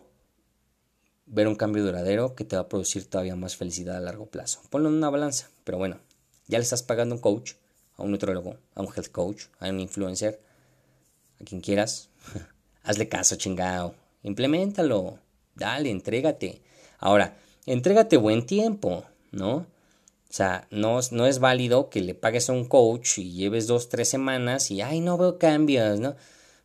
ver 1.31 1.47
un 1.47 1.55
cambio 1.55 1.85
duradero 1.85 2.35
que 2.35 2.45
te 2.45 2.57
va 2.57 2.62
a 2.62 2.68
producir 2.68 3.09
todavía 3.09 3.37
más 3.37 3.57
felicidad 3.57 3.97
a 3.97 4.01
largo 4.01 4.26
plazo. 4.26 4.61
Ponlo 4.68 4.89
en 4.89 4.97
una 4.97 5.11
balanza. 5.11 5.49
Pero 5.64 5.78
bueno, 5.78 5.99
ya 6.49 6.59
le 6.59 6.64
estás 6.64 6.83
pagando 6.83 7.14
a 7.14 7.16
un 7.16 7.22
coach, 7.22 7.53
a 7.97 8.03
un 8.03 8.11
nutriólogo, 8.11 8.57
a 8.74 8.83
un 8.83 8.89
health 8.89 9.11
coach, 9.11 9.45
a 9.61 9.68
un 9.68 9.81
influencer, 9.81 10.41
a 11.41 11.45
quien 11.45 11.61
quieras. 11.61 12.09
Hazle 12.83 13.09
caso, 13.09 13.37
chingao. 13.37 13.95
Implementalo. 14.22 15.18
Dale, 15.55 15.91
entrégate. 15.91 16.62
Ahora, 16.99 17.37
entrégate 17.64 18.16
buen 18.16 18.45
tiempo, 18.45 19.05
¿no? 19.31 19.55
O 19.55 20.33
sea, 20.33 20.66
no, 20.70 21.01
no 21.12 21.26
es 21.26 21.39
válido 21.39 21.91
que 21.91 22.01
le 22.01 22.14
pagues 22.14 22.51
a 22.51 22.53
un 22.53 22.64
coach 22.64 23.18
y 23.18 23.33
lleves 23.33 23.66
dos, 23.66 23.89
tres 23.89 24.09
semanas 24.09 24.70
y, 24.70 24.81
ay, 24.81 25.01
no 25.01 25.16
veo 25.16 25.39
cambios, 25.39 25.99
¿no? 26.01 26.16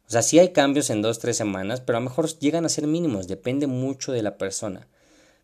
O 0.07 0.11
sea, 0.11 0.21
sí 0.21 0.37
hay 0.37 0.49
cambios 0.49 0.89
en 0.89 1.01
dos, 1.01 1.19
tres 1.19 1.37
semanas, 1.37 1.81
pero 1.81 1.97
a 1.97 2.01
lo 2.01 2.09
mejor 2.09 2.27
llegan 2.39 2.65
a 2.65 2.69
ser 2.69 2.85
mínimos, 2.85 3.27
depende 3.27 3.67
mucho 3.67 4.11
de 4.11 4.21
la 4.21 4.37
persona. 4.37 4.87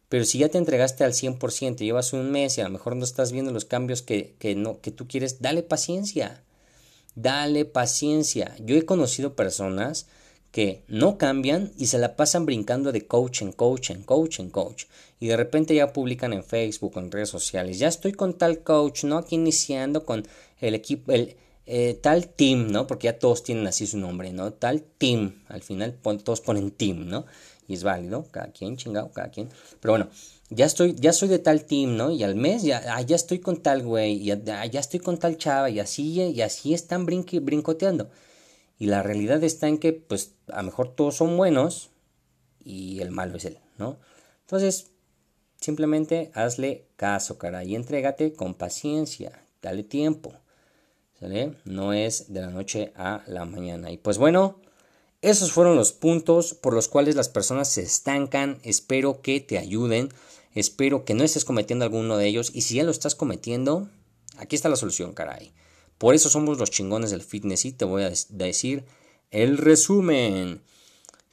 Pero 0.07 0.26
si 0.26 0.39
ya 0.39 0.49
te 0.49 0.57
entregaste 0.57 1.03
al 1.03 1.14
100%, 1.14 1.78
llevas 1.78 2.14
un 2.14 2.32
mes 2.32 2.57
y 2.57 2.62
a 2.62 2.66
lo 2.66 2.72
mejor 2.72 2.95
no 2.95 3.03
estás 3.03 3.32
viendo 3.32 3.51
los 3.51 3.66
cambios 3.66 4.01
que, 4.01 4.36
que, 4.39 4.55
no, 4.55 4.82
que 4.82 4.91
tú 4.91 5.07
quieres, 5.07 5.41
dale 5.41 5.64
paciencia. 5.64 6.43
Dale 7.16 7.66
paciencia. 7.66 8.55
Yo 8.59 8.76
he 8.76 8.86
conocido 8.86 9.36
personas 9.36 10.07
que 10.51 10.84
no 10.88 11.18
cambian 11.18 11.72
y 11.78 11.88
se 11.88 11.97
la 11.97 12.16
pasan 12.16 12.45
brincando 12.45 12.91
de 12.91 13.07
coach 13.07 13.41
en 13.41 13.53
coach 13.53 13.89
en 13.89 14.03
coach 14.03 14.39
en 14.39 14.49
coach. 14.49 14.86
Y 15.20 15.28
de 15.28 15.38
repente 15.38 15.74
ya 15.74 15.93
publican 15.93 16.34
en 16.34 16.43
Facebook, 16.43 16.97
en 16.97 17.12
redes 17.12 17.30
sociales. 17.30 17.80
Ya 17.80 17.88
estoy 17.88 18.12
con 18.12 18.38
tal 18.38 18.64
coach, 18.64 19.05
¿no? 19.05 19.18
Aquí 19.18 19.36
iniciando 19.36 20.05
con 20.05 20.28
el 20.59 20.76
equipo, 20.76 21.12
el 21.14 21.38
eh, 21.66 21.99
tal 22.01 22.28
team, 22.28 22.72
¿no? 22.72 22.88
Porque 22.88 23.05
ya 23.05 23.20
todos 23.20 23.43
tienen 23.43 23.68
así 23.68 23.88
su 23.88 23.97
nombre, 23.97 24.34
¿no? 24.34 24.53
Tal 24.53 24.82
team. 24.82 25.43
Al 25.47 25.62
final 25.62 25.99
todos 26.01 26.41
ponen 26.41 26.72
team, 26.72 27.07
¿no? 27.07 27.26
Y 27.68 27.76
es 27.76 27.84
válido, 27.84 28.28
cada 28.32 28.51
quien, 28.51 28.78
chingado, 28.78 29.12
cada 29.12 29.30
quien. 29.30 29.49
Pero 29.80 29.93
bueno, 29.93 30.09
ya 30.49 30.66
estoy, 30.66 30.95
ya 30.95 31.14
soy 31.14 31.30
de 31.30 31.39
tal 31.39 31.66
team, 31.66 31.95
¿no? 31.95 32.12
Y 32.12 32.24
al 32.24 32.36
mes 32.36 32.64
ya, 32.64 32.84
ah, 32.88 33.01
ya 33.01 33.16
estoy 33.16 33.39
con 33.39 33.62
tal 33.64 33.84
güey, 33.84 34.14
y 34.14 34.26
ya, 34.26 34.41
ah, 34.59 34.66
ya 34.66 34.80
estoy 34.80 34.99
con 34.99 35.18
tal 35.18 35.38
chava, 35.38 35.70
y 35.70 35.80
así, 35.80 36.22
y 36.22 36.41
así 36.41 36.74
están 36.74 37.05
brincoteando. 37.05 38.09
Y 38.78 38.88
la 38.88 39.03
realidad 39.03 39.43
está 39.43 39.68
en 39.68 39.78
que, 39.78 39.93
pues, 39.93 40.34
a 40.47 40.57
lo 40.57 40.64
mejor 40.64 40.93
todos 40.95 41.16
son 41.16 41.38
buenos 41.38 41.91
y 42.64 42.99
el 42.99 43.12
malo 43.12 43.38
es 43.38 43.45
él, 43.45 43.59
¿no? 43.78 43.99
Entonces, 44.41 44.91
simplemente 45.59 46.32
hazle 46.34 46.88
caso, 46.95 47.38
cara, 47.38 47.64
y 47.64 47.76
entrégate 47.76 48.34
con 48.34 48.55
paciencia, 48.55 49.45
dale 49.62 49.84
tiempo, 49.84 50.34
No 51.66 51.94
es 51.94 52.34
de 52.34 52.42
la 52.42 52.50
noche 52.50 52.94
a 52.96 53.24
la 53.28 53.46
mañana. 53.46 53.92
Y 53.92 53.98
pues 53.98 54.18
bueno, 54.18 54.60
esos 55.22 55.52
fueron 55.52 55.76
los 55.76 55.94
puntos 55.94 56.56
por 56.56 56.74
los 56.74 56.88
cuales 56.88 57.16
las 57.16 57.30
personas 57.30 57.70
se 57.70 57.84
estancan. 57.84 58.60
Espero 58.64 59.22
que 59.22 59.40
te 59.40 59.60
ayuden. 59.60 60.10
Espero 60.56 61.06
que 61.06 61.14
no 61.14 61.24
estés 61.24 61.46
cometiendo 61.46 61.86
alguno 61.86 62.18
de 62.18 62.28
ellos. 62.28 62.52
Y 62.56 62.62
si 62.62 62.76
ya 62.76 62.84
lo 62.84 62.92
estás 62.92 63.14
cometiendo, 63.14 63.88
aquí 64.38 64.56
está 64.56 64.68
la 64.68 64.76
solución, 64.76 65.14
caray. 65.14 65.54
Por 66.00 66.16
eso 66.16 66.30
somos 66.30 66.58
los 66.58 66.72
chingones 66.72 67.12
del 67.12 67.22
fitness 67.22 67.66
y 67.66 67.72
te 67.72 67.86
voy 67.86 68.02
a 68.04 68.12
decir 68.30 68.84
el 69.30 69.60
resumen 69.60 70.64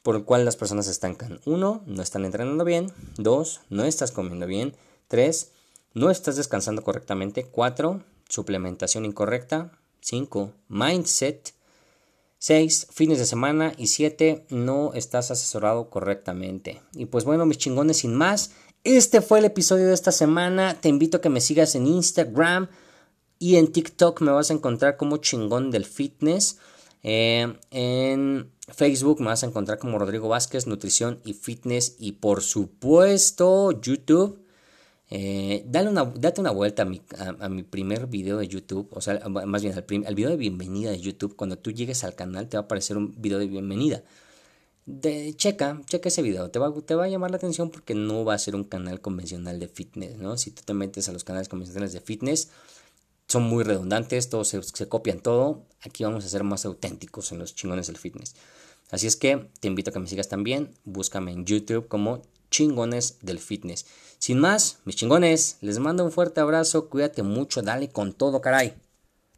por 0.03 0.15
el 0.15 0.23
cual 0.23 0.45
las 0.45 0.55
personas 0.55 0.85
se 0.85 0.91
estancan. 0.91 1.41
Uno, 1.45 1.81
no 1.87 2.03
están 2.03 2.25
entrenando 2.25 2.63
bien. 2.63 2.93
Dos, 3.17 3.61
no 3.69 3.85
estás 3.85 4.11
comiendo 4.11 4.45
bien. 4.45 4.75
Tres, 5.07 5.51
no 5.95 6.11
estás 6.11 6.35
descansando 6.35 6.83
correctamente. 6.83 7.45
Cuatro, 7.45 8.03
suplementación 8.29 9.05
incorrecta. 9.05 9.78
Cinco, 10.01 10.53
mindset. 10.67 11.53
Seis, 12.37 12.87
fines 12.91 13.19
de 13.19 13.25
semana. 13.25 13.73
Y 13.77 13.87
siete, 13.87 14.45
no 14.49 14.93
estás 14.93 15.31
asesorado 15.31 15.89
correctamente. 15.89 16.81
Y 16.93 17.05
pues 17.05 17.25
bueno, 17.25 17.45
mis 17.45 17.57
chingones, 17.57 17.97
sin 17.97 18.15
más, 18.15 18.51
este 18.83 19.21
fue 19.21 19.39
el 19.39 19.45
episodio 19.45 19.87
de 19.87 19.93
esta 19.93 20.11
semana. 20.11 20.79
Te 20.79 20.89
invito 20.89 21.17
a 21.17 21.21
que 21.21 21.29
me 21.29 21.41
sigas 21.41 21.75
en 21.75 21.85
Instagram 21.85 22.69
Y 23.37 23.57
en 23.57 23.71
TikTok 23.71 24.21
me 24.21 24.31
vas 24.31 24.49
a 24.49 24.53
encontrar 24.53 24.97
como 24.97 25.17
chingón 25.17 25.71
del 25.71 25.85
fitness. 25.85 26.57
Eh, 27.03 27.53
en 27.71 28.51
Facebook 28.73 29.19
me 29.19 29.27
vas 29.27 29.43
a 29.43 29.47
encontrar 29.47 29.79
como 29.79 29.99
Rodrigo 29.99 30.27
Vázquez, 30.29 30.67
Nutrición 30.67 31.19
y 31.25 31.33
Fitness. 31.33 31.95
Y 31.99 32.13
por 32.13 32.41
supuesto, 32.41 33.71
YouTube. 33.71 34.39
Eh, 35.11 35.63
dale 35.65 35.89
una, 35.89 36.05
date 36.05 36.39
una 36.39 36.51
vuelta 36.51 36.83
a 36.83 37.49
mi, 37.49 37.63
primer 37.63 38.05
video 38.07 38.37
de 38.37 38.47
YouTube, 38.47 38.87
o 38.91 39.01
sea, 39.01 39.27
más 39.27 39.63
bien 39.63 39.73
al, 39.73 39.85
al, 40.05 40.15
video 40.15 40.29
de 40.29 40.37
bienvenida 40.37 40.91
de 40.91 40.99
YouTube. 40.99 41.35
Cuando 41.35 41.57
tú 41.57 41.71
llegues 41.71 42.03
al 42.03 42.15
canal 42.15 42.47
te 42.47 42.57
va 42.57 42.61
a 42.61 42.65
aparecer 42.65 42.95
un 42.97 43.19
video 43.19 43.39
de 43.39 43.47
bienvenida. 43.47 44.03
De, 44.85 45.35
checa, 45.35 45.81
checa 45.85 46.09
ese 46.09 46.21
video, 46.21 46.49
te 46.51 46.59
va, 46.59 46.73
te 46.81 46.95
va 46.95 47.05
a 47.05 47.07
llamar 47.07 47.31
la 47.31 47.37
atención 47.37 47.69
porque 47.69 47.93
no 47.95 48.25
va 48.25 48.33
a 48.35 48.39
ser 48.39 48.55
un 48.55 48.63
canal 48.63 49.01
convencional 49.01 49.59
de 49.59 49.67
fitness, 49.67 50.17
¿no? 50.17 50.37
Si 50.37 50.51
tú 50.51 50.63
te 50.65 50.73
metes 50.73 51.09
a 51.09 51.11
los 51.11 51.23
canales 51.23 51.49
convencionales 51.49 51.93
de 51.93 52.01
fitness, 52.01 52.49
son 53.27 53.43
muy 53.43 53.63
redundantes, 53.63 54.29
todos 54.29 54.47
se, 54.47 54.61
se 54.63 54.87
copian 54.87 55.19
todo. 55.21 55.65
Aquí 55.81 56.03
vamos 56.03 56.25
a 56.25 56.29
ser 56.29 56.43
más 56.43 56.65
auténticos 56.65 57.31
en 57.31 57.39
los 57.39 57.55
chingones 57.55 57.87
del 57.87 57.97
fitness. 57.97 58.35
Así 58.91 59.07
es 59.07 59.15
que 59.15 59.49
te 59.59 59.67
invito 59.67 59.91
a 59.91 59.93
que 59.93 59.99
me 59.99 60.07
sigas 60.07 60.29
también. 60.29 60.73
Búscame 60.83 61.31
en 61.31 61.45
YouTube 61.45 61.87
como 61.87 62.23
chingones 62.49 63.17
del 63.21 63.39
fitness. 63.39 63.85
Sin 64.17 64.39
más, 64.39 64.79
mis 64.85 64.95
chingones, 64.95 65.57
les 65.61 65.79
mando 65.79 66.03
un 66.03 66.11
fuerte 66.11 66.41
abrazo. 66.41 66.89
Cuídate 66.89 67.23
mucho, 67.23 67.61
dale 67.61 67.89
con 67.89 68.13
todo, 68.13 68.41
caray. 68.41 68.75